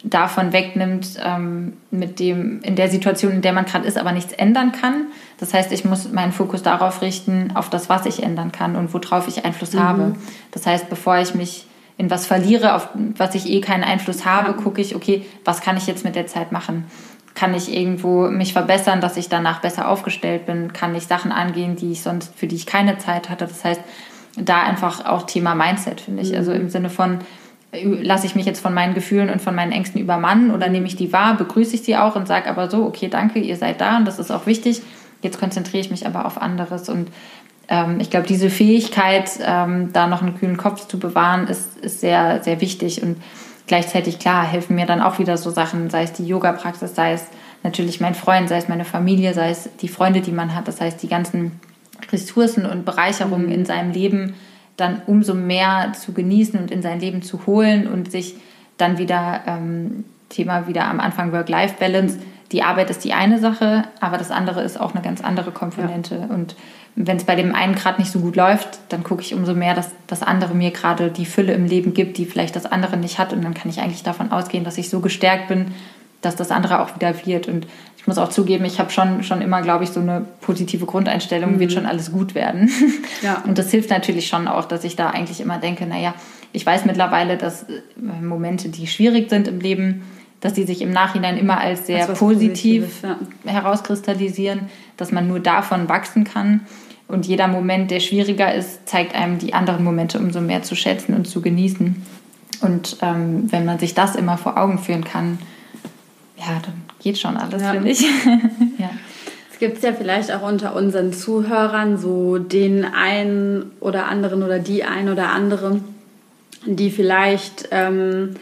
davon 0.04 0.52
wegnimmt, 0.52 1.18
ähm, 1.24 1.74
mit 1.90 2.18
dem, 2.18 2.60
in 2.62 2.74
der 2.74 2.88
Situation, 2.88 3.32
in 3.32 3.42
der 3.42 3.52
man 3.52 3.66
gerade 3.66 3.86
ist, 3.86 3.96
aber 3.96 4.12
nichts 4.12 4.32
ändern 4.32 4.72
kann. 4.72 5.06
Das 5.38 5.54
heißt, 5.54 5.70
ich 5.72 5.84
muss 5.84 6.10
meinen 6.10 6.32
Fokus 6.32 6.62
darauf 6.62 7.02
richten, 7.02 7.52
auf 7.54 7.70
das, 7.70 7.88
was 7.88 8.06
ich 8.06 8.22
ändern 8.22 8.50
kann 8.50 8.74
und 8.74 8.92
worauf 8.92 9.28
ich 9.28 9.44
Einfluss 9.44 9.74
mhm. 9.74 9.80
habe. 9.80 10.14
Das 10.50 10.66
heißt, 10.66 10.90
bevor 10.90 11.18
ich 11.18 11.34
mich 11.34 11.66
in 11.98 12.10
was 12.10 12.26
verliere, 12.26 12.74
auf 12.74 12.88
was 13.16 13.34
ich 13.34 13.48
eh 13.48 13.60
keinen 13.60 13.84
Einfluss 13.84 14.24
habe, 14.24 14.54
gucke 14.54 14.80
ich, 14.80 14.96
okay, 14.96 15.24
was 15.44 15.60
kann 15.60 15.76
ich 15.76 15.86
jetzt 15.86 16.04
mit 16.04 16.16
der 16.16 16.26
Zeit 16.26 16.50
machen? 16.50 16.86
Kann 17.34 17.54
ich 17.54 17.72
irgendwo 17.72 18.28
mich 18.28 18.52
verbessern, 18.52 19.00
dass 19.00 19.16
ich 19.16 19.28
danach 19.28 19.60
besser 19.60 19.88
aufgestellt 19.88 20.46
bin? 20.46 20.72
Kann 20.72 20.94
ich 20.94 21.06
Sachen 21.06 21.32
angehen, 21.32 21.76
die 21.76 21.92
ich 21.92 22.02
sonst, 22.02 22.34
für 22.34 22.46
die 22.46 22.56
ich 22.56 22.66
keine 22.66 22.98
Zeit 22.98 23.30
hatte? 23.30 23.46
Das 23.46 23.64
heißt, 23.64 23.80
da 24.36 24.62
einfach 24.62 25.04
auch 25.04 25.22
Thema 25.22 25.54
Mindset, 25.54 26.00
finde 26.00 26.22
ich. 26.22 26.30
Mhm. 26.30 26.36
Also 26.36 26.52
im 26.52 26.68
Sinne 26.68 26.90
von, 26.90 27.18
lasse 27.72 28.26
ich 28.26 28.34
mich 28.34 28.46
jetzt 28.46 28.60
von 28.60 28.74
meinen 28.74 28.94
Gefühlen 28.94 29.30
und 29.30 29.40
von 29.40 29.54
meinen 29.54 29.72
Ängsten 29.72 30.00
übermannen 30.00 30.50
oder 30.50 30.68
nehme 30.68 30.86
ich 30.86 30.96
die 30.96 31.12
wahr, 31.12 31.36
begrüße 31.36 31.74
ich 31.74 31.82
sie 31.82 31.96
auch 31.96 32.16
und 32.16 32.28
sage 32.28 32.48
aber 32.48 32.68
so, 32.68 32.84
okay, 32.84 33.08
danke, 33.08 33.38
ihr 33.38 33.56
seid 33.56 33.80
da 33.80 33.96
und 33.96 34.06
das 34.06 34.18
ist 34.18 34.30
auch 34.30 34.46
wichtig. 34.46 34.82
Jetzt 35.22 35.38
konzentriere 35.38 35.80
ich 35.80 35.90
mich 35.90 36.06
aber 36.06 36.26
auf 36.26 36.40
anderes 36.40 36.88
und 36.88 37.08
ähm, 37.68 37.98
ich 38.00 38.10
glaube, 38.10 38.26
diese 38.26 38.50
Fähigkeit, 38.50 39.30
ähm, 39.44 39.90
da 39.92 40.06
noch 40.06 40.20
einen 40.20 40.38
kühlen 40.38 40.56
Kopf 40.56 40.86
zu 40.88 40.98
bewahren, 40.98 41.46
ist, 41.46 41.78
ist 41.78 42.00
sehr, 42.00 42.42
sehr 42.42 42.60
wichtig 42.60 43.02
und 43.02 43.22
gleichzeitig, 43.66 44.18
klar, 44.18 44.44
helfen 44.44 44.76
mir 44.76 44.86
dann 44.86 45.00
auch 45.00 45.18
wieder 45.18 45.36
so 45.38 45.50
Sachen, 45.50 45.88
sei 45.88 46.02
es 46.02 46.12
die 46.12 46.26
Yoga-Praxis, 46.26 46.94
sei 46.94 47.12
es 47.12 47.26
natürlich 47.62 48.00
mein 48.00 48.14
Freund, 48.14 48.48
sei 48.48 48.58
es 48.58 48.68
meine 48.68 48.84
Familie, 48.84 49.32
sei 49.32 49.50
es 49.50 49.70
die 49.80 49.88
Freunde, 49.88 50.20
die 50.20 50.32
man 50.32 50.54
hat, 50.54 50.68
das 50.68 50.80
heißt 50.80 51.02
die 51.02 51.08
ganzen 51.08 51.60
Ressourcen 52.10 52.66
und 52.66 52.84
Bereicherungen 52.84 53.46
mhm. 53.46 53.52
in 53.52 53.64
seinem 53.64 53.92
Leben 53.92 54.34
dann 54.76 55.02
umso 55.06 55.34
mehr 55.34 55.92
zu 55.92 56.12
genießen 56.12 56.58
und 56.58 56.70
in 56.70 56.82
sein 56.82 56.98
Leben 56.98 57.22
zu 57.22 57.46
holen 57.46 57.86
und 57.86 58.10
sich 58.10 58.36
dann 58.78 58.98
wieder, 58.98 59.42
ähm, 59.46 60.04
Thema 60.28 60.66
wieder 60.66 60.86
am 60.88 60.98
Anfang 60.98 61.30
Work-Life-Balance, 61.32 62.18
die 62.52 62.62
Arbeit 62.62 62.90
ist 62.90 63.04
die 63.04 63.12
eine 63.12 63.38
Sache, 63.38 63.84
aber 64.00 64.18
das 64.18 64.30
andere 64.30 64.62
ist 64.62 64.80
auch 64.80 64.94
eine 64.94 65.02
ganz 65.02 65.22
andere 65.22 65.52
Komponente. 65.52 66.26
Ja. 66.28 66.34
Und 66.34 66.54
wenn 66.94 67.16
es 67.16 67.24
bei 67.24 67.34
dem 67.34 67.54
einen 67.54 67.74
gerade 67.74 68.00
nicht 68.00 68.12
so 68.12 68.20
gut 68.20 68.36
läuft, 68.36 68.80
dann 68.90 69.02
gucke 69.02 69.22
ich 69.22 69.34
umso 69.34 69.54
mehr, 69.54 69.74
dass 69.74 69.90
das 70.06 70.22
andere 70.22 70.54
mir 70.54 70.70
gerade 70.70 71.10
die 71.10 71.24
Fülle 71.24 71.54
im 71.54 71.64
Leben 71.64 71.94
gibt, 71.94 72.18
die 72.18 72.26
vielleicht 72.26 72.54
das 72.54 72.66
andere 72.66 72.98
nicht 72.98 73.18
hat. 73.18 73.32
Und 73.32 73.42
dann 73.42 73.54
kann 73.54 73.70
ich 73.70 73.80
eigentlich 73.80 74.02
davon 74.02 74.30
ausgehen, 74.30 74.64
dass 74.64 74.76
ich 74.76 74.90
so 74.90 75.00
gestärkt 75.00 75.48
bin, 75.48 75.68
dass 76.20 76.36
das 76.36 76.50
andere 76.50 76.80
auch 76.80 76.94
wieder 76.94 77.14
wird. 77.26 77.48
Und 77.48 77.66
ich 78.02 78.08
muss 78.08 78.18
auch 78.18 78.30
zugeben, 78.30 78.64
ich 78.64 78.80
habe 78.80 78.90
schon, 78.90 79.22
schon 79.22 79.40
immer, 79.42 79.62
glaube 79.62 79.84
ich, 79.84 79.90
so 79.90 80.00
eine 80.00 80.24
positive 80.40 80.86
Grundeinstellung, 80.86 81.52
mhm. 81.52 81.60
wird 81.60 81.72
schon 81.72 81.86
alles 81.86 82.10
gut 82.10 82.34
werden. 82.34 82.68
Ja. 83.22 83.44
Und 83.46 83.56
das 83.56 83.70
hilft 83.70 83.90
natürlich 83.90 84.26
schon 84.26 84.48
auch, 84.48 84.64
dass 84.64 84.82
ich 84.82 84.96
da 84.96 85.10
eigentlich 85.10 85.40
immer 85.40 85.58
denke, 85.58 85.86
naja, 85.86 86.12
ich 86.52 86.66
weiß 86.66 86.86
mittlerweile, 86.86 87.36
dass 87.36 87.62
äh, 87.64 87.80
Momente, 88.20 88.68
die 88.68 88.88
schwierig 88.88 89.30
sind 89.30 89.46
im 89.46 89.60
Leben, 89.60 90.02
dass 90.40 90.54
die 90.54 90.64
sich 90.64 90.82
im 90.82 90.90
Nachhinein 90.90 91.38
immer 91.38 91.58
als 91.58 91.86
sehr 91.86 92.08
als 92.08 92.18
positiv 92.18 93.04
ja. 93.04 93.16
herauskristallisieren, 93.44 94.62
dass 94.96 95.12
man 95.12 95.28
nur 95.28 95.38
davon 95.38 95.88
wachsen 95.88 96.24
kann. 96.24 96.62
Und 97.06 97.26
jeder 97.26 97.46
Moment, 97.46 97.92
der 97.92 98.00
schwieriger 98.00 98.52
ist, 98.52 98.88
zeigt 98.88 99.14
einem 99.14 99.38
die 99.38 99.54
anderen 99.54 99.84
Momente 99.84 100.18
umso 100.18 100.40
mehr 100.40 100.64
zu 100.64 100.74
schätzen 100.74 101.14
und 101.14 101.28
zu 101.28 101.42
genießen. 101.42 102.04
Und 102.62 102.96
ähm, 103.02 103.52
wenn 103.52 103.64
man 103.64 103.78
sich 103.78 103.94
das 103.94 104.16
immer 104.16 104.36
vor 104.36 104.58
Augen 104.58 104.80
führen 104.80 105.04
kann, 105.04 105.38
ja, 106.36 106.60
dann 106.64 106.82
geht 107.02 107.18
schon 107.18 107.36
alles, 107.36 107.62
ja. 107.62 107.72
finde 107.72 107.90
ich. 107.90 108.00
ja. 108.78 108.90
Es 109.52 109.58
gibt 109.58 109.82
ja 109.82 109.92
vielleicht 109.92 110.32
auch 110.32 110.42
unter 110.42 110.74
unseren 110.74 111.12
Zuhörern 111.12 111.98
so 111.98 112.38
den 112.38 112.84
einen 112.84 113.70
oder 113.80 114.06
anderen 114.06 114.42
oder 114.42 114.58
die 114.58 114.84
ein 114.84 115.08
oder 115.08 115.30
andere, 115.30 115.80
die 116.66 116.90
vielleicht 116.90 117.68
ähm, 117.70 118.34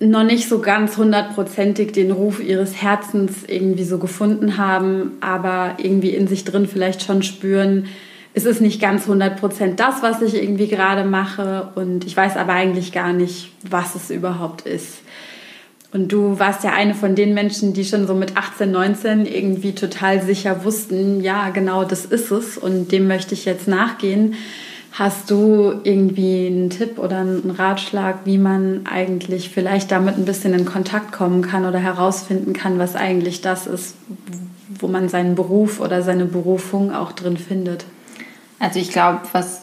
noch 0.00 0.22
nicht 0.22 0.48
so 0.48 0.60
ganz 0.60 0.96
hundertprozentig 0.96 1.92
den 1.92 2.12
Ruf 2.12 2.40
ihres 2.40 2.80
Herzens 2.80 3.44
irgendwie 3.46 3.84
so 3.84 3.98
gefunden 3.98 4.56
haben, 4.56 5.12
aber 5.20 5.76
irgendwie 5.78 6.10
in 6.10 6.28
sich 6.28 6.44
drin 6.44 6.68
vielleicht 6.68 7.02
schon 7.02 7.22
spüren, 7.22 7.86
es 8.34 8.44
ist 8.44 8.60
nicht 8.60 8.80
ganz 8.80 9.08
100% 9.08 9.74
das, 9.74 10.02
was 10.02 10.22
ich 10.22 10.34
irgendwie 10.34 10.68
gerade 10.68 11.02
mache 11.04 11.70
und 11.74 12.04
ich 12.04 12.16
weiß 12.16 12.36
aber 12.36 12.52
eigentlich 12.52 12.92
gar 12.92 13.12
nicht, 13.12 13.50
was 13.68 13.96
es 13.96 14.10
überhaupt 14.10 14.62
ist. 14.62 14.98
Und 15.90 16.12
du 16.12 16.38
warst 16.38 16.64
ja 16.64 16.72
eine 16.72 16.94
von 16.94 17.14
den 17.14 17.32
Menschen, 17.32 17.72
die 17.72 17.84
schon 17.84 18.06
so 18.06 18.14
mit 18.14 18.36
18, 18.36 18.70
19 18.70 19.24
irgendwie 19.24 19.74
total 19.74 20.22
sicher 20.22 20.64
wussten, 20.64 21.22
ja, 21.22 21.48
genau 21.48 21.84
das 21.84 22.04
ist 22.04 22.30
es 22.30 22.58
und 22.58 22.92
dem 22.92 23.08
möchte 23.08 23.34
ich 23.34 23.46
jetzt 23.46 23.68
nachgehen. 23.68 24.34
Hast 24.92 25.30
du 25.30 25.80
irgendwie 25.84 26.46
einen 26.46 26.70
Tipp 26.70 26.98
oder 26.98 27.18
einen 27.18 27.50
Ratschlag, 27.56 28.20
wie 28.24 28.36
man 28.36 28.86
eigentlich 28.86 29.48
vielleicht 29.48 29.90
damit 29.90 30.18
ein 30.18 30.24
bisschen 30.24 30.52
in 30.52 30.66
Kontakt 30.66 31.12
kommen 31.12 31.40
kann 31.40 31.64
oder 31.64 31.78
herausfinden 31.78 32.52
kann, 32.52 32.78
was 32.78 32.96
eigentlich 32.96 33.40
das 33.40 33.66
ist, 33.66 33.94
wo 34.78 34.88
man 34.88 35.08
seinen 35.08 35.36
Beruf 35.36 35.80
oder 35.80 36.02
seine 36.02 36.26
Berufung 36.26 36.92
auch 36.92 37.12
drin 37.12 37.38
findet? 37.38 37.86
Also 38.58 38.78
ich 38.78 38.90
glaube, 38.90 39.20
was 39.32 39.62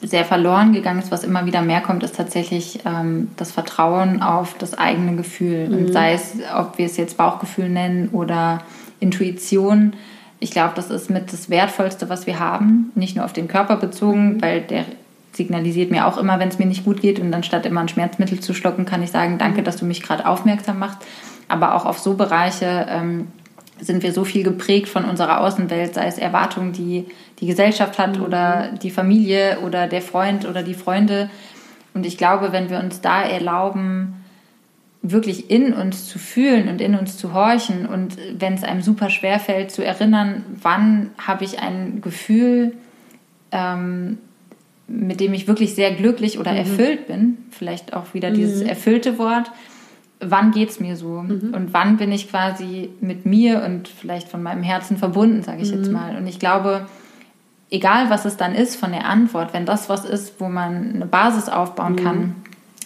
sehr 0.00 0.24
verloren 0.24 0.72
gegangen 0.72 1.00
ist, 1.00 1.10
was 1.10 1.24
immer 1.24 1.46
wieder 1.46 1.62
mehr 1.62 1.80
kommt, 1.80 2.02
ist 2.02 2.16
tatsächlich 2.16 2.80
ähm, 2.84 3.28
das 3.36 3.52
Vertrauen 3.52 4.22
auf 4.22 4.54
das 4.58 4.76
eigene 4.76 5.16
Gefühl. 5.16 5.68
Mhm. 5.68 5.74
Und 5.78 5.92
sei 5.92 6.12
es, 6.12 6.34
ob 6.56 6.78
wir 6.78 6.86
es 6.86 6.96
jetzt 6.96 7.16
Bauchgefühl 7.16 7.68
nennen 7.68 8.10
oder 8.12 8.62
Intuition. 9.00 9.94
Ich 10.38 10.50
glaube, 10.50 10.72
das 10.76 10.90
ist 10.90 11.08
mit 11.08 11.32
das 11.32 11.48
Wertvollste, 11.48 12.08
was 12.08 12.26
wir 12.26 12.38
haben. 12.38 12.90
Nicht 12.94 13.16
nur 13.16 13.24
auf 13.24 13.32
den 13.32 13.48
Körper 13.48 13.76
bezogen, 13.76 14.34
mhm. 14.34 14.42
weil 14.42 14.60
der 14.60 14.84
signalisiert 15.32 15.90
mir 15.90 16.06
auch 16.06 16.18
immer, 16.18 16.38
wenn 16.38 16.48
es 16.48 16.58
mir 16.58 16.66
nicht 16.66 16.84
gut 16.84 17.00
geht. 17.00 17.18
Und 17.18 17.32
dann 17.32 17.42
statt 17.42 17.64
immer 17.66 17.80
ein 17.80 17.88
Schmerzmittel 17.88 18.40
zu 18.40 18.52
schlucken, 18.52 18.84
kann 18.84 19.02
ich 19.02 19.10
sagen, 19.10 19.38
danke, 19.38 19.60
mhm. 19.60 19.64
dass 19.64 19.76
du 19.76 19.86
mich 19.86 20.02
gerade 20.02 20.26
aufmerksam 20.26 20.78
machst. 20.78 20.98
Aber 21.48 21.74
auch 21.74 21.86
auf 21.86 21.98
so 21.98 22.14
Bereiche 22.14 22.86
ähm, 22.88 23.28
sind 23.78 24.02
wir 24.02 24.12
so 24.12 24.24
viel 24.24 24.42
geprägt 24.42 24.88
von 24.88 25.04
unserer 25.04 25.40
Außenwelt, 25.40 25.94
sei 25.94 26.06
es 26.06 26.18
Erwartungen, 26.18 26.72
die 26.72 27.06
die 27.40 27.46
Gesellschaft 27.46 27.98
hat 27.98 28.18
mhm. 28.18 28.24
oder 28.24 28.70
die 28.82 28.90
Familie 28.90 29.58
oder 29.60 29.86
der 29.86 30.02
Freund 30.02 30.46
oder 30.46 30.62
die 30.62 30.74
Freunde. 30.74 31.30
Und 31.94 32.06
ich 32.06 32.16
glaube, 32.18 32.52
wenn 32.52 32.70
wir 32.70 32.78
uns 32.78 33.00
da 33.00 33.22
erlauben, 33.22 34.24
wirklich 35.02 35.50
in 35.50 35.72
uns 35.72 36.06
zu 36.08 36.18
fühlen 36.18 36.68
und 36.68 36.80
in 36.80 36.94
uns 36.94 37.16
zu 37.16 37.32
horchen 37.32 37.86
und 37.86 38.16
wenn 38.38 38.54
es 38.54 38.64
einem 38.64 38.82
super 38.82 39.10
schwer 39.10 39.38
fällt, 39.38 39.70
zu 39.70 39.84
erinnern, 39.84 40.44
wann 40.60 41.10
habe 41.18 41.44
ich 41.44 41.60
ein 41.60 42.00
Gefühl, 42.00 42.72
ähm, 43.52 44.18
mit 44.88 45.20
dem 45.20 45.34
ich 45.34 45.48
wirklich 45.48 45.74
sehr 45.74 45.92
glücklich 45.92 46.38
oder 46.38 46.52
mhm. 46.52 46.58
erfüllt 46.58 47.06
bin, 47.06 47.38
vielleicht 47.50 47.92
auch 47.92 48.14
wieder 48.14 48.30
dieses 48.30 48.62
mhm. 48.62 48.68
erfüllte 48.68 49.18
Wort, 49.18 49.50
wann 50.20 50.50
geht 50.50 50.70
es 50.70 50.80
mir 50.80 50.96
so 50.96 51.22
mhm. 51.22 51.52
und 51.54 51.72
wann 51.72 51.96
bin 51.96 52.10
ich 52.12 52.30
quasi 52.30 52.90
mit 53.00 53.26
mir 53.26 53.62
und 53.64 53.88
vielleicht 53.88 54.28
von 54.28 54.42
meinem 54.42 54.62
Herzen 54.62 54.96
verbunden, 54.96 55.42
sage 55.42 55.62
ich 55.62 55.70
mhm. 55.70 55.78
jetzt 55.78 55.92
mal. 55.92 56.16
Und 56.16 56.26
ich 56.26 56.38
glaube, 56.38 56.86
egal 57.70 58.10
was 58.10 58.24
es 58.24 58.36
dann 58.36 58.54
ist 58.54 58.76
von 58.76 58.92
der 58.92 59.06
Antwort, 59.06 59.52
wenn 59.52 59.66
das 59.66 59.88
was 59.88 60.04
ist, 60.04 60.40
wo 60.40 60.48
man 60.48 60.94
eine 60.94 61.06
Basis 61.06 61.48
aufbauen 61.48 61.94
mhm. 61.94 62.04
kann, 62.04 62.34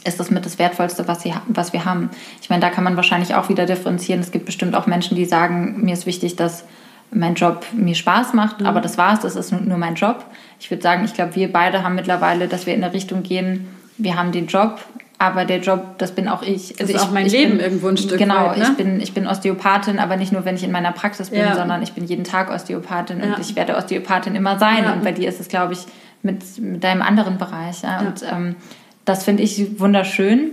ist 0.05 0.19
das 0.19 0.31
mit 0.31 0.47
das 0.47 0.59
Wertvollste, 0.59 1.07
was, 1.09 1.23
sie, 1.23 1.35
was 1.49 1.73
wir 1.73 1.85
haben. 1.85 2.11
Ich 2.41 2.49
meine, 2.49 2.63
da 2.63 2.71
kann 2.71 2.85
man 2.85 2.97
wahrscheinlich 2.97 3.35
auch 3.35 3.49
wieder 3.49 3.67
differenzieren. 3.67 4.21
Es 4.21 4.31
gibt 4.31 4.47
bestimmt 4.47 4.75
auch 4.75 4.87
Menschen, 4.87 5.15
die 5.15 5.27
sagen, 5.27 5.83
mir 5.83 5.93
ist 5.93 6.07
wichtig, 6.07 6.37
dass 6.37 6.65
mein 7.13 7.35
Job 7.35 7.67
mir 7.73 7.95
Spaß 7.95 8.35
macht, 8.35 8.61
mhm. 8.61 8.67
aber 8.67 8.81
das 8.81 8.97
war's, 8.97 9.21
das 9.21 9.37
ist 9.37 9.53
nur 9.53 9.79
mein 9.79 9.97
Job. 9.97 10.25
Ich 10.59 10.71
würde 10.71 10.83
sagen, 10.83 11.05
ich 11.05 11.15
glaube, 11.15 11.35
wir 11.37 11.53
beide 11.53 11.83
haben 11.83 11.97
mittlerweile, 11.97 12.49
dass 12.49 12.67
wir 12.67 12.75
in 12.75 12.83
eine 12.83 12.93
Richtung 12.93 13.23
gehen, 13.23 13.69
wir 13.99 14.17
haben 14.17 14.33
den 14.33 14.47
Job, 14.47 14.81
aber 15.21 15.45
der 15.45 15.61
Job, 15.61 15.99
das 15.99 16.13
bin 16.13 16.29
auch 16.29 16.41
ich. 16.41 16.69
Das 16.69 16.81
also 16.81 16.95
ist 16.95 17.03
ich, 17.03 17.07
auch 17.07 17.13
mein 17.13 17.27
Leben 17.27 17.59
bin, 17.59 17.61
irgendwo 17.61 17.89
ein 17.89 17.99
Stück 17.99 18.17
Genau, 18.17 18.47
weit, 18.47 18.57
ne? 18.57 18.69
ich, 18.71 18.77
bin, 18.79 19.01
ich 19.03 19.13
bin 19.13 19.27
Osteopathin, 19.27 19.99
aber 19.99 20.17
nicht 20.17 20.33
nur, 20.33 20.47
wenn 20.47 20.55
ich 20.55 20.65
in 20.65 20.73
meiner 20.73 20.93
Praxis 20.93 21.29
bin, 21.29 21.41
ja. 21.41 21.55
sondern 21.55 21.83
ich 21.83 21.93
bin 21.93 22.07
jeden 22.07 22.25
Tag 22.25 22.51
Osteopathin 22.51 23.21
ja. 23.21 23.35
und 23.35 23.39
ich 23.39 23.55
werde 23.55 23.77
Osteopathin 23.77 24.35
immer 24.35 24.59
sein. 24.59 24.85
Ja. 24.85 24.95
Und 24.95 25.05
bei 25.05 25.13
dir 25.13 25.29
ist 25.29 25.39
es, 25.39 25.49
glaube 25.49 25.75
ich, 25.75 25.81
mit, 26.23 26.59
mit 26.59 26.83
deinem 26.83 27.03
anderen 27.03 27.37
Bereich. 27.37 27.83
Und 27.85 28.23
ähm, 28.33 28.57
das 29.05 29.25
finde 29.25 29.43
ich 29.43 29.79
wunderschön. 29.79 30.53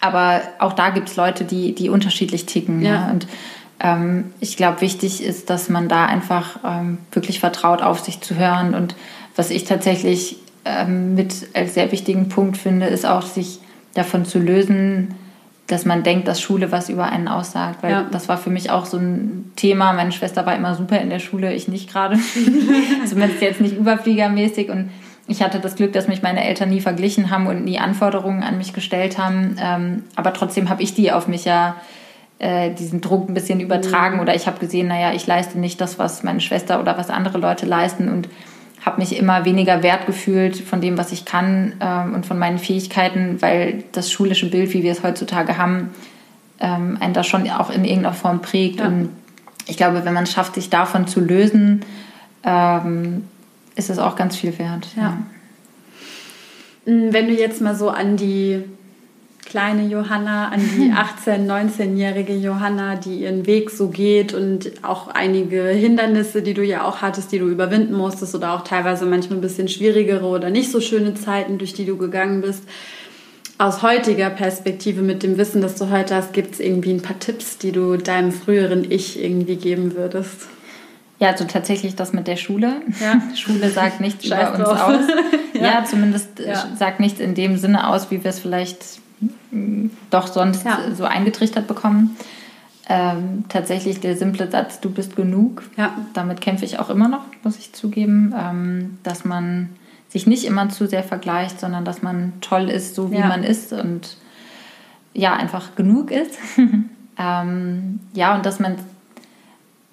Aber 0.00 0.40
auch 0.60 0.72
da 0.72 0.88
gibt 0.88 1.10
es 1.10 1.16
Leute, 1.16 1.44
die, 1.44 1.74
die 1.74 1.90
unterschiedlich 1.90 2.46
ticken. 2.46 2.80
Ja. 2.80 3.10
Und 3.10 3.26
ähm, 3.80 4.32
ich 4.40 4.56
glaube, 4.56 4.80
wichtig 4.80 5.22
ist, 5.22 5.50
dass 5.50 5.68
man 5.68 5.90
da 5.90 6.06
einfach 6.06 6.58
ähm, 6.64 6.96
wirklich 7.12 7.38
vertraut, 7.38 7.82
auf 7.82 8.00
sich 8.00 8.22
zu 8.22 8.36
hören. 8.36 8.74
Und 8.74 8.94
was 9.36 9.50
ich 9.50 9.64
tatsächlich 9.64 10.38
ähm, 10.64 11.14
mit 11.14 11.48
als 11.52 11.74
sehr 11.74 11.92
wichtigen 11.92 12.30
Punkt 12.30 12.56
finde, 12.56 12.86
ist 12.86 13.04
auch, 13.04 13.26
sich 13.26 13.60
davon 13.94 14.24
zu 14.24 14.38
lösen, 14.38 15.14
dass 15.66 15.84
man 15.84 16.02
denkt, 16.02 16.26
dass 16.26 16.40
Schule 16.40 16.72
was 16.72 16.88
über 16.88 17.06
einen 17.06 17.28
aussagt. 17.28 17.82
Weil 17.82 17.92
ja. 17.92 18.06
das 18.10 18.28
war 18.28 18.38
für 18.38 18.50
mich 18.50 18.70
auch 18.70 18.86
so 18.86 18.96
ein 18.96 19.52
Thema. 19.56 19.92
Meine 19.92 20.12
Schwester 20.12 20.44
war 20.46 20.56
immer 20.56 20.74
super 20.74 20.98
in 21.00 21.10
der 21.10 21.20
Schule, 21.20 21.54
ich 21.54 21.68
nicht 21.68 21.90
gerade. 21.90 22.18
Zumindest 23.06 23.40
jetzt 23.40 23.60
nicht 23.60 23.76
überfliegermäßig. 23.76 24.68
Und 24.68 24.90
ich 25.28 25.42
hatte 25.42 25.60
das 25.60 25.76
Glück, 25.76 25.92
dass 25.92 26.08
mich 26.08 26.22
meine 26.22 26.44
Eltern 26.44 26.70
nie 26.70 26.80
verglichen 26.80 27.30
haben 27.30 27.46
und 27.46 27.64
nie 27.64 27.78
Anforderungen 27.78 28.42
an 28.42 28.58
mich 28.58 28.72
gestellt 28.72 29.16
haben. 29.16 29.56
Ähm, 29.60 30.02
aber 30.16 30.32
trotzdem 30.32 30.68
habe 30.68 30.82
ich 30.82 30.94
die 30.94 31.12
auf 31.12 31.28
mich 31.28 31.44
ja 31.44 31.76
äh, 32.40 32.70
diesen 32.74 33.00
Druck 33.00 33.28
ein 33.28 33.34
bisschen 33.34 33.60
übertragen. 33.60 34.16
Mhm. 34.16 34.22
Oder 34.22 34.34
ich 34.34 34.46
habe 34.48 34.58
gesehen, 34.58 34.88
naja, 34.88 35.12
ich 35.12 35.26
leiste 35.26 35.58
nicht 35.58 35.80
das, 35.80 35.98
was 36.00 36.24
meine 36.24 36.40
Schwester 36.40 36.80
oder 36.80 36.98
was 36.98 37.10
andere 37.10 37.38
Leute 37.38 37.66
leisten. 37.66 38.08
Und 38.08 38.28
habe 38.80 39.00
mich 39.00 39.16
immer 39.16 39.44
weniger 39.44 39.82
wert 39.82 40.06
gefühlt 40.06 40.56
von 40.56 40.80
dem, 40.80 40.96
was 40.96 41.12
ich 41.12 41.24
kann 41.24 41.74
ähm, 41.80 42.14
und 42.14 42.26
von 42.26 42.38
meinen 42.38 42.58
Fähigkeiten, 42.58 43.40
weil 43.42 43.84
das 43.92 44.10
schulische 44.10 44.50
Bild, 44.50 44.72
wie 44.72 44.82
wir 44.82 44.92
es 44.92 45.02
heutzutage 45.02 45.58
haben, 45.58 45.90
ähm, 46.60 46.96
einen 47.00 47.12
da 47.12 47.22
schon 47.22 47.48
auch 47.50 47.70
in 47.70 47.84
irgendeiner 47.84 48.14
Form 48.14 48.40
prägt. 48.40 48.80
Ja. 48.80 48.86
Und 48.86 49.10
ich 49.66 49.76
glaube, 49.76 50.04
wenn 50.04 50.14
man 50.14 50.24
es 50.24 50.32
schafft, 50.32 50.54
sich 50.54 50.70
davon 50.70 51.06
zu 51.06 51.20
lösen, 51.20 51.84
ähm, 52.42 53.24
ist 53.76 53.90
es 53.90 53.98
auch 53.98 54.16
ganz 54.16 54.36
viel 54.36 54.58
wert. 54.58 54.88
Ja. 54.96 55.18
ja. 56.86 56.92
Mm, 56.92 57.12
wenn 57.12 57.28
du 57.28 57.34
jetzt 57.34 57.60
mal 57.60 57.74
so 57.74 57.90
an 57.90 58.16
die 58.16 58.64
kleine 59.50 59.86
Johanna, 59.88 60.48
an 60.48 60.60
die 60.60 60.92
18-, 61.26 61.46
19-jährige 61.46 62.34
Johanna, 62.34 62.94
die 62.94 63.22
ihren 63.22 63.46
Weg 63.46 63.70
so 63.70 63.88
geht 63.88 64.32
und 64.32 64.70
auch 64.82 65.08
einige 65.08 65.64
Hindernisse, 65.64 66.40
die 66.40 66.54
du 66.54 66.64
ja 66.64 66.84
auch 66.84 67.02
hattest, 67.02 67.32
die 67.32 67.40
du 67.40 67.48
überwinden 67.48 67.94
musstest 67.94 68.34
oder 68.34 68.52
auch 68.52 68.62
teilweise 68.62 69.06
manchmal 69.06 69.38
ein 69.38 69.42
bisschen 69.42 69.68
schwierigere 69.68 70.24
oder 70.24 70.50
nicht 70.50 70.70
so 70.70 70.80
schöne 70.80 71.14
Zeiten, 71.14 71.58
durch 71.58 71.74
die 71.74 71.84
du 71.84 71.96
gegangen 71.96 72.40
bist. 72.40 72.62
Aus 73.58 73.82
heutiger 73.82 74.30
Perspektive, 74.30 75.02
mit 75.02 75.22
dem 75.22 75.36
Wissen, 75.36 75.60
das 75.60 75.74
du 75.74 75.90
heute 75.90 76.14
hast, 76.14 76.32
gibt 76.32 76.54
es 76.54 76.60
irgendwie 76.60 76.92
ein 76.92 77.02
paar 77.02 77.18
Tipps, 77.18 77.58
die 77.58 77.72
du 77.72 77.96
deinem 77.96 78.32
früheren 78.32 78.90
Ich 78.90 79.22
irgendwie 79.22 79.56
geben 79.56 79.96
würdest? 79.96 80.46
Ja, 81.18 81.30
also 81.30 81.44
tatsächlich 81.44 81.96
das 81.96 82.12
mit 82.12 82.28
der 82.28 82.36
Schule. 82.36 82.80
Ja. 83.00 83.20
Schule 83.36 83.68
sagt 83.68 84.00
nichts 84.00 84.24
über 84.24 84.54
uns 84.54 84.64
aus. 84.64 85.00
ja. 85.54 85.60
ja. 85.60 85.84
zumindest 85.84 86.38
ja. 86.38 86.68
sagt 86.78 87.00
nichts 87.00 87.18
in 87.20 87.34
dem 87.34 87.58
Sinne 87.58 87.88
aus, 87.88 88.10
wie 88.12 88.22
wir 88.22 88.30
es 88.30 88.38
vielleicht 88.38 88.99
doch 90.10 90.26
sonst 90.26 90.64
ja. 90.64 90.78
so 90.94 91.04
eingetrichtert 91.04 91.66
bekommen. 91.66 92.16
Ähm, 92.88 93.44
tatsächlich 93.48 94.00
der 94.00 94.16
simple 94.16 94.50
Satz, 94.50 94.80
du 94.80 94.90
bist 94.90 95.14
genug. 95.14 95.62
Ja. 95.76 95.96
Damit 96.12 96.40
kämpfe 96.40 96.64
ich 96.64 96.78
auch 96.78 96.90
immer 96.90 97.08
noch, 97.08 97.22
muss 97.44 97.58
ich 97.58 97.72
zugeben, 97.72 98.34
ähm, 98.36 98.98
dass 99.02 99.24
man 99.24 99.70
sich 100.08 100.26
nicht 100.26 100.44
immer 100.44 100.68
zu 100.70 100.86
sehr 100.86 101.04
vergleicht, 101.04 101.60
sondern 101.60 101.84
dass 101.84 102.02
man 102.02 102.32
toll 102.40 102.68
ist, 102.68 102.96
so 102.96 103.12
wie 103.12 103.18
ja. 103.18 103.28
man 103.28 103.44
ist 103.44 103.72
und 103.72 104.16
ja, 105.14 105.34
einfach 105.34 105.76
genug 105.76 106.10
ist. 106.10 106.36
ähm, 107.18 108.00
ja, 108.12 108.34
und 108.34 108.44
dass 108.44 108.58
man 108.58 108.74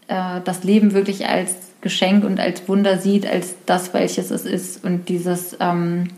äh, 0.08 0.42
das 0.44 0.64
Leben 0.64 0.94
wirklich 0.94 1.28
als 1.28 1.56
Geschenk 1.82 2.24
und 2.24 2.40
als 2.40 2.68
Wunder 2.68 2.98
sieht, 2.98 3.28
als 3.28 3.56
das, 3.66 3.94
welches 3.94 4.32
es 4.32 4.46
ist 4.46 4.84
und 4.84 5.10
dieses 5.10 5.56
ähm, 5.60 6.10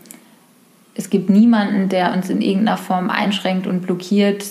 es 0.99 1.09
gibt 1.09 1.29
niemanden, 1.29 1.87
der 1.87 2.13
uns 2.13 2.29
in 2.29 2.41
irgendeiner 2.41 2.75
Form 2.75 3.09
einschränkt 3.09 3.67
und 3.67 3.83
blockiert, 3.83 4.43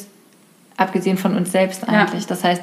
abgesehen 0.78 1.18
von 1.18 1.36
uns 1.36 1.52
selbst 1.52 1.86
eigentlich. 1.86 2.22
Ja. 2.22 2.28
Das 2.28 2.42
heißt, 2.42 2.62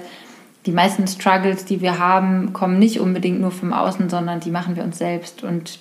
die 0.66 0.72
meisten 0.72 1.08
Struggles, 1.08 1.66
die 1.66 1.82
wir 1.82 2.00
haben, 2.00 2.52
kommen 2.52 2.80
nicht 2.80 3.00
unbedingt 3.00 3.40
nur 3.40 3.52
vom 3.52 3.74
Außen, 3.74 4.10
sondern 4.10 4.40
die 4.40 4.50
machen 4.50 4.76
wir 4.76 4.84
uns 4.84 4.98
selbst. 4.98 5.44
Und 5.44 5.78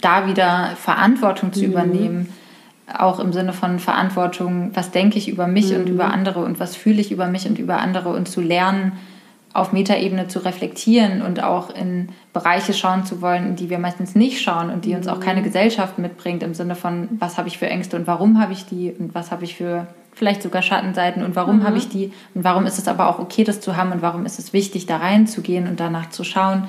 da 0.00 0.26
wieder 0.26 0.70
Verantwortung 0.74 1.52
zu 1.52 1.60
mhm. 1.60 1.70
übernehmen, 1.70 2.32
auch 2.92 3.20
im 3.20 3.32
Sinne 3.32 3.52
von 3.52 3.78
Verantwortung, 3.78 4.72
was 4.74 4.90
denke 4.90 5.16
ich 5.16 5.28
über 5.28 5.46
mich 5.46 5.70
mhm. 5.70 5.76
und 5.76 5.88
über 5.88 6.06
andere 6.12 6.44
und 6.44 6.58
was 6.58 6.74
fühle 6.74 7.00
ich 7.00 7.12
über 7.12 7.28
mich 7.28 7.48
und 7.48 7.60
über 7.60 7.78
andere 7.78 8.08
und 8.08 8.28
zu 8.28 8.40
lernen, 8.40 8.94
auf 9.52 9.72
Metaebene 9.72 10.28
zu 10.28 10.38
reflektieren 10.44 11.22
und 11.22 11.42
auch 11.42 11.70
in 11.70 12.10
Bereiche 12.32 12.72
schauen 12.72 13.04
zu 13.04 13.20
wollen, 13.20 13.48
in 13.48 13.56
die 13.56 13.68
wir 13.68 13.78
meistens 13.78 14.14
nicht 14.14 14.40
schauen 14.40 14.70
und 14.70 14.84
die 14.84 14.94
uns 14.94 15.08
auch 15.08 15.18
keine 15.18 15.40
mhm. 15.40 15.44
Gesellschaft 15.44 15.98
mitbringt 15.98 16.42
im 16.42 16.54
Sinne 16.54 16.76
von, 16.76 17.08
was 17.18 17.36
habe 17.36 17.48
ich 17.48 17.58
für 17.58 17.66
Ängste 17.66 17.96
und 17.96 18.06
warum 18.06 18.40
habe 18.40 18.52
ich 18.52 18.66
die 18.66 18.92
und 18.92 19.14
was 19.14 19.32
habe 19.32 19.44
ich 19.44 19.56
für 19.56 19.88
vielleicht 20.12 20.42
sogar 20.42 20.62
Schattenseiten 20.62 21.24
und 21.24 21.34
warum 21.34 21.58
mhm. 21.58 21.64
habe 21.64 21.78
ich 21.78 21.88
die 21.88 22.12
und 22.34 22.44
warum 22.44 22.66
ist 22.66 22.78
es 22.78 22.86
aber 22.86 23.08
auch 23.08 23.18
okay, 23.18 23.42
das 23.42 23.60
zu 23.60 23.76
haben 23.76 23.90
und 23.90 24.02
warum 24.02 24.24
ist 24.24 24.38
es 24.38 24.52
wichtig, 24.52 24.86
da 24.86 24.98
reinzugehen 24.98 25.66
und 25.66 25.80
danach 25.80 26.10
zu 26.10 26.22
schauen. 26.22 26.68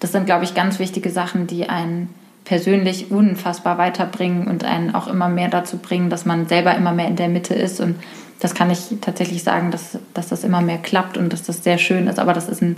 Das 0.00 0.12
sind, 0.12 0.26
glaube 0.26 0.44
ich, 0.44 0.54
ganz 0.54 0.78
wichtige 0.78 1.10
Sachen, 1.10 1.46
die 1.46 1.68
einen 1.68 2.14
persönlich 2.44 3.10
unfassbar 3.10 3.76
weiterbringen 3.76 4.48
und 4.48 4.64
einen 4.64 4.94
auch 4.94 5.08
immer 5.08 5.28
mehr 5.28 5.48
dazu 5.48 5.76
bringen, 5.76 6.08
dass 6.08 6.24
man 6.24 6.46
selber 6.46 6.74
immer 6.74 6.92
mehr 6.92 7.08
in 7.08 7.16
der 7.16 7.28
Mitte 7.28 7.54
ist 7.54 7.80
und 7.80 7.96
das 8.40 8.54
kann 8.54 8.70
ich 8.70 8.96
tatsächlich 9.00 9.42
sagen, 9.42 9.70
dass, 9.70 9.98
dass 10.14 10.28
das 10.28 10.44
immer 10.44 10.60
mehr 10.60 10.78
klappt 10.78 11.16
und 11.16 11.32
dass 11.32 11.42
das 11.42 11.64
sehr 11.64 11.78
schön 11.78 12.06
ist. 12.06 12.18
Aber 12.18 12.32
das 12.32 12.48
ist 12.48 12.62
ein 12.62 12.76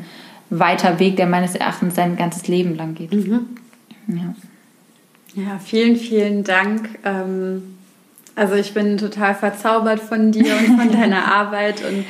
weiter 0.48 0.98
Weg, 0.98 1.16
der 1.16 1.26
meines 1.26 1.54
Erachtens 1.54 1.94
sein 1.94 2.16
ganzes 2.16 2.48
Leben 2.48 2.76
lang 2.76 2.94
geht. 2.94 3.12
Mhm. 3.12 3.46
Ja. 4.08 4.34
ja, 5.34 5.58
vielen, 5.58 5.96
vielen 5.96 6.44
Dank. 6.44 6.98
Ähm, 7.04 7.76
also 8.34 8.54
ich 8.54 8.74
bin 8.74 8.96
total 8.96 9.34
verzaubert 9.34 10.00
von 10.00 10.32
dir 10.32 10.56
und 10.56 10.78
von 10.78 10.92
deiner 10.98 11.32
Arbeit 11.32 11.84
und 11.84 12.04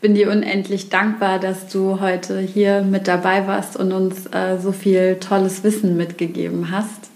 bin 0.00 0.14
dir 0.14 0.30
unendlich 0.30 0.88
dankbar, 0.88 1.38
dass 1.38 1.68
du 1.68 2.00
heute 2.00 2.40
hier 2.40 2.82
mit 2.82 3.06
dabei 3.06 3.46
warst 3.46 3.76
und 3.76 3.92
uns 3.92 4.26
äh, 4.26 4.58
so 4.58 4.72
viel 4.72 5.16
tolles 5.20 5.62
Wissen 5.62 5.96
mitgegeben 5.96 6.70
hast. 6.70 7.10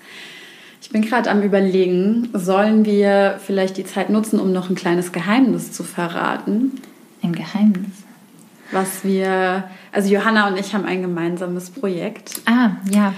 Ich 0.80 0.90
bin 0.90 1.02
gerade 1.02 1.30
am 1.30 1.42
Überlegen, 1.42 2.30
sollen 2.32 2.84
wir 2.84 3.38
vielleicht 3.44 3.76
die 3.76 3.84
Zeit 3.84 4.10
nutzen, 4.10 4.40
um 4.40 4.52
noch 4.52 4.70
ein 4.70 4.74
kleines 4.74 5.12
Geheimnis 5.12 5.72
zu 5.72 5.82
verraten? 5.82 6.80
Ein 7.22 7.34
Geheimnis? 7.34 7.90
Was 8.70 9.04
wir, 9.04 9.64
also 9.92 10.12
Johanna 10.12 10.48
und 10.48 10.58
ich 10.58 10.74
haben 10.74 10.84
ein 10.84 11.02
gemeinsames 11.02 11.70
Projekt. 11.70 12.40
Ah, 12.46 12.70
ja. 12.90 13.14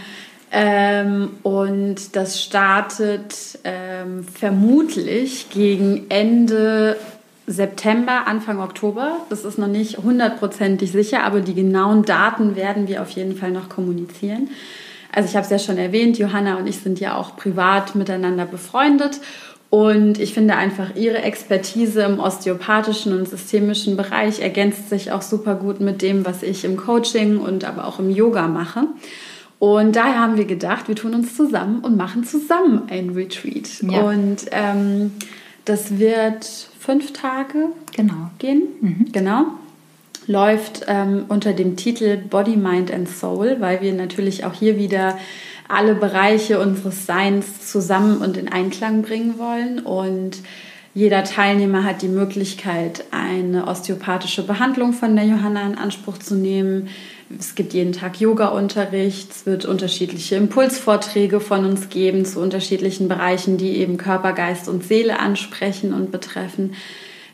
Ähm, 0.52 1.30
und 1.42 2.16
das 2.16 2.42
startet 2.42 3.58
ähm, 3.64 4.24
vermutlich 4.24 5.50
gegen 5.50 6.06
Ende 6.08 6.96
September, 7.46 8.26
Anfang 8.26 8.61
Oktober. 8.61 9.18
Das 9.28 9.44
ist 9.44 9.58
noch 9.58 9.68
nicht 9.68 9.98
hundertprozentig 9.98 10.90
sicher, 10.90 11.24
aber 11.24 11.40
die 11.40 11.54
genauen 11.54 12.04
Daten 12.04 12.56
werden 12.56 12.88
wir 12.88 13.02
auf 13.02 13.11
jeden 13.11 13.36
Fall 13.36 13.50
noch 13.50 13.68
kommunizieren. 13.68 14.50
Also 15.12 15.28
ich 15.28 15.36
habe 15.36 15.44
es 15.44 15.50
ja 15.50 15.58
schon 15.58 15.78
erwähnt, 15.78 16.18
Johanna 16.18 16.56
und 16.56 16.66
ich 16.66 16.78
sind 16.78 17.00
ja 17.00 17.16
auch 17.16 17.36
privat 17.36 17.94
miteinander 17.94 18.46
befreundet. 18.46 19.20
Und 19.70 20.18
ich 20.18 20.34
finde 20.34 20.56
einfach, 20.56 20.96
ihre 20.96 21.22
Expertise 21.22 22.02
im 22.02 22.18
osteopathischen 22.18 23.16
und 23.16 23.28
systemischen 23.28 23.96
Bereich 23.96 24.40
ergänzt 24.40 24.90
sich 24.90 25.12
auch 25.12 25.22
super 25.22 25.54
gut 25.54 25.80
mit 25.80 26.02
dem, 26.02 26.26
was 26.26 26.42
ich 26.42 26.64
im 26.64 26.76
Coaching 26.76 27.38
und 27.38 27.64
aber 27.64 27.86
auch 27.86 28.00
im 28.00 28.11
Yoga 28.11 28.48
mache. 28.48 28.88
Und 29.61 29.94
daher 29.94 30.18
haben 30.18 30.36
wir 30.36 30.46
gedacht, 30.46 30.88
wir 30.88 30.96
tun 30.96 31.14
uns 31.14 31.36
zusammen 31.36 31.80
und 31.80 31.96
machen 31.96 32.24
zusammen 32.24 32.82
ein 32.90 33.11
Retreat. 33.11 33.68
Ja. 33.82 34.00
Und 34.02 34.46
ähm, 34.50 35.12
das 35.66 35.98
wird 35.98 36.44
fünf 36.80 37.12
Tage 37.12 37.66
genau. 37.94 38.30
gehen. 38.38 38.62
Mhm. 38.80 39.12
Genau 39.12 39.46
läuft 40.26 40.82
ähm, 40.86 41.24
unter 41.28 41.52
dem 41.52 41.76
Titel 41.76 42.16
Body, 42.16 42.56
Mind 42.56 42.92
and 42.92 43.08
Soul, 43.08 43.56
weil 43.60 43.80
wir 43.80 43.92
natürlich 43.92 44.44
auch 44.44 44.54
hier 44.54 44.78
wieder 44.78 45.18
alle 45.68 45.94
Bereiche 45.94 46.58
unseres 46.58 47.06
Seins 47.06 47.70
zusammen 47.70 48.18
und 48.18 48.36
in 48.36 48.48
Einklang 48.48 49.02
bringen 49.02 49.38
wollen. 49.38 49.78
Und 49.80 50.38
jeder 50.92 51.22
Teilnehmer 51.22 51.84
hat 51.84 52.02
die 52.02 52.08
Möglichkeit, 52.08 53.04
eine 53.12 53.68
osteopathische 53.68 54.42
Behandlung 54.42 54.92
von 54.92 55.14
der 55.14 55.24
Johanna 55.24 55.64
in 55.66 55.78
Anspruch 55.78 56.18
zu 56.18 56.34
nehmen. 56.34 56.88
Es 57.38 57.54
gibt 57.54 57.72
jeden 57.74 57.92
Tag 57.92 58.20
Yoga-Unterricht, 58.20 59.30
es 59.30 59.46
wird 59.46 59.64
unterschiedliche 59.64 60.34
Impulsvorträge 60.34 61.38
von 61.38 61.64
uns 61.64 61.88
geben 61.88 62.24
zu 62.24 62.40
unterschiedlichen 62.40 63.06
Bereichen, 63.06 63.56
die 63.56 63.76
eben 63.76 63.98
Körper, 63.98 64.32
Geist 64.32 64.68
und 64.68 64.82
Seele 64.82 65.20
ansprechen 65.20 65.94
und 65.94 66.10
betreffen 66.10 66.72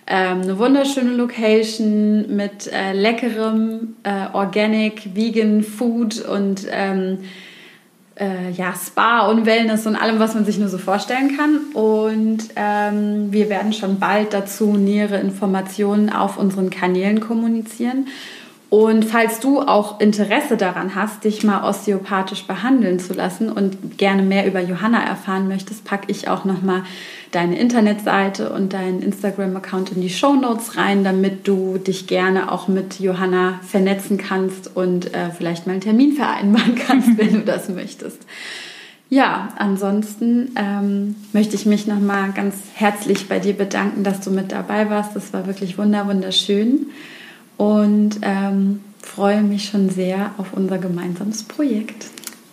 ähm, 0.06 0.42
eine 0.42 0.58
wunderschöne 0.58 1.10
Location 1.10 2.36
mit 2.36 2.72
äh, 2.72 2.92
leckerem 2.92 3.96
äh, 4.04 4.26
Organic, 4.32 5.14
Vegan 5.14 5.62
Food 5.62 6.20
und 6.20 6.66
ähm, 6.70 7.18
äh, 8.18 8.50
ja, 8.52 8.72
Spa 8.74 9.28
und 9.28 9.46
Wellness 9.46 9.86
und 9.86 9.96
allem, 9.96 10.18
was 10.18 10.34
man 10.34 10.44
sich 10.44 10.58
nur 10.58 10.68
so 10.68 10.78
vorstellen 10.78 11.36
kann. 11.36 11.58
Und 11.74 12.38
ähm, 12.56 13.32
wir 13.32 13.48
werden 13.48 13.72
schon 13.72 13.98
bald 13.98 14.32
dazu 14.32 14.76
nähere 14.76 15.18
Informationen 15.18 16.10
auf 16.10 16.38
unseren 16.38 16.70
Kanälen 16.70 17.20
kommunizieren. 17.20 18.06
Und 18.68 19.04
falls 19.04 19.38
du 19.38 19.60
auch 19.60 20.00
Interesse 20.00 20.56
daran 20.56 20.96
hast, 20.96 21.22
dich 21.22 21.44
mal 21.44 21.62
osteopathisch 21.62 22.46
behandeln 22.48 22.98
zu 22.98 23.14
lassen 23.14 23.50
und 23.50 23.96
gerne 23.96 24.22
mehr 24.22 24.44
über 24.44 24.60
Johanna 24.60 25.04
erfahren 25.04 25.46
möchtest, 25.46 25.84
packe 25.84 26.10
ich 26.10 26.28
auch 26.28 26.44
nochmal 26.44 26.82
deine 27.30 27.58
Internetseite 27.58 28.50
und 28.50 28.72
deinen 28.72 29.02
Instagram-Account 29.02 29.92
in 29.92 30.00
die 30.00 30.10
Show 30.10 30.34
Notes 30.34 30.76
rein, 30.76 31.04
damit 31.04 31.46
du 31.46 31.78
dich 31.78 32.08
gerne 32.08 32.50
auch 32.50 32.66
mit 32.66 32.98
Johanna 32.98 33.60
vernetzen 33.62 34.18
kannst 34.18 34.74
und 34.76 35.14
äh, 35.14 35.30
vielleicht 35.30 35.68
mal 35.68 35.74
einen 35.74 35.80
Termin 35.80 36.12
vereinbaren 36.14 36.74
kannst, 36.86 37.16
wenn 37.18 37.34
du 37.34 37.40
das 37.42 37.68
möchtest. 37.68 38.22
Ja, 39.08 39.50
ansonsten 39.56 40.50
ähm, 40.56 41.14
möchte 41.32 41.54
ich 41.54 41.66
mich 41.66 41.86
nochmal 41.86 42.32
ganz 42.32 42.56
herzlich 42.74 43.28
bei 43.28 43.38
dir 43.38 43.52
bedanken, 43.52 44.02
dass 44.02 44.22
du 44.22 44.32
mit 44.32 44.50
dabei 44.50 44.90
warst. 44.90 45.14
Das 45.14 45.32
war 45.32 45.46
wirklich 45.46 45.78
wunder 45.78 46.08
wunderschön 46.08 46.86
und 47.56 48.18
ähm, 48.22 48.80
freue 49.02 49.42
mich 49.42 49.68
schon 49.68 49.88
sehr 49.88 50.32
auf 50.38 50.52
unser 50.52 50.78
gemeinsames 50.78 51.44
Projekt. 51.44 52.06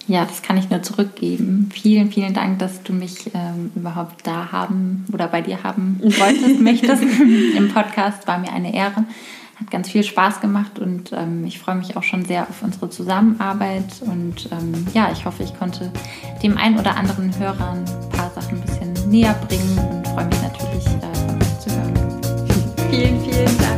Ja, 0.07 0.25
das 0.25 0.41
kann 0.41 0.57
ich 0.57 0.69
nur 0.69 0.81
zurückgeben. 0.83 1.69
Vielen, 1.73 2.11
vielen 2.11 2.33
Dank, 2.33 2.59
dass 2.59 2.83
du 2.83 2.91
mich 2.91 3.31
ähm, 3.33 3.71
überhaupt 3.75 4.27
da 4.27 4.51
haben 4.51 5.05
oder 5.13 5.27
bei 5.27 5.41
dir 5.41 5.63
haben 5.63 5.99
wolltest, 6.01 6.59
möchtest 6.59 7.03
im 7.57 7.69
Podcast. 7.73 8.27
War 8.27 8.37
mir 8.37 8.51
eine 8.51 8.73
Ehre. 8.73 9.05
Hat 9.59 9.71
ganz 9.71 9.89
viel 9.89 10.03
Spaß 10.03 10.41
gemacht 10.41 10.79
und 10.79 11.11
ähm, 11.13 11.45
ich 11.45 11.59
freue 11.59 11.75
mich 11.75 11.95
auch 11.95 12.03
schon 12.03 12.25
sehr 12.25 12.43
auf 12.49 12.63
unsere 12.63 12.89
Zusammenarbeit. 12.89 14.01
Und 14.01 14.49
ähm, 14.51 14.87
ja, 14.93 15.09
ich 15.11 15.25
hoffe, 15.25 15.43
ich 15.43 15.57
konnte 15.57 15.91
dem 16.41 16.57
einen 16.57 16.79
oder 16.79 16.97
anderen 16.97 17.37
Hörer 17.37 17.73
ein 17.73 17.85
paar 18.09 18.31
Sachen 18.31 18.57
ein 18.57 18.61
bisschen 18.61 19.09
näher 19.09 19.35
bringen 19.47 19.77
und 19.77 20.07
freue 20.07 20.25
mich 20.25 20.41
natürlich, 20.41 20.85
äh, 20.85 21.27
von 21.27 21.41
euch 21.41 21.59
zu 21.59 21.69
hören. 21.69 21.93
Vielen, 22.89 23.21
vielen 23.21 23.57
Dank. 23.57 23.73